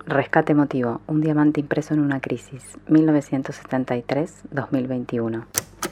Rescate 0.08 0.52
emotivo, 0.52 1.02
un 1.06 1.20
diamante 1.20 1.60
impreso 1.60 1.92
en 1.92 2.00
una 2.00 2.18
crisis, 2.18 2.62
1973-2021. 2.88 5.44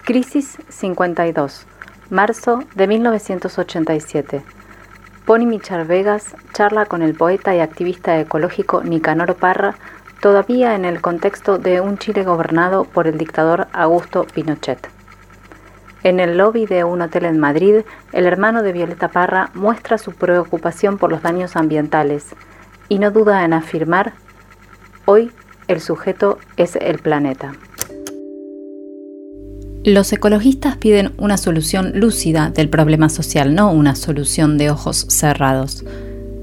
Crisis 0.07 0.57
52, 0.71 1.67
marzo 2.09 2.61
de 2.75 2.87
1987. 2.87 4.43
Pony 5.27 5.45
Michar 5.45 5.87
Vegas 5.87 6.35
charla 6.55 6.87
con 6.87 7.03
el 7.03 7.15
poeta 7.15 7.55
y 7.55 7.61
activista 7.61 8.19
ecológico 8.19 8.83
Nicanor 8.83 9.35
Parra, 9.35 9.75
todavía 10.23 10.75
en 10.75 10.87
el 10.87 11.03
contexto 11.03 11.59
de 11.59 11.83
un 11.83 11.99
Chile 11.99 12.25
gobernado 12.25 12.85
por 12.85 13.07
el 13.07 13.19
dictador 13.19 13.67
Augusto 13.75 14.27
Pinochet. 14.33 14.89
En 16.05 16.21
el 16.21 16.39
lobby 16.39 16.65
de 16.65 16.85
un 16.85 17.03
hotel 17.03 17.27
en 17.27 17.39
Madrid, 17.39 17.83
el 18.13 18.25
hermano 18.25 18.63
de 18.63 18.73
Violeta 18.73 19.09
Parra 19.09 19.51
muestra 19.53 19.99
su 19.99 20.13
preocupación 20.13 20.97
por 20.97 21.11
los 21.11 21.21
daños 21.21 21.55
ambientales 21.55 22.35
y 22.89 22.99
no 22.99 23.11
duda 23.11 23.45
en 23.45 23.53
afirmar, 23.53 24.15
hoy 25.05 25.31
el 25.69 25.81
sujeto 25.81 26.39
es 26.57 26.77
el 26.77 26.99
planeta. 26.99 27.55
Los 29.85 30.13
ecologistas 30.13 30.77
piden 30.77 31.13
una 31.17 31.37
solución 31.37 31.93
lúcida 31.95 32.51
del 32.51 32.69
problema 32.69 33.09
social, 33.09 33.55
no 33.55 33.71
una 33.71 33.95
solución 33.95 34.59
de 34.59 34.71
ojos 34.71 35.07
cerrados. 35.09 35.85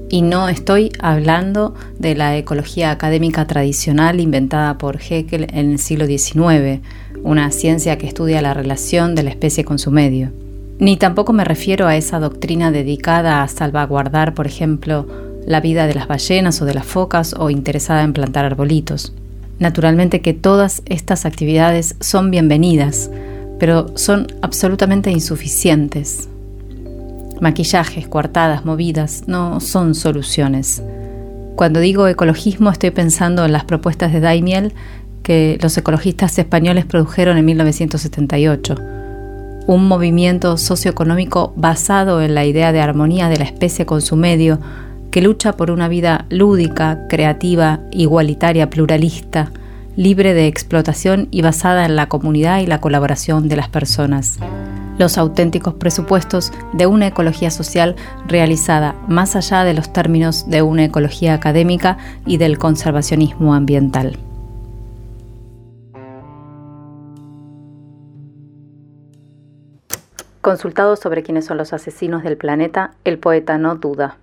Y 0.08 0.22
no 0.22 0.48
estoy 0.48 0.92
hablando 0.98 1.74
de 1.98 2.14
la 2.14 2.36
ecología 2.36 2.90
académica 2.90 3.46
tradicional 3.46 4.20
inventada 4.20 4.78
por 4.78 4.96
Haeckel 4.96 5.46
en 5.52 5.72
el 5.72 5.78
siglo 5.78 6.06
XIX, 6.06 6.80
una 7.22 7.50
ciencia 7.50 7.98
que 7.98 8.06
estudia 8.06 8.40
la 8.40 8.54
relación 8.54 9.14
de 9.14 9.24
la 9.24 9.30
especie 9.30 9.64
con 9.64 9.78
su 9.78 9.90
medio. 9.90 10.30
Ni 10.78 10.96
tampoco 10.96 11.32
me 11.32 11.44
refiero 11.44 11.86
a 11.86 11.96
esa 11.96 12.20
doctrina 12.20 12.70
dedicada 12.70 13.42
a 13.42 13.48
salvaguardar, 13.48 14.34
por 14.34 14.46
ejemplo, 14.46 15.06
la 15.46 15.60
vida 15.60 15.86
de 15.86 15.94
las 15.94 16.08
ballenas 16.08 16.60
o 16.62 16.64
de 16.64 16.74
las 16.74 16.86
focas 16.86 17.34
o 17.38 17.50
interesada 17.50 18.02
en 18.02 18.12
plantar 18.12 18.44
arbolitos. 18.44 19.12
Naturalmente 19.58 20.20
que 20.20 20.32
todas 20.32 20.82
estas 20.86 21.26
actividades 21.26 21.96
son 22.00 22.30
bienvenidas, 22.30 23.10
pero 23.58 23.96
son 23.96 24.26
absolutamente 24.42 25.10
insuficientes. 25.10 26.28
Maquillajes, 27.40 28.08
coartadas, 28.08 28.64
movidas 28.64 29.24
no 29.26 29.60
son 29.60 29.94
soluciones. 29.94 30.82
Cuando 31.56 31.80
digo 31.80 32.08
ecologismo 32.08 32.70
estoy 32.70 32.90
pensando 32.90 33.44
en 33.44 33.52
las 33.52 33.64
propuestas 33.64 34.12
de 34.12 34.20
Daimiel 34.20 34.72
que 35.22 35.58
los 35.60 35.76
ecologistas 35.78 36.38
españoles 36.38 36.84
produjeron 36.84 37.38
en 37.38 37.44
1978. 37.44 38.74
Un 39.66 39.88
movimiento 39.88 40.56
socioeconómico 40.58 41.52
basado 41.56 42.22
en 42.22 42.34
la 42.34 42.44
idea 42.44 42.72
de 42.72 42.80
armonía 42.80 43.28
de 43.28 43.38
la 43.38 43.44
especie 43.44 43.86
con 43.86 44.02
su 44.02 44.16
medio, 44.16 44.60
que 45.14 45.22
lucha 45.22 45.52
por 45.52 45.70
una 45.70 45.86
vida 45.86 46.26
lúdica, 46.28 47.06
creativa, 47.08 47.78
igualitaria, 47.92 48.68
pluralista, 48.68 49.52
libre 49.94 50.34
de 50.34 50.48
explotación 50.48 51.28
y 51.30 51.40
basada 51.40 51.86
en 51.86 51.94
la 51.94 52.08
comunidad 52.08 52.58
y 52.58 52.66
la 52.66 52.80
colaboración 52.80 53.46
de 53.46 53.54
las 53.54 53.68
personas. 53.68 54.40
Los 54.98 55.16
auténticos 55.16 55.74
presupuestos 55.74 56.52
de 56.72 56.88
una 56.88 57.06
ecología 57.06 57.52
social 57.52 57.94
realizada 58.26 58.96
más 59.06 59.36
allá 59.36 59.62
de 59.62 59.74
los 59.74 59.92
términos 59.92 60.50
de 60.50 60.62
una 60.62 60.86
ecología 60.86 61.34
académica 61.34 61.96
y 62.26 62.38
del 62.38 62.58
conservacionismo 62.58 63.54
ambiental. 63.54 64.18
Consultado 70.40 70.96
sobre 70.96 71.22
quiénes 71.22 71.44
son 71.44 71.58
los 71.58 71.72
asesinos 71.72 72.24
del 72.24 72.36
planeta, 72.36 72.94
el 73.04 73.20
poeta 73.20 73.58
no 73.58 73.76
duda. 73.76 74.18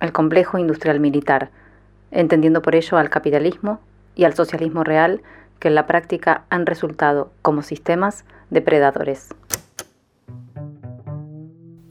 El 0.00 0.12
complejo 0.12 0.58
industrial 0.58 1.00
militar, 1.00 1.50
entendiendo 2.10 2.62
por 2.62 2.74
ello 2.74 2.98
al 2.98 3.10
capitalismo 3.10 3.80
y 4.14 4.24
al 4.24 4.34
socialismo 4.34 4.84
real 4.84 5.22
que 5.58 5.68
en 5.68 5.74
la 5.74 5.86
práctica 5.86 6.44
han 6.50 6.66
resultado 6.66 7.30
como 7.42 7.62
sistemas 7.62 8.24
depredadores. 8.50 9.28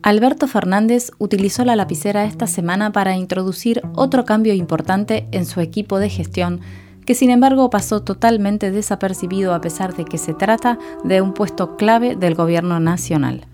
Alberto 0.01 0.47
Fernández 0.47 1.11
utilizó 1.19 1.65
la 1.65 1.75
lapicera 1.75 2.23
esta 2.23 2.47
semana 2.47 2.91
para 2.91 3.15
introducir 3.15 3.81
otro 3.95 4.25
cambio 4.25 4.53
importante 4.53 5.27
en 5.31 5.45
su 5.45 5.59
equipo 5.59 5.99
de 5.99 6.09
gestión, 6.09 6.61
que 7.05 7.15
sin 7.15 7.29
embargo 7.29 7.69
pasó 7.69 8.01
totalmente 8.01 8.71
desapercibido 8.71 9.53
a 9.53 9.61
pesar 9.61 9.95
de 9.95 10.05
que 10.05 10.17
se 10.17 10.33
trata 10.33 10.79
de 11.03 11.21
un 11.21 11.33
puesto 11.33 11.75
clave 11.75 12.15
del 12.15 12.33
gobierno 12.33 12.79
nacional. 12.79 13.45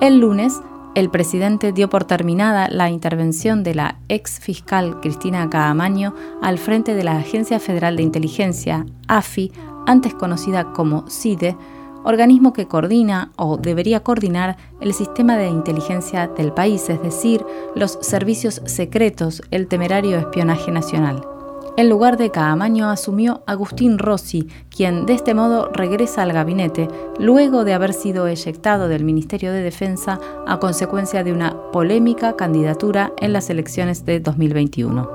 El 0.00 0.20
lunes, 0.20 0.60
el 0.94 1.10
presidente 1.10 1.72
dio 1.72 1.90
por 1.90 2.04
terminada 2.04 2.68
la 2.68 2.88
intervención 2.88 3.62
de 3.64 3.74
la 3.74 3.98
ex 4.08 4.38
fiscal 4.38 5.00
Cristina 5.00 5.50
Caamaño 5.50 6.14
al 6.40 6.58
frente 6.58 6.94
de 6.94 7.02
la 7.02 7.16
Agencia 7.16 7.58
Federal 7.58 7.96
de 7.96 8.04
Inteligencia, 8.04 8.86
AFI, 9.08 9.52
antes 9.86 10.14
conocida 10.14 10.72
como 10.72 11.08
CIDE, 11.08 11.56
organismo 12.04 12.52
que 12.52 12.68
coordina 12.68 13.32
o 13.36 13.56
debería 13.56 14.04
coordinar 14.04 14.56
el 14.80 14.94
sistema 14.94 15.36
de 15.36 15.48
inteligencia 15.48 16.28
del 16.28 16.52
país, 16.52 16.88
es 16.88 17.02
decir, 17.02 17.44
los 17.74 17.98
servicios 18.00 18.62
secretos, 18.66 19.42
el 19.50 19.66
temerario 19.66 20.18
espionaje 20.18 20.70
nacional. 20.70 21.33
En 21.76 21.88
lugar 21.88 22.16
de 22.18 22.30
Caamaño 22.30 22.88
asumió 22.88 23.42
Agustín 23.48 23.98
Rossi, 23.98 24.46
quien 24.70 25.06
de 25.06 25.14
este 25.14 25.34
modo 25.34 25.68
regresa 25.72 26.22
al 26.22 26.32
gabinete 26.32 26.86
luego 27.18 27.64
de 27.64 27.74
haber 27.74 27.92
sido 27.94 28.28
eyectado 28.28 28.86
del 28.86 29.02
Ministerio 29.02 29.52
de 29.52 29.60
Defensa 29.60 30.20
a 30.46 30.60
consecuencia 30.60 31.24
de 31.24 31.32
una 31.32 31.56
polémica 31.72 32.36
candidatura 32.36 33.12
en 33.18 33.32
las 33.32 33.50
elecciones 33.50 34.04
de 34.04 34.20
2021. 34.20 35.10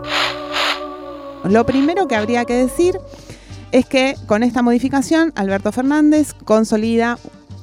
Lo 1.45 1.66
primero 1.66 2.10
que 2.10 2.18
habría 2.18 2.43
que 2.43 2.55
decir 2.55 2.99
es 3.72 3.86
que 3.86 4.16
con 4.26 4.43
esta 4.43 4.62
modificación 4.62 5.32
Alberto 5.36 5.72
Fernández 5.72 6.34
consolida 6.43 7.18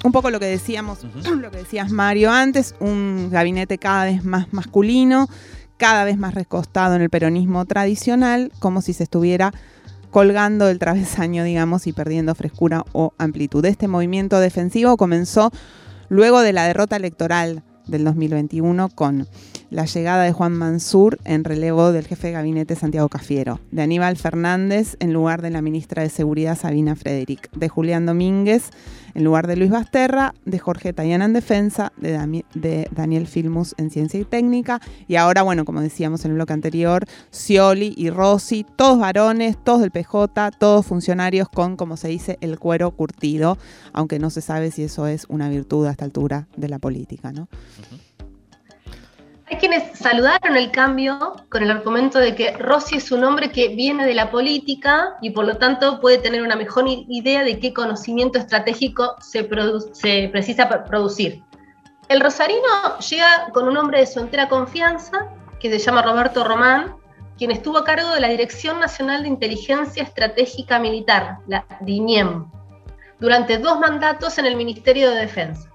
un 0.04 0.12
poco 0.12 0.30
lo 0.30 0.40
que 0.40 0.46
decíamos, 0.46 1.00
lo 1.04 1.50
que 1.50 1.58
decías 1.58 1.90
Mario 1.90 2.30
antes, 2.30 2.74
un 2.80 3.28
gabinete 3.30 3.76
cada 3.76 4.04
vez 4.04 4.24
más 4.24 4.52
masculino, 4.54 5.28
cada 5.76 6.04
vez 6.04 6.18
más 6.18 6.34
recostado 6.34 6.94
en 6.94 7.02
el 7.02 7.10
peronismo 7.10 7.64
tradicional, 7.64 8.52
como 8.58 8.80
si 8.80 8.92
se 8.92 9.04
estuviera 9.04 9.52
colgando 10.10 10.68
el 10.68 10.78
travesaño, 10.78 11.44
digamos, 11.44 11.86
y 11.86 11.92
perdiendo 11.92 12.34
frescura 12.34 12.84
o 12.92 13.12
amplitud. 13.18 13.64
Este 13.64 13.88
movimiento 13.88 14.40
defensivo 14.40 14.96
comenzó 14.96 15.52
luego 16.08 16.40
de 16.40 16.52
la 16.52 16.64
derrota 16.64 16.96
electoral 16.96 17.62
del 17.86 18.04
2021 18.04 18.88
con 18.88 19.28
la 19.70 19.84
llegada 19.84 20.24
de 20.24 20.32
Juan 20.32 20.52
Mansur 20.52 21.18
en 21.24 21.44
relevo 21.44 21.92
del 21.92 22.06
jefe 22.06 22.28
de 22.28 22.32
gabinete 22.34 22.76
Santiago 22.76 23.08
Cafiero, 23.08 23.60
de 23.70 23.82
Aníbal 23.82 24.16
Fernández 24.16 24.96
en 25.00 25.12
lugar 25.12 25.42
de 25.42 25.50
la 25.50 25.62
ministra 25.62 26.02
de 26.02 26.08
Seguridad 26.08 26.56
Sabina 26.56 26.96
Frederick, 26.96 27.50
de 27.52 27.68
Julián 27.68 28.06
Domínguez 28.06 28.70
en 29.16 29.24
lugar 29.24 29.46
de 29.46 29.56
Luis 29.56 29.70
Basterra, 29.70 30.34
de 30.44 30.58
Jorge 30.58 30.92
Tayana 30.92 31.24
en 31.24 31.32
Defensa, 31.32 31.90
de, 31.96 32.44
de, 32.52 32.86
Daniel 32.90 33.26
Filmus 33.26 33.74
en 33.78 33.88
Ciencia 33.88 34.20
y 34.20 34.26
Técnica, 34.26 34.78
y 35.08 35.16
ahora, 35.16 35.40
bueno, 35.40 35.64
como 35.64 35.80
decíamos 35.80 36.26
en 36.26 36.32
el 36.32 36.34
bloque 36.34 36.52
anterior, 36.52 37.06
Scioli 37.32 37.94
y 37.96 38.10
Rossi, 38.10 38.66
todos 38.76 38.98
varones, 38.98 39.56
todos 39.64 39.80
del 39.80 39.90
PJ, 39.90 40.50
todos 40.58 40.84
funcionarios 40.84 41.48
con, 41.48 41.76
como 41.76 41.96
se 41.96 42.08
dice, 42.08 42.36
el 42.42 42.58
cuero 42.58 42.90
curtido, 42.90 43.56
aunque 43.94 44.18
no 44.18 44.28
se 44.28 44.42
sabe 44.42 44.70
si 44.70 44.82
eso 44.82 45.06
es 45.06 45.24
una 45.30 45.48
virtud 45.48 45.86
a 45.86 45.92
esta 45.92 46.04
altura 46.04 46.46
de 46.54 46.68
la 46.68 46.78
política, 46.78 47.32
¿no? 47.32 47.48
Hay 49.48 49.58
quienes 49.58 49.96
saludaron 49.96 50.56
el 50.56 50.72
cambio 50.72 51.36
con 51.50 51.62
el 51.62 51.70
argumento 51.70 52.18
de 52.18 52.34
que 52.34 52.56
Rossi 52.56 52.96
es 52.96 53.12
un 53.12 53.22
hombre 53.22 53.52
que 53.52 53.68
viene 53.68 54.04
de 54.04 54.14
la 54.14 54.28
política 54.30 55.16
y 55.22 55.30
por 55.30 55.44
lo 55.46 55.56
tanto 55.56 56.00
puede 56.00 56.18
tener 56.18 56.42
una 56.42 56.56
mejor 56.56 56.86
idea 56.88 57.44
de 57.44 57.60
qué 57.60 57.72
conocimiento 57.72 58.40
estratégico 58.40 59.14
se, 59.20 59.48
se 59.92 60.28
precisa 60.32 60.68
producir. 60.84 61.44
El 62.08 62.20
rosarino 62.20 62.98
llega 63.08 63.50
con 63.52 63.68
un 63.68 63.76
hombre 63.76 64.00
de 64.00 64.06
su 64.06 64.18
entera 64.18 64.48
confianza, 64.48 65.28
que 65.60 65.70
se 65.70 65.78
llama 65.78 66.02
Roberto 66.02 66.42
Román, 66.42 66.96
quien 67.38 67.52
estuvo 67.52 67.78
a 67.78 67.84
cargo 67.84 68.10
de 68.10 68.20
la 68.20 68.28
Dirección 68.28 68.80
Nacional 68.80 69.22
de 69.22 69.28
Inteligencia 69.28 70.02
Estratégica 70.02 70.80
Militar, 70.80 71.38
la 71.46 71.64
DINIEM, 71.80 72.50
durante 73.20 73.58
dos 73.58 73.78
mandatos 73.78 74.38
en 74.38 74.46
el 74.46 74.56
Ministerio 74.56 75.10
de 75.10 75.20
Defensa. 75.20 75.70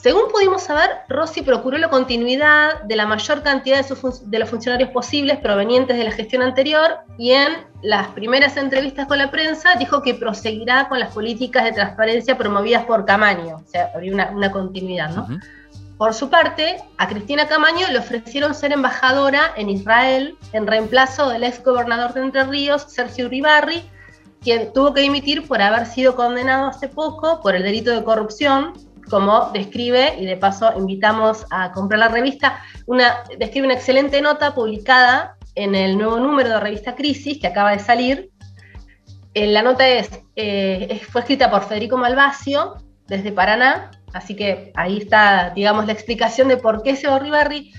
Según 0.00 0.30
pudimos 0.30 0.62
saber, 0.62 0.90
Rossi 1.08 1.42
procuró 1.42 1.76
la 1.76 1.90
continuidad 1.90 2.82
de 2.82 2.94
la 2.94 3.04
mayor 3.04 3.42
cantidad 3.42 3.84
de, 3.84 4.38
los 4.38 4.48
funcionarios 4.48 4.90
posibles 4.90 5.38
provenientes 5.38 5.96
de 5.96 6.04
la 6.04 6.12
gestión 6.12 6.40
anterior 6.42 6.98
y 7.18 7.32
en 7.32 7.66
las 7.82 8.06
primeras 8.08 8.56
entrevistas 8.56 9.08
con 9.08 9.18
la 9.18 9.32
prensa 9.32 9.74
dijo 9.74 10.00
que 10.00 10.14
proseguirá 10.14 10.88
con 10.88 11.00
las 11.00 11.12
políticas 11.12 11.64
de 11.64 11.72
transparencia 11.72 12.38
promovidas 12.38 12.84
por 12.84 13.06
Camaño, 13.06 13.56
o 13.56 13.68
sea, 13.68 13.90
habría 13.92 14.30
una, 14.32 14.52
continuidad, 14.52 15.10
¿no? 15.10 15.26
Por 15.96 16.14
su 16.14 16.30
parte, 16.30 16.80
a 16.96 17.08
Cristina 17.08 17.48
Camaño 17.48 17.88
le 17.90 17.98
ofrecieron 17.98 18.54
ser 18.54 18.70
embajadora 18.70 19.52
en 19.56 19.68
Israel 19.68 20.38
en 20.52 20.68
reemplazo 20.68 21.28
del 21.28 21.42
ex 21.42 21.60
gobernador 21.64 22.14
de 22.14 22.20
Entre 22.20 22.44
Ríos, 22.44 22.82
Sergio 22.82 23.26
Uribarri, 23.26 23.82
quien 24.40 24.72
tuvo 24.72 24.94
que 24.94 25.00
dimitir 25.00 25.48
por 25.48 25.60
haber 25.60 25.86
sido 25.86 26.14
condenado 26.14 26.68
hace 26.68 26.86
poco 26.86 27.40
por 27.40 27.56
el 27.56 27.64
delito 27.64 27.90
de 27.90 28.04
corrupción 28.04 28.74
como 29.08 29.50
describe, 29.52 30.16
y 30.18 30.26
de 30.26 30.36
paso 30.36 30.72
invitamos 30.76 31.46
a 31.50 31.72
comprar 31.72 32.00
la 32.00 32.08
revista, 32.08 32.62
describe 33.38 33.66
una 33.66 33.74
excelente 33.74 34.20
nota 34.22 34.54
publicada 34.54 35.36
en 35.54 35.74
el 35.74 35.98
nuevo 35.98 36.18
número 36.18 36.50
de 36.50 36.60
revista 36.60 36.94
Crisis, 36.94 37.40
que 37.40 37.46
acaba 37.46 37.72
de 37.72 37.78
salir. 37.78 38.30
Eh, 39.34 39.46
la 39.48 39.62
nota 39.62 39.88
eh, 39.88 40.06
es, 40.36 41.06
fue 41.06 41.22
escrita 41.22 41.50
por 41.50 41.64
Federico 41.64 41.96
Malvasio, 41.96 42.76
desde 43.06 43.32
Paraná, 43.32 43.90
así 44.12 44.36
que 44.36 44.72
ahí 44.76 44.98
está, 44.98 45.50
digamos, 45.54 45.86
la 45.86 45.92
explicación 45.92 46.48
de 46.48 46.58
por 46.58 46.82
qué 46.82 46.94
se 46.94 47.18
Ribarri 47.18 47.72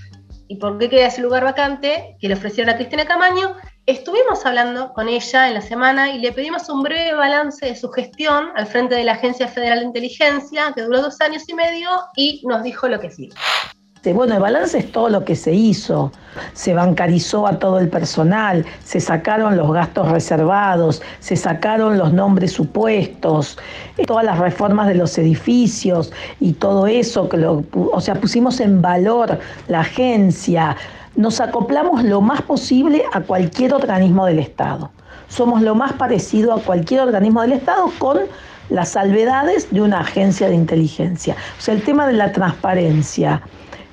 y 0.48 0.56
por 0.56 0.78
qué 0.78 0.88
queda 0.90 1.06
ese 1.06 1.22
lugar 1.22 1.44
vacante 1.44 2.16
que 2.20 2.28
le 2.28 2.34
ofrecieron 2.34 2.74
a 2.74 2.76
Cristina 2.76 3.04
Camaño, 3.04 3.56
Estuvimos 3.86 4.44
hablando 4.46 4.92
con 4.92 5.08
ella 5.08 5.48
en 5.48 5.54
la 5.54 5.60
semana 5.62 6.10
y 6.10 6.18
le 6.18 6.32
pedimos 6.32 6.68
un 6.68 6.82
breve 6.82 7.14
balance 7.14 7.64
de 7.66 7.74
su 7.74 7.88
gestión 7.90 8.50
al 8.54 8.66
frente 8.66 8.94
de 8.94 9.04
la 9.04 9.12
Agencia 9.12 9.48
Federal 9.48 9.80
de 9.80 9.86
Inteligencia, 9.86 10.72
que 10.74 10.82
duró 10.82 11.02
dos 11.02 11.20
años 11.20 11.48
y 11.48 11.54
medio, 11.54 11.88
y 12.14 12.42
nos 12.46 12.62
dijo 12.62 12.88
lo 12.88 13.00
que 13.00 13.10
sí. 13.10 13.30
Bueno, 14.14 14.34
el 14.34 14.40
balance 14.40 14.78
es 14.78 14.90
todo 14.92 15.10
lo 15.10 15.24
que 15.24 15.36
se 15.36 15.52
hizo. 15.52 16.10
Se 16.54 16.72
bancarizó 16.72 17.46
a 17.46 17.58
todo 17.58 17.78
el 17.78 17.90
personal, 17.90 18.64
se 18.82 18.98
sacaron 18.98 19.56
los 19.56 19.70
gastos 19.72 20.10
reservados, 20.10 21.02
se 21.18 21.36
sacaron 21.36 21.98
los 21.98 22.12
nombres 22.12 22.52
supuestos, 22.52 23.58
todas 24.06 24.24
las 24.24 24.38
reformas 24.38 24.88
de 24.88 24.94
los 24.94 25.18
edificios 25.18 26.12
y 26.40 26.54
todo 26.54 26.86
eso, 26.86 27.28
que 27.28 27.36
lo, 27.36 27.62
o 27.74 28.00
sea, 28.00 28.14
pusimos 28.14 28.60
en 28.60 28.80
valor 28.80 29.38
la 29.68 29.80
agencia, 29.80 30.76
nos 31.16 31.40
acoplamos 31.40 32.04
lo 32.04 32.20
más 32.20 32.42
posible 32.42 33.04
a 33.12 33.20
cualquier 33.20 33.74
organismo 33.74 34.26
del 34.26 34.38
Estado. 34.38 34.90
Somos 35.28 35.62
lo 35.62 35.74
más 35.74 35.92
parecido 35.92 36.52
a 36.52 36.60
cualquier 36.60 37.00
organismo 37.02 37.42
del 37.42 37.52
Estado 37.52 37.90
con 37.98 38.18
las 38.68 38.90
salvedades 38.90 39.70
de 39.70 39.80
una 39.80 40.00
agencia 40.00 40.48
de 40.48 40.54
inteligencia. 40.54 41.36
O 41.58 41.60
sea, 41.60 41.74
el 41.74 41.82
tema 41.82 42.06
de 42.06 42.14
la 42.14 42.32
transparencia. 42.32 43.42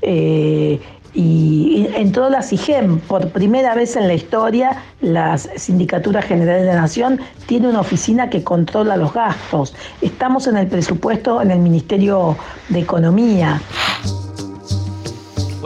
Eh, 0.01 0.79
y, 1.13 1.87
en 1.95 2.11
todas 2.11 2.31
las 2.31 2.53
IGEM, 2.53 2.99
por 2.99 3.29
primera 3.29 3.73
vez 3.73 3.95
en 3.95 4.07
la 4.07 4.13
historia, 4.13 4.83
la 5.01 5.37
Sindicatura 5.37 6.21
General 6.21 6.61
de 6.61 6.67
la 6.67 6.81
Nación 6.81 7.19
tiene 7.47 7.67
una 7.67 7.79
oficina 7.79 8.29
que 8.29 8.43
controla 8.43 8.97
los 8.97 9.13
gastos. 9.13 9.73
Estamos 10.01 10.45
en 10.45 10.57
el 10.57 10.67
presupuesto 10.67 11.41
en 11.41 11.49
el 11.49 11.59
Ministerio 11.59 12.37
de 12.69 12.81
Economía. 12.81 13.59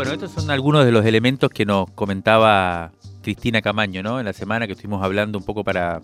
Bueno, 0.01 0.15
estos 0.15 0.31
son 0.31 0.49
algunos 0.49 0.83
de 0.83 0.91
los 0.91 1.05
elementos 1.05 1.51
que 1.51 1.63
nos 1.63 1.87
comentaba 1.91 2.91
Cristina 3.21 3.61
Camaño, 3.61 4.01
¿no? 4.01 4.17
En 4.19 4.25
la 4.25 4.33
semana 4.33 4.65
que 4.65 4.73
estuvimos 4.73 5.03
hablando 5.03 5.37
un 5.37 5.45
poco 5.45 5.63
para, 5.63 6.01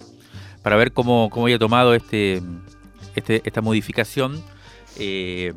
para 0.62 0.76
ver 0.76 0.92
cómo, 0.92 1.32
cómo 1.32 1.48
había 1.48 1.58
tomado 1.58 1.96
este, 1.96 2.40
este 3.16 3.42
esta 3.44 3.62
modificación. 3.62 4.44
Eh, 5.00 5.52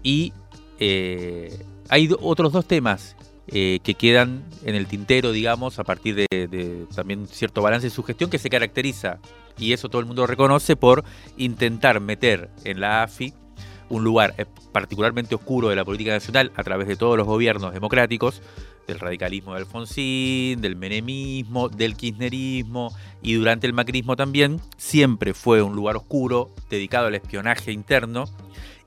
y 0.00 0.32
eh, 0.78 1.66
hay 1.88 2.08
otros 2.20 2.52
dos 2.52 2.66
temas 2.66 3.16
eh, 3.48 3.80
que 3.82 3.94
quedan 3.94 4.44
en 4.64 4.76
el 4.76 4.86
tintero, 4.86 5.32
digamos, 5.32 5.80
a 5.80 5.82
partir 5.82 6.14
de, 6.14 6.28
de, 6.30 6.86
también 6.94 7.26
cierto 7.26 7.62
balance 7.62 7.88
de 7.88 7.90
su 7.90 8.04
gestión 8.04 8.30
que 8.30 8.38
se 8.38 8.48
caracteriza, 8.48 9.18
y 9.58 9.72
eso 9.72 9.88
todo 9.88 9.98
el 9.98 10.06
mundo 10.06 10.24
reconoce, 10.28 10.76
por 10.76 11.02
intentar 11.36 11.98
meter 11.98 12.48
en 12.62 12.78
la 12.78 13.02
AFI 13.02 13.34
un 13.92 14.04
lugar 14.04 14.34
eh, 14.38 14.46
particularmente 14.72 15.34
oscuro 15.34 15.68
de 15.68 15.76
la 15.76 15.84
política 15.84 16.12
nacional 16.12 16.50
a 16.56 16.64
través 16.64 16.88
de 16.88 16.96
todos 16.96 17.16
los 17.16 17.26
gobiernos 17.26 17.74
democráticos, 17.74 18.40
del 18.86 18.98
radicalismo 18.98 19.52
de 19.52 19.60
Alfonsín, 19.60 20.60
del 20.60 20.76
menemismo, 20.76 21.68
del 21.68 21.94
kirchnerismo 21.94 22.92
y 23.20 23.34
durante 23.34 23.66
el 23.66 23.74
macrismo 23.74 24.16
también, 24.16 24.60
siempre 24.78 25.34
fue 25.34 25.62
un 25.62 25.76
lugar 25.76 25.96
oscuro 25.96 26.50
dedicado 26.70 27.06
al 27.06 27.14
espionaje 27.14 27.70
interno 27.70 28.24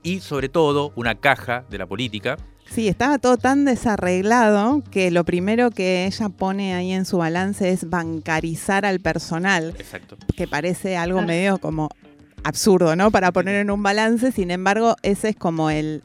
y 0.02 0.20
sobre 0.20 0.48
todo 0.48 0.92
una 0.96 1.14
caja 1.14 1.64
de 1.70 1.78
la 1.78 1.86
política. 1.86 2.36
Sí, 2.68 2.88
estaba 2.88 3.18
todo 3.18 3.36
tan 3.36 3.64
desarreglado 3.64 4.82
que 4.90 5.12
lo 5.12 5.24
primero 5.24 5.70
que 5.70 6.04
ella 6.06 6.28
pone 6.30 6.74
ahí 6.74 6.90
en 6.90 7.04
su 7.04 7.18
balance 7.18 7.70
es 7.70 7.88
bancarizar 7.88 8.84
al 8.84 8.98
personal. 8.98 9.72
Exacto. 9.78 10.16
Que 10.36 10.48
parece 10.48 10.96
algo 10.96 11.22
medio 11.22 11.58
como 11.58 11.90
absurdo, 12.46 12.94
¿no? 12.96 13.10
Para 13.10 13.32
poner 13.32 13.56
en 13.56 13.70
un 13.70 13.82
balance, 13.82 14.30
sin 14.32 14.50
embargo, 14.50 14.96
ese 15.02 15.30
es 15.30 15.36
como 15.36 15.68
el, 15.70 16.02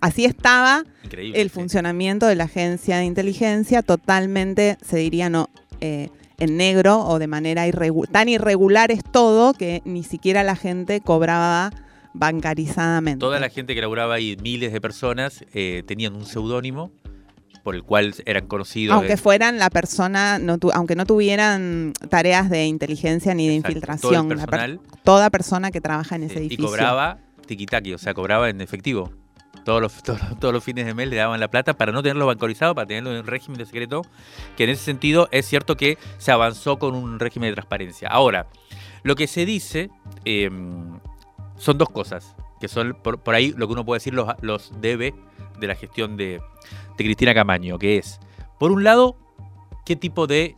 así 0.00 0.24
estaba 0.24 0.84
Increíble, 1.04 1.40
el 1.40 1.48
sí. 1.48 1.54
funcionamiento 1.54 2.26
de 2.26 2.34
la 2.34 2.44
agencia 2.44 2.98
de 2.98 3.04
inteligencia, 3.04 3.82
totalmente, 3.82 4.76
se 4.84 4.98
diría, 4.98 5.30
no, 5.30 5.48
eh, 5.80 6.10
en 6.38 6.56
negro 6.56 7.00
o 7.00 7.18
de 7.18 7.26
manera 7.26 7.66
irregu- 7.68 8.08
tan 8.10 8.28
irregular 8.28 8.90
es 8.90 9.02
todo 9.04 9.52
que 9.54 9.82
ni 9.84 10.02
siquiera 10.02 10.42
la 10.42 10.56
gente 10.56 11.00
cobraba 11.00 11.70
bancarizadamente. 12.12 13.20
Toda 13.20 13.40
la 13.40 13.48
gente 13.50 13.74
que 13.74 13.80
laburaba 13.80 14.14
ahí, 14.14 14.36
miles 14.42 14.72
de 14.72 14.80
personas, 14.80 15.44
eh, 15.54 15.82
tenían 15.86 16.14
un 16.16 16.26
seudónimo 16.26 16.90
por 17.70 17.76
el 17.76 17.84
cual 17.84 18.12
eran 18.26 18.48
conocidos. 18.48 18.94
Aunque 18.96 19.10
de- 19.10 19.16
fueran 19.16 19.60
la 19.60 19.70
persona, 19.70 20.40
no 20.40 20.58
tu- 20.58 20.72
aunque 20.72 20.96
no 20.96 21.06
tuvieran 21.06 21.92
tareas 22.08 22.50
de 22.50 22.66
inteligencia 22.66 23.32
ni 23.32 23.46
de 23.46 23.54
Exacto, 23.54 23.70
infiltración, 23.78 24.12
todo 24.12 24.28
per- 24.28 24.38
personal. 24.50 24.80
toda 25.04 25.30
persona 25.30 25.70
que 25.70 25.80
trabaja 25.80 26.16
en 26.16 26.24
ese 26.24 26.34
y 26.34 26.38
edificio. 26.38 26.66
cobraba 26.66 27.18
tiquitaqui, 27.46 27.94
o 27.94 27.98
sea, 27.98 28.12
cobraba 28.12 28.48
en 28.50 28.60
efectivo. 28.60 29.12
Todos 29.64 29.80
los, 29.80 29.92
todos, 30.02 30.20
los- 30.20 30.40
todos 30.40 30.52
los 30.52 30.64
fines 30.64 30.84
de 30.84 30.94
mes 30.94 31.06
le 31.08 31.14
daban 31.14 31.38
la 31.38 31.46
plata 31.46 31.74
para 31.74 31.92
no 31.92 32.02
tenerlo 32.02 32.26
bancarizado, 32.26 32.74
para 32.74 32.88
tenerlo 32.88 33.12
en 33.12 33.18
un 33.18 33.26
régimen 33.28 33.56
de 33.56 33.66
secreto, 33.66 34.02
que 34.56 34.64
en 34.64 34.70
ese 34.70 34.82
sentido 34.82 35.28
es 35.30 35.46
cierto 35.46 35.76
que 35.76 35.96
se 36.18 36.32
avanzó 36.32 36.80
con 36.80 36.96
un 36.96 37.20
régimen 37.20 37.50
de 37.50 37.54
transparencia. 37.54 38.08
Ahora, 38.08 38.48
lo 39.04 39.14
que 39.14 39.28
se 39.28 39.46
dice 39.46 39.90
eh, 40.24 40.50
son 41.56 41.78
dos 41.78 41.88
cosas, 41.90 42.34
que 42.60 42.66
son 42.66 42.96
por, 43.00 43.20
por 43.20 43.36
ahí 43.36 43.54
lo 43.56 43.68
que 43.68 43.74
uno 43.74 43.84
puede 43.84 43.98
decir 43.98 44.12
los, 44.12 44.26
los 44.40 44.72
debe 44.80 45.14
de 45.60 45.66
la 45.66 45.74
gestión 45.76 46.16
de, 46.16 46.40
de 47.00 47.04
Cristina 47.04 47.32
Camaño, 47.32 47.78
que 47.78 47.96
es, 47.96 48.20
por 48.58 48.70
un 48.70 48.84
lado, 48.84 49.16
qué 49.86 49.96
tipo 49.96 50.26
de 50.26 50.54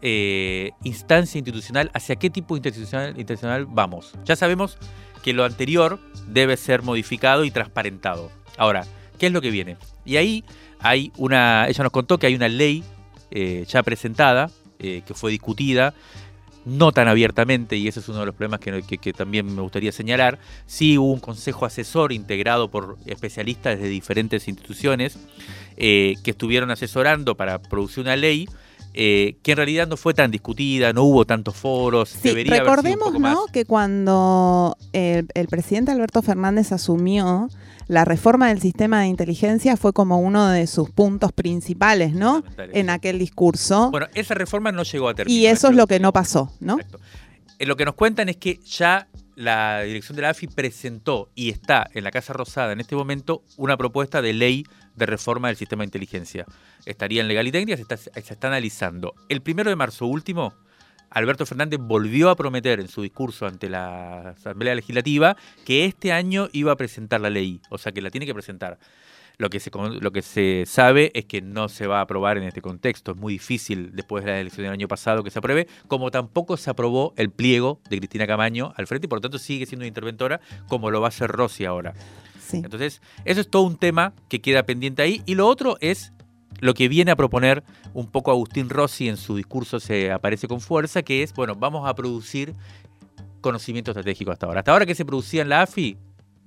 eh, 0.00 0.70
instancia 0.84 1.38
institucional, 1.38 1.90
hacia 1.92 2.16
qué 2.16 2.30
tipo 2.30 2.54
de 2.54 2.66
institucional, 2.66 3.10
institucional 3.10 3.66
vamos. 3.66 4.14
Ya 4.24 4.36
sabemos 4.36 4.78
que 5.22 5.34
lo 5.34 5.44
anterior 5.44 6.00
debe 6.28 6.56
ser 6.56 6.82
modificado 6.82 7.44
y 7.44 7.50
transparentado. 7.50 8.30
Ahora, 8.56 8.86
¿qué 9.18 9.26
es 9.26 9.32
lo 9.32 9.42
que 9.42 9.50
viene? 9.50 9.76
Y 10.06 10.16
ahí 10.16 10.44
hay 10.80 11.12
una, 11.18 11.68
ella 11.68 11.82
nos 11.82 11.92
contó 11.92 12.18
que 12.18 12.26
hay 12.26 12.34
una 12.34 12.48
ley 12.48 12.82
eh, 13.30 13.66
ya 13.68 13.82
presentada, 13.82 14.50
eh, 14.78 15.02
que 15.06 15.12
fue 15.12 15.30
discutida, 15.30 15.92
no 16.66 16.92
tan 16.92 17.08
abiertamente, 17.08 17.76
y 17.76 17.88
ese 17.88 18.00
es 18.00 18.08
uno 18.08 18.20
de 18.20 18.26
los 18.26 18.34
problemas 18.34 18.60
que, 18.60 18.82
que- 18.98 19.12
también 19.12 19.54
me 19.54 19.62
gustaría 19.62 19.92
señalar. 19.92 20.38
Sí 20.66 20.98
hubo 20.98 21.12
un 21.12 21.20
consejo 21.20 21.64
asesor 21.64 22.12
integrado 22.12 22.70
por 22.70 22.98
especialistas 23.06 23.78
de 23.78 23.88
diferentes 23.88 24.48
instituciones 24.48 25.16
eh, 25.76 26.14
que 26.24 26.32
estuvieron 26.32 26.70
asesorando 26.70 27.36
para 27.36 27.60
producir 27.62 28.02
una 28.02 28.16
ley 28.16 28.48
eh, 28.98 29.36
que 29.42 29.52
en 29.52 29.56
realidad 29.58 29.86
no 29.86 29.98
fue 29.98 30.14
tan 30.14 30.30
discutida, 30.30 30.92
no 30.94 31.02
hubo 31.04 31.26
tantos 31.26 31.54
foros. 31.54 32.08
Sí, 32.08 32.30
debería 32.30 32.54
haber 32.54 32.62
sido 32.62 32.72
un 32.72 32.76
recordemos 32.76 33.20
más. 33.20 33.34
¿no? 33.34 33.46
que 33.52 33.66
cuando 33.66 34.76
el, 34.92 35.28
el 35.34 35.48
presidente 35.48 35.92
Alberto 35.92 36.22
Fernández 36.22 36.72
asumió, 36.72 37.48
la 37.88 38.04
reforma 38.04 38.48
del 38.48 38.60
sistema 38.60 39.02
de 39.02 39.08
inteligencia 39.08 39.76
fue 39.76 39.92
como 39.92 40.18
uno 40.18 40.48
de 40.48 40.66
sus 40.66 40.90
puntos 40.90 41.32
principales, 41.32 42.14
¿no? 42.14 42.42
En 42.72 42.90
aquel 42.90 43.18
discurso. 43.18 43.90
Bueno, 43.90 44.08
esa 44.14 44.34
reforma 44.34 44.72
no 44.72 44.82
llegó 44.82 45.08
a 45.08 45.14
término. 45.14 45.38
y 45.38 45.46
eso 45.46 45.68
es 45.68 45.76
lo 45.76 45.86
que 45.86 46.00
no 46.00 46.12
pasó, 46.12 46.52
¿no? 46.58 46.78
Eh, 47.58 47.66
lo 47.66 47.76
que 47.76 47.84
nos 47.84 47.94
cuentan 47.94 48.28
es 48.28 48.38
que 48.38 48.58
ya 48.64 49.08
la 49.36 49.82
dirección 49.82 50.16
de 50.16 50.22
la 50.22 50.30
AFI 50.30 50.48
presentó 50.48 51.30
y 51.34 51.50
está 51.50 51.88
en 51.92 52.02
la 52.02 52.10
Casa 52.10 52.32
Rosada 52.32 52.72
en 52.72 52.80
este 52.80 52.96
momento 52.96 53.42
una 53.56 53.76
propuesta 53.76 54.22
de 54.22 54.32
ley 54.32 54.64
de 54.96 55.06
reforma 55.06 55.48
del 55.48 55.56
sistema 55.56 55.82
de 55.82 55.86
inteligencia. 55.86 56.46
Estaría 56.84 57.20
en 57.20 57.28
legal 57.28 57.46
y 57.46 57.52
técnica, 57.52 57.76
se 57.76 57.82
está, 57.82 57.96
se 57.96 58.10
está 58.20 58.48
analizando. 58.48 59.14
El 59.28 59.42
primero 59.42 59.70
de 59.70 59.76
marzo 59.76 60.06
último, 60.06 60.54
Alberto 61.10 61.46
Fernández 61.46 61.78
volvió 61.80 62.30
a 62.30 62.36
prometer 62.36 62.80
en 62.80 62.88
su 62.88 63.02
discurso 63.02 63.46
ante 63.46 63.68
la 63.68 64.30
Asamblea 64.30 64.74
Legislativa 64.74 65.36
que 65.64 65.84
este 65.84 66.12
año 66.12 66.48
iba 66.52 66.72
a 66.72 66.76
presentar 66.76 67.20
la 67.20 67.30
ley, 67.30 67.60
o 67.70 67.78
sea 67.78 67.92
que 67.92 68.02
la 68.02 68.10
tiene 68.10 68.26
que 68.26 68.34
presentar. 68.34 68.78
Lo 69.38 69.50
que, 69.50 69.60
se, 69.60 69.70
lo 69.70 70.12
que 70.12 70.22
se 70.22 70.64
sabe 70.66 71.10
es 71.14 71.26
que 71.26 71.42
no 71.42 71.68
se 71.68 71.86
va 71.86 71.98
a 71.98 72.02
aprobar 72.02 72.38
en 72.38 72.44
este 72.44 72.62
contexto. 72.62 73.12
Es 73.12 73.18
muy 73.18 73.34
difícil 73.34 73.90
después 73.92 74.24
de 74.24 74.30
la 74.30 74.40
elección 74.40 74.64
del 74.64 74.72
año 74.72 74.88
pasado 74.88 75.22
que 75.22 75.30
se 75.30 75.38
apruebe, 75.38 75.68
como 75.88 76.10
tampoco 76.10 76.56
se 76.56 76.70
aprobó 76.70 77.12
el 77.18 77.30
pliego 77.30 77.80
de 77.90 77.98
Cristina 77.98 78.26
Camaño 78.26 78.72
al 78.76 78.86
frente 78.86 79.06
y 79.06 79.08
por 79.08 79.18
lo 79.18 79.20
tanto 79.20 79.38
sigue 79.38 79.66
siendo 79.66 79.84
interventora 79.84 80.40
como 80.68 80.90
lo 80.90 81.02
va 81.02 81.08
a 81.08 81.10
hacer 81.10 81.30
Rossi 81.30 81.66
ahora. 81.66 81.92
Entonces, 82.52 83.00
eso 83.24 83.40
es 83.40 83.48
todo 83.48 83.62
un 83.62 83.76
tema 83.76 84.14
que 84.28 84.40
queda 84.40 84.64
pendiente 84.64 85.02
ahí. 85.02 85.22
Y 85.26 85.34
lo 85.34 85.46
otro 85.46 85.76
es 85.80 86.12
lo 86.60 86.74
que 86.74 86.88
viene 86.88 87.10
a 87.10 87.16
proponer 87.16 87.62
un 87.92 88.06
poco 88.06 88.30
Agustín 88.30 88.70
Rossi 88.70 89.08
en 89.08 89.16
su 89.16 89.36
discurso 89.36 89.80
se 89.80 90.10
aparece 90.10 90.48
con 90.48 90.60
fuerza, 90.60 91.02
que 91.02 91.22
es, 91.22 91.32
bueno, 91.34 91.54
vamos 91.54 91.88
a 91.88 91.94
producir 91.94 92.54
conocimiento 93.40 93.90
estratégico 93.90 94.32
hasta 94.32 94.46
ahora. 94.46 94.60
Hasta 94.60 94.72
ahora 94.72 94.86
que 94.86 94.94
se 94.94 95.04
producía 95.04 95.42
en 95.42 95.48
la 95.48 95.62
AFI, 95.62 95.98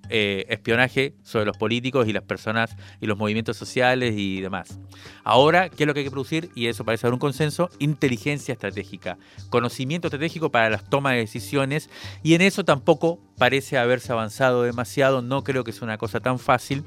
eh, 0.09 0.45
espionaje 0.49 1.13
sobre 1.23 1.45
los 1.45 1.57
políticos 1.57 2.07
y 2.07 2.13
las 2.13 2.23
personas 2.23 2.75
y 2.99 3.05
los 3.05 3.17
movimientos 3.17 3.57
sociales 3.57 4.15
y 4.17 4.41
demás. 4.41 4.79
Ahora, 5.23 5.69
¿qué 5.69 5.83
es 5.83 5.87
lo 5.87 5.93
que 5.93 5.99
hay 5.99 6.05
que 6.05 6.11
producir? 6.11 6.49
Y 6.55 6.65
eso 6.65 6.83
parece 6.83 7.05
haber 7.05 7.13
un 7.13 7.19
consenso, 7.19 7.69
inteligencia 7.77 8.53
estratégica, 8.53 9.19
conocimiento 9.49 10.07
estratégico 10.07 10.49
para 10.49 10.69
las 10.69 10.89
tomas 10.89 11.13
de 11.13 11.19
decisiones 11.19 11.89
y 12.23 12.33
en 12.33 12.41
eso 12.41 12.65
tampoco 12.65 13.19
parece 13.37 13.77
haberse 13.77 14.11
avanzado 14.11 14.63
demasiado, 14.63 15.21
no 15.21 15.43
creo 15.43 15.63
que 15.63 15.71
sea 15.73 15.83
una 15.83 15.99
cosa 15.99 16.19
tan 16.19 16.39
fácil. 16.39 16.83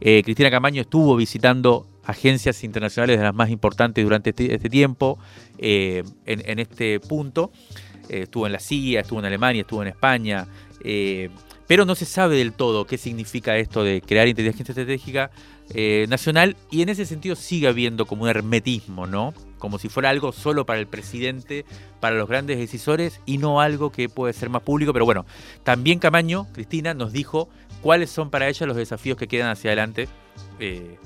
Eh, 0.00 0.22
Cristina 0.24 0.50
Camaño 0.50 0.82
estuvo 0.82 1.14
visitando 1.14 1.86
agencias 2.04 2.64
internacionales 2.64 3.18
de 3.18 3.24
las 3.24 3.34
más 3.34 3.50
importantes 3.50 4.02
durante 4.02 4.30
este, 4.30 4.52
este 4.52 4.68
tiempo 4.68 5.16
eh, 5.58 6.02
en, 6.26 6.42
en 6.44 6.58
este 6.58 6.98
punto. 6.98 7.52
Estuvo 8.08 8.46
en 8.46 8.52
la 8.52 8.58
CIA, 8.58 9.02
estuvo 9.02 9.20
en 9.20 9.26
Alemania, 9.26 9.60
estuvo 9.60 9.80
en 9.80 9.88
España, 9.88 10.48
pero 11.66 11.84
no 11.84 11.94
se 11.94 12.04
sabe 12.04 12.36
del 12.36 12.52
todo 12.52 12.86
qué 12.86 12.98
significa 12.98 13.56
esto 13.56 13.84
de 13.84 14.00
crear 14.00 14.28
inteligencia 14.28 14.72
estratégica 14.72 15.30
eh, 15.74 16.06
nacional 16.08 16.56
y 16.70 16.82
en 16.82 16.88
ese 16.88 17.06
sentido 17.06 17.34
sigue 17.34 17.68
habiendo 17.68 18.06
como 18.06 18.24
un 18.24 18.28
hermetismo, 18.28 19.06
¿no? 19.06 19.32
Como 19.58 19.78
si 19.78 19.88
fuera 19.88 20.10
algo 20.10 20.32
solo 20.32 20.66
para 20.66 20.80
el 20.80 20.86
presidente, 20.86 21.64
para 22.00 22.16
los 22.16 22.28
grandes 22.28 22.58
decisores 22.58 23.20
y 23.26 23.38
no 23.38 23.60
algo 23.60 23.90
que 23.90 24.08
puede 24.08 24.32
ser 24.32 24.50
más 24.50 24.62
público. 24.62 24.92
Pero 24.92 25.04
bueno, 25.04 25.24
también 25.62 25.98
Camaño, 25.98 26.46
Cristina, 26.52 26.94
nos 26.94 27.12
dijo 27.12 27.48
cuáles 27.80 28.10
son 28.10 28.30
para 28.30 28.48
ella 28.48 28.66
los 28.66 28.76
desafíos 28.76 29.16
que 29.16 29.28
quedan 29.28 29.50
hacia 29.50 29.70
adelante 29.70 30.08
eh, 30.58 30.98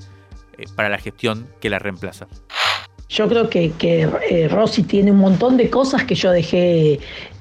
eh, 0.57 0.65
para 0.75 0.89
la 0.89 0.97
gestión 0.97 1.47
que 1.61 1.69
la 1.69 1.79
reemplaza. 1.79 2.27
Yo 3.09 3.27
creo 3.29 3.49
que, 3.49 3.71
que 3.71 4.07
eh, 4.29 4.47
Rossi 4.49 4.83
tiene 4.83 5.11
un 5.11 5.19
montón 5.19 5.55
de 5.55 5.69
cosas 5.69 6.03
que 6.03 6.13
yo 6.15 6.31
dejé 6.31 6.99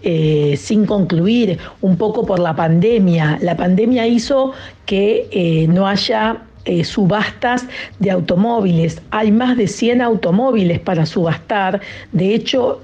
eh, 0.09 0.57
sin 0.57 0.87
concluir, 0.87 1.59
un 1.81 1.97
poco 1.97 2.25
por 2.25 2.39
la 2.39 2.55
pandemia. 2.55 3.39
La 3.43 3.57
pandemia 3.57 4.07
hizo 4.07 4.53
que 4.85 5.27
eh, 5.33 5.67
no 5.67 5.89
haya 5.89 6.45
eh, 6.65 6.85
subastas 6.85 7.67
de 7.99 8.13
automóviles. 8.13 9.03
Hay 9.11 9.33
más 9.33 9.57
de 9.57 9.67
100 9.67 10.03
automóviles 10.03 10.79
para 10.79 11.07
subastar. 11.07 11.81
De 12.13 12.35
hecho, 12.35 12.81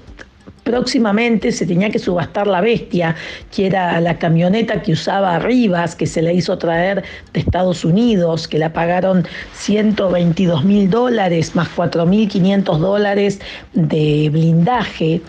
próximamente 0.63 1.51
se 1.51 1.65
tenía 1.65 1.89
que 1.89 1.99
subastar 1.99 2.47
la 2.47 2.61
bestia, 2.61 3.15
que 3.53 3.67
era 3.67 3.99
la 3.99 4.17
camioneta 4.17 4.81
que 4.81 4.93
usaba 4.93 5.39
Rivas, 5.39 5.95
que 5.95 6.07
se 6.07 6.21
la 6.21 6.31
hizo 6.31 6.57
traer 6.57 7.03
de 7.33 7.39
Estados 7.39 7.85
Unidos, 7.85 8.47
que 8.47 8.57
la 8.57 8.71
pagaron 8.71 9.27
122 9.53 10.63
mil 10.63 10.89
dólares 10.89 11.55
más 11.55 11.69
4.500 11.75 12.77
dólares 12.77 13.39
de 13.73 14.29
blindaje. 14.31 15.21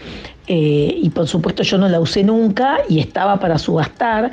Eh, 0.46 0.98
y 1.02 1.10
por 1.10 1.26
supuesto 1.26 1.62
yo 1.62 1.78
no 1.78 1.88
la 1.88 2.00
usé 2.00 2.22
nunca 2.22 2.78
y 2.88 3.00
estaba 3.00 3.40
para 3.40 3.58
subastar. 3.58 4.30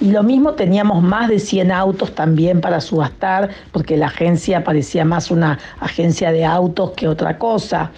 Y 0.00 0.10
lo 0.10 0.22
mismo 0.22 0.52
teníamos 0.52 1.02
más 1.02 1.28
de 1.28 1.38
100 1.38 1.70
autos 1.72 2.14
también 2.14 2.60
para 2.60 2.80
subastar, 2.80 3.50
porque 3.70 3.96
la 3.96 4.06
agencia 4.06 4.64
parecía 4.64 5.04
más 5.04 5.30
una 5.30 5.58
agencia 5.80 6.32
de 6.32 6.44
autos 6.44 6.90
que 6.92 7.08
otra 7.08 7.38
cosa. 7.38 7.90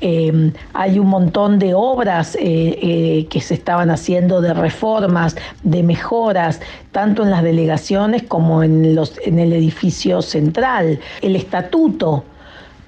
Eh, 0.00 0.52
hay 0.72 0.98
un 0.98 1.08
montón 1.08 1.58
de 1.58 1.74
obras 1.74 2.34
eh, 2.36 2.40
eh, 2.82 3.26
que 3.30 3.40
se 3.40 3.54
estaban 3.54 3.90
haciendo 3.90 4.40
de 4.40 4.54
reformas, 4.54 5.36
de 5.62 5.82
mejoras, 5.82 6.60
tanto 6.90 7.22
en 7.22 7.30
las 7.30 7.42
delegaciones 7.42 8.22
como 8.24 8.62
en, 8.62 8.94
los, 8.94 9.18
en 9.24 9.38
el 9.38 9.52
edificio 9.52 10.22
central. 10.22 10.98
El 11.20 11.36
estatuto, 11.36 12.24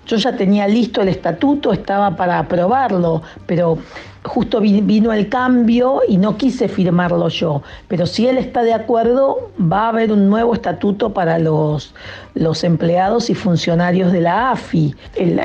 yo 0.07 0.17
ya 0.17 0.37
tenía 0.37 0.67
listo 0.69 1.01
el 1.03 1.09
estatuto, 1.09 1.73
estaba 1.73 2.17
para 2.17 2.39
aprobarlo, 2.39 3.23
pero 3.47 3.79
justo 4.23 4.59
vi- 4.61 4.81
vino 4.81 5.13
el 5.13 5.29
cambio 5.29 6.01
y 6.09 6.17
no 6.17 6.37
quise 6.39 6.67
firmarlo 6.69 7.29
yo. 7.29 7.63
Pero 7.89 8.07
si 8.07 8.27
él 8.27 8.39
está 8.39 8.63
de 8.63 8.73
acuerdo, 8.73 9.51
va 9.61 9.85
a 9.85 9.89
haber 9.89 10.13
un 10.13 10.31
nuevo 10.31 10.55
estatuto 10.55 11.13
para 11.13 11.39
los, 11.39 11.95
los 12.35 12.65
empleados 12.65 13.29
y 13.29 13.35
funcionarios 13.35 14.13
de 14.13 14.23
la 14.23 14.51
AFI. 14.53 14.95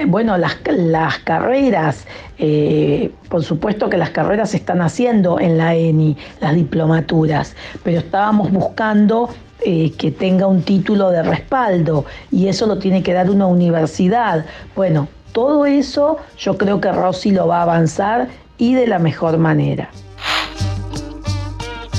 Bueno, 0.08 0.38
las, 0.38 0.58
las 0.78 1.20
carreras, 1.20 2.06
eh, 2.38 3.12
por 3.28 3.44
supuesto 3.44 3.90
que 3.90 3.98
las 3.98 4.12
carreras 4.12 4.52
se 4.52 4.58
están 4.58 4.82
haciendo 4.82 5.40
en 5.42 5.58
la 5.58 5.76
ENI, 5.76 6.16
las 6.40 6.56
diplomaturas, 6.56 7.56
pero 7.84 8.00
estábamos 8.00 8.50
buscando 8.50 9.30
eh, 9.62 9.92
que 9.98 10.12
tenga 10.12 10.48
un 10.48 10.62
título 10.64 11.10
de 11.10 11.24
respaldo 11.24 12.06
y 12.32 12.48
eso 12.48 12.66
lo 12.66 12.80
tiene 12.80 13.04
que 13.04 13.14
dar 13.14 13.30
una 13.30 13.48
universidad. 13.48 14.46
Bueno, 14.76 15.08
todo 15.32 15.66
eso 15.66 16.18
yo 16.38 16.58
creo 16.58 16.82
que 16.82 16.92
Rossi 16.92 17.32
lo 17.32 17.48
va 17.48 17.60
a 17.60 17.64
avanzar 17.64 18.30
y 18.58 18.74
de 18.74 18.88
la 18.88 19.00
mejor 19.00 19.38
manera. 19.38 19.90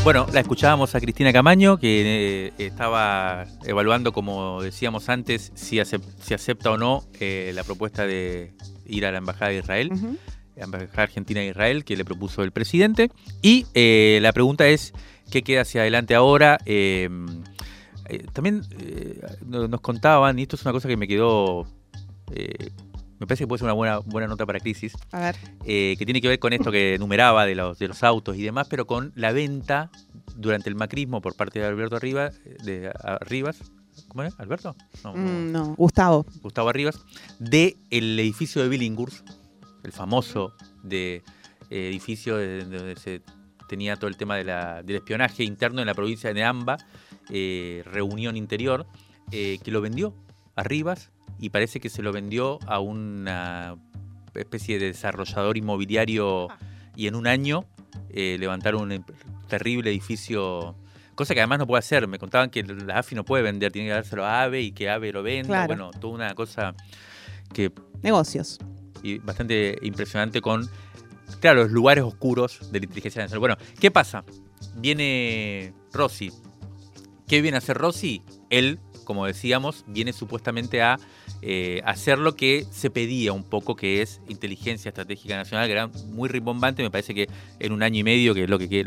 Bueno, 0.03 0.27
la 0.33 0.41
escuchábamos 0.41 0.95
a 0.95 1.01
Cristina 1.01 1.31
Camaño, 1.31 1.77
que 1.77 2.53
eh, 2.57 2.65
estaba 2.67 3.45
evaluando, 3.67 4.13
como 4.13 4.63
decíamos 4.63 5.11
antes, 5.11 5.53
si, 5.55 5.77
acep- 5.77 6.03
si 6.23 6.33
acepta 6.33 6.71
o 6.71 6.79
no 6.79 7.05
eh, 7.21 7.53
la 7.55 7.65
propuesta 7.65 8.07
de 8.07 8.55
ir 8.87 9.05
a 9.05 9.13
la 9.13 9.19
Embajada 9.19 9.51
de 9.51 9.59
Israel, 9.59 9.91
la 10.57 10.65
Embajada 10.65 11.03
Argentina 11.03 11.41
de 11.41 11.49
Israel, 11.49 11.85
que 11.85 11.97
le 11.97 12.07
propuso 12.07 12.43
el 12.43 12.51
presidente. 12.51 13.11
Y 13.43 13.67
eh, 13.75 14.21
la 14.23 14.33
pregunta 14.33 14.67
es, 14.69 14.95
¿qué 15.31 15.43
queda 15.43 15.63
hacia 15.63 15.81
adelante 15.83 16.15
ahora? 16.15 16.59
Eh, 16.67 17.09
eh, 18.09 18.27
también 18.33 18.63
eh, 18.79 19.21
no- 19.47 19.69
nos 19.69 19.81
contaban, 19.81 20.39
y 20.39 20.43
esto 20.43 20.57
es 20.57 20.63
una 20.63 20.73
cosa 20.73 20.89
que 20.89 20.97
me 20.97 21.07
quedó... 21.09 21.67
me 23.19 23.27
parece 23.27 23.45
que 23.45 23.49
puede 23.49 23.59
ser 23.59 23.67
una 23.67 23.75
buena, 23.75 23.99
buena 23.99 24.27
nota 24.29 24.47
para 24.47 24.61
crisis 24.61 24.95
A 25.13 25.21
ver. 25.21 25.37
que 25.65 26.03
tiene 26.05 26.21
que 26.21 26.29
ver 26.29 26.39
con 26.39 26.53
esto 26.53 26.71
que 26.73 26.95
enumeraba 26.95 27.45
de 27.47 27.55
los, 27.55 27.79
de 27.79 27.89
los 27.89 28.03
autos 28.03 28.37
y 28.37 28.43
demás, 28.43 28.67
pero 28.71 28.87
con 28.87 29.13
la 29.15 29.33
venta 29.33 29.91
durante 30.37 30.69
el 30.71 30.75
macrismo 30.75 31.21
por 31.21 31.37
parte 31.37 31.59
de 31.61 31.67
Alberto 31.67 31.97
Arriba, 31.97 32.31
de 32.65 32.89
a- 32.89 33.19
Rivas, 33.21 33.59
¿cómo 34.09 34.23
es? 34.23 34.33
¿Alberto? 34.39 34.75
No, 35.05 35.15
no, 35.15 35.21
Mm, 35.41 35.53
no, 35.53 35.75
Gustavo. 35.77 36.25
Gustavo 36.43 36.69
Arribas, 36.71 36.99
de 37.39 37.77
el 37.91 38.19
edificio 38.19 38.63
de 38.63 38.69
Billinghurst, 38.69 39.29
el 39.85 39.93
famoso 39.93 40.55
de, 40.83 41.23
edificio 41.69 42.37
de- 42.39 42.65
de 42.65 42.79
donde 42.79 42.97
se 42.97 43.21
tenía 43.71 43.95
todo 43.95 44.09
el 44.09 44.17
tema 44.17 44.35
de 44.37 44.43
la- 44.45 44.83
del 44.83 44.97
espionaje 44.97 45.45
interno 45.45 45.81
en 45.81 45.87
la 45.87 45.95
provincia 45.95 46.35
de 46.35 46.43
Amba, 46.43 46.77
eh, 47.31 47.85
reunión 47.87 48.37
interior, 48.37 48.85
eh, 49.31 49.59
que 49.63 49.71
lo 49.71 49.81
vendió 49.81 50.13
a 50.57 50.65
Rivas 50.65 51.11
y 51.39 51.51
parece 51.51 51.79
que 51.79 51.89
se 51.89 52.03
lo 52.03 52.11
vendió 52.13 52.59
a 52.67 52.81
una 52.81 53.77
especie 54.35 54.79
de 54.81 54.87
desarrollador 54.87 55.57
inmobiliario 55.57 56.49
y 56.97 57.07
en 57.07 57.15
un 57.15 57.29
año 57.29 57.65
eh, 58.13 58.37
levantaron 58.41 58.83
un 58.83 58.93
em- 58.93 59.05
terrible 59.49 59.89
edificio, 59.91 60.75
cosa 61.15 61.33
que 61.35 61.41
además 61.41 61.61
no 61.61 61.67
puede 61.69 61.79
hacer. 61.79 62.09
Me 62.09 62.19
contaban 62.19 62.51
que 62.51 62.65
la 62.65 62.99
AFI 62.99 63.15
no 63.15 63.25
puede 63.25 63.45
vender, 63.45 63.71
tiene 63.71 63.89
que 63.89 63.95
dárselo 63.95 64.25
a 64.27 64.43
AVE 64.43 64.63
y 64.63 64.73
que 64.73 64.91
AVE 64.91 65.13
lo 65.13 65.23
venda. 65.23 65.47
Claro. 65.49 65.67
Bueno, 65.69 65.91
toda 65.93 66.15
una 66.15 66.35
cosa 66.35 66.75
que 67.55 67.71
Negocios. 68.03 68.59
y 69.05 69.19
bastante 69.19 69.79
impresionante 69.83 70.41
con, 70.41 70.69
claro, 71.37 71.63
los 71.63 71.73
lugares 71.73 72.05
oscuros 72.05 72.71
de 72.73 72.81
la 72.81 72.85
inteligencia 72.85 73.23
nacional. 73.23 73.41
Bueno, 73.41 73.57
¿qué 73.79 73.91
pasa? 73.91 74.25
Viene 74.77 75.73
Rossi. 75.93 76.33
¿Qué 77.27 77.41
viene 77.41 77.57
a 77.57 77.59
hacer 77.59 77.77
Rossi? 77.77 78.23
Él, 78.51 78.79
como 79.05 79.27
decíamos, 79.27 79.85
viene 79.87 80.13
supuestamente 80.13 80.83
a 80.83 80.99
eh, 81.43 81.81
hacer 81.87 82.19
lo 82.19 82.37
que 82.37 82.67
se 82.71 82.91
pedía 82.91 83.33
un 83.33 83.45
poco, 83.45 83.75
que 83.75 84.03
es 84.03 84.21
inteligencia 84.29 84.91
estratégica 84.91 85.37
nacional, 85.37 85.67
que 85.67 85.73
era 85.73 85.87
muy 86.09 86.29
rimbombante. 86.29 86.83
Me 86.83 86.91
parece 86.91 87.15
que 87.15 87.29
en 87.59 87.73
un 87.73 87.83
año 87.83 88.01
y 88.01 88.03
medio, 88.03 88.35
que 88.35 88.45
es 88.45 88.51
lo 88.51 88.59
que, 88.59 88.85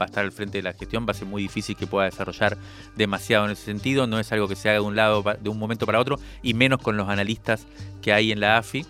va 0.00 0.04
a 0.04 0.04
estar 0.06 0.24
al 0.24 0.32
frente 0.32 0.58
de 0.58 0.62
la 0.62 0.72
gestión, 0.72 1.06
va 1.06 1.10
a 1.10 1.14
ser 1.14 1.26
muy 1.26 1.42
difícil 1.42 1.76
que 1.76 1.86
pueda 1.86 2.06
desarrollar 2.06 2.56
demasiado 2.96 3.44
en 3.44 3.50
ese 3.50 3.64
sentido. 3.64 4.06
No 4.06 4.18
es 4.18 4.32
algo 4.32 4.48
que 4.48 4.56
se 4.56 4.68
haga 4.68 4.78
de 4.80 4.86
un 4.86 4.96
lado, 4.96 5.22
de 5.40 5.48
un 5.50 5.58
momento 5.58 5.84
para 5.84 6.00
otro, 6.00 6.18
y 6.42 6.54
menos 6.54 6.80
con 6.80 6.96
los 6.96 7.08
analistas 7.08 7.66
que 8.00 8.12
hay 8.12 8.32
en 8.32 8.40
la 8.40 8.58
AFI. 8.58 8.86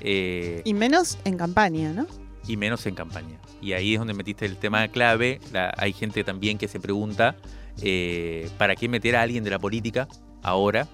eh, 0.00 0.62
Y 0.64 0.72
menos 0.74 1.18
en 1.24 1.36
campaña, 1.36 1.92
¿no? 1.92 2.06
Y 2.46 2.56
menos 2.56 2.86
en 2.86 2.94
campaña. 2.94 3.38
Y 3.60 3.72
ahí 3.72 3.94
es 3.94 3.98
donde 3.98 4.14
metiste 4.14 4.46
el 4.46 4.56
tema 4.56 4.86
clave. 4.88 5.40
La- 5.52 5.72
hay 5.76 5.92
gente 5.92 6.22
también 6.24 6.58
que 6.58 6.68
se 6.68 6.80
pregunta 6.80 7.36
eh, 7.82 8.48
¿para 8.56 8.74
qué 8.76 8.88
meter 8.88 9.16
a 9.16 9.22
alguien 9.22 9.44
de 9.44 9.50
la 9.50 9.58
política 9.58 10.08
ahora? 10.42 10.88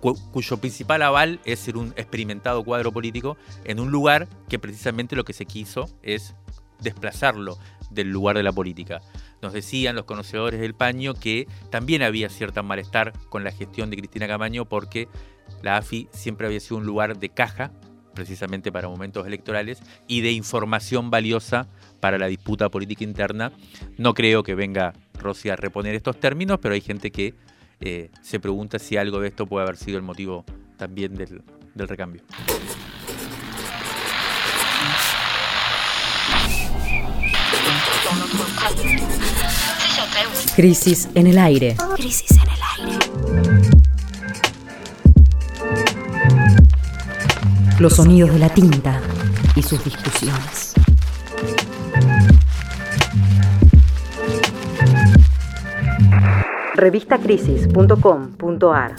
cu- 0.00 0.18
cuyo 0.32 0.58
principal 0.58 1.02
aval 1.02 1.40
es 1.44 1.58
ser 1.60 1.76
un 1.76 1.88
experimentado 1.96 2.62
cuadro 2.62 2.92
político 2.92 3.36
en 3.64 3.80
un 3.80 3.90
lugar 3.90 4.28
que 4.48 4.58
precisamente 4.58 5.16
lo 5.16 5.24
que 5.24 5.32
se 5.32 5.46
quiso 5.46 5.88
es 6.02 6.34
desplazarlo 6.80 7.58
del 7.90 8.10
lugar 8.10 8.36
de 8.36 8.42
la 8.42 8.52
política. 8.52 9.00
Nos 9.42 9.52
decían 9.54 9.96
los 9.96 10.04
conocedores 10.04 10.60
del 10.60 10.74
paño 10.74 11.14
que 11.14 11.48
también 11.70 12.02
había 12.02 12.28
cierta 12.28 12.62
malestar 12.62 13.12
con 13.28 13.42
la 13.44 13.50
gestión 13.52 13.90
de 13.90 13.96
Cristina 13.96 14.26
Camaño 14.28 14.66
porque 14.66 15.08
la 15.62 15.78
AFI 15.78 16.08
siempre 16.12 16.46
había 16.46 16.60
sido 16.60 16.76
un 16.76 16.86
lugar 16.86 17.18
de 17.18 17.28
caja 17.30 17.72
precisamente 18.14 18.72
para 18.72 18.88
momentos 18.88 19.26
electorales 19.26 19.82
y 20.06 20.20
de 20.20 20.32
información 20.32 21.10
valiosa 21.10 21.66
para 22.00 22.18
la 22.18 22.26
disputa 22.26 22.68
política 22.68 23.04
interna. 23.04 23.52
No 23.98 24.14
creo 24.14 24.42
que 24.42 24.54
venga 24.54 24.94
Rossi 25.18 25.50
a 25.50 25.56
reponer 25.56 25.94
estos 25.94 26.18
términos, 26.18 26.58
pero 26.60 26.74
hay 26.74 26.80
gente 26.80 27.10
que 27.10 27.34
eh, 27.80 28.10
se 28.22 28.40
pregunta 28.40 28.78
si 28.78 28.96
algo 28.96 29.20
de 29.20 29.28
esto 29.28 29.46
puede 29.46 29.64
haber 29.64 29.76
sido 29.76 29.98
el 29.98 30.04
motivo 30.04 30.44
también 30.76 31.14
del, 31.14 31.42
del 31.74 31.88
recambio. 31.88 32.22
Crisis 40.54 41.08
en 41.14 41.26
el 41.26 41.38
aire. 41.38 41.76
Crisis 41.96 42.30
en 42.30 42.50
el 42.50 42.92
aire. 42.92 43.73
Los 47.80 47.96
sonidos 47.96 48.32
de 48.32 48.38
la 48.38 48.48
tinta 48.48 49.00
y 49.56 49.62
sus 49.62 49.84
discusiones. 49.84 50.74
Revistacrisis.com.ar 56.76 58.94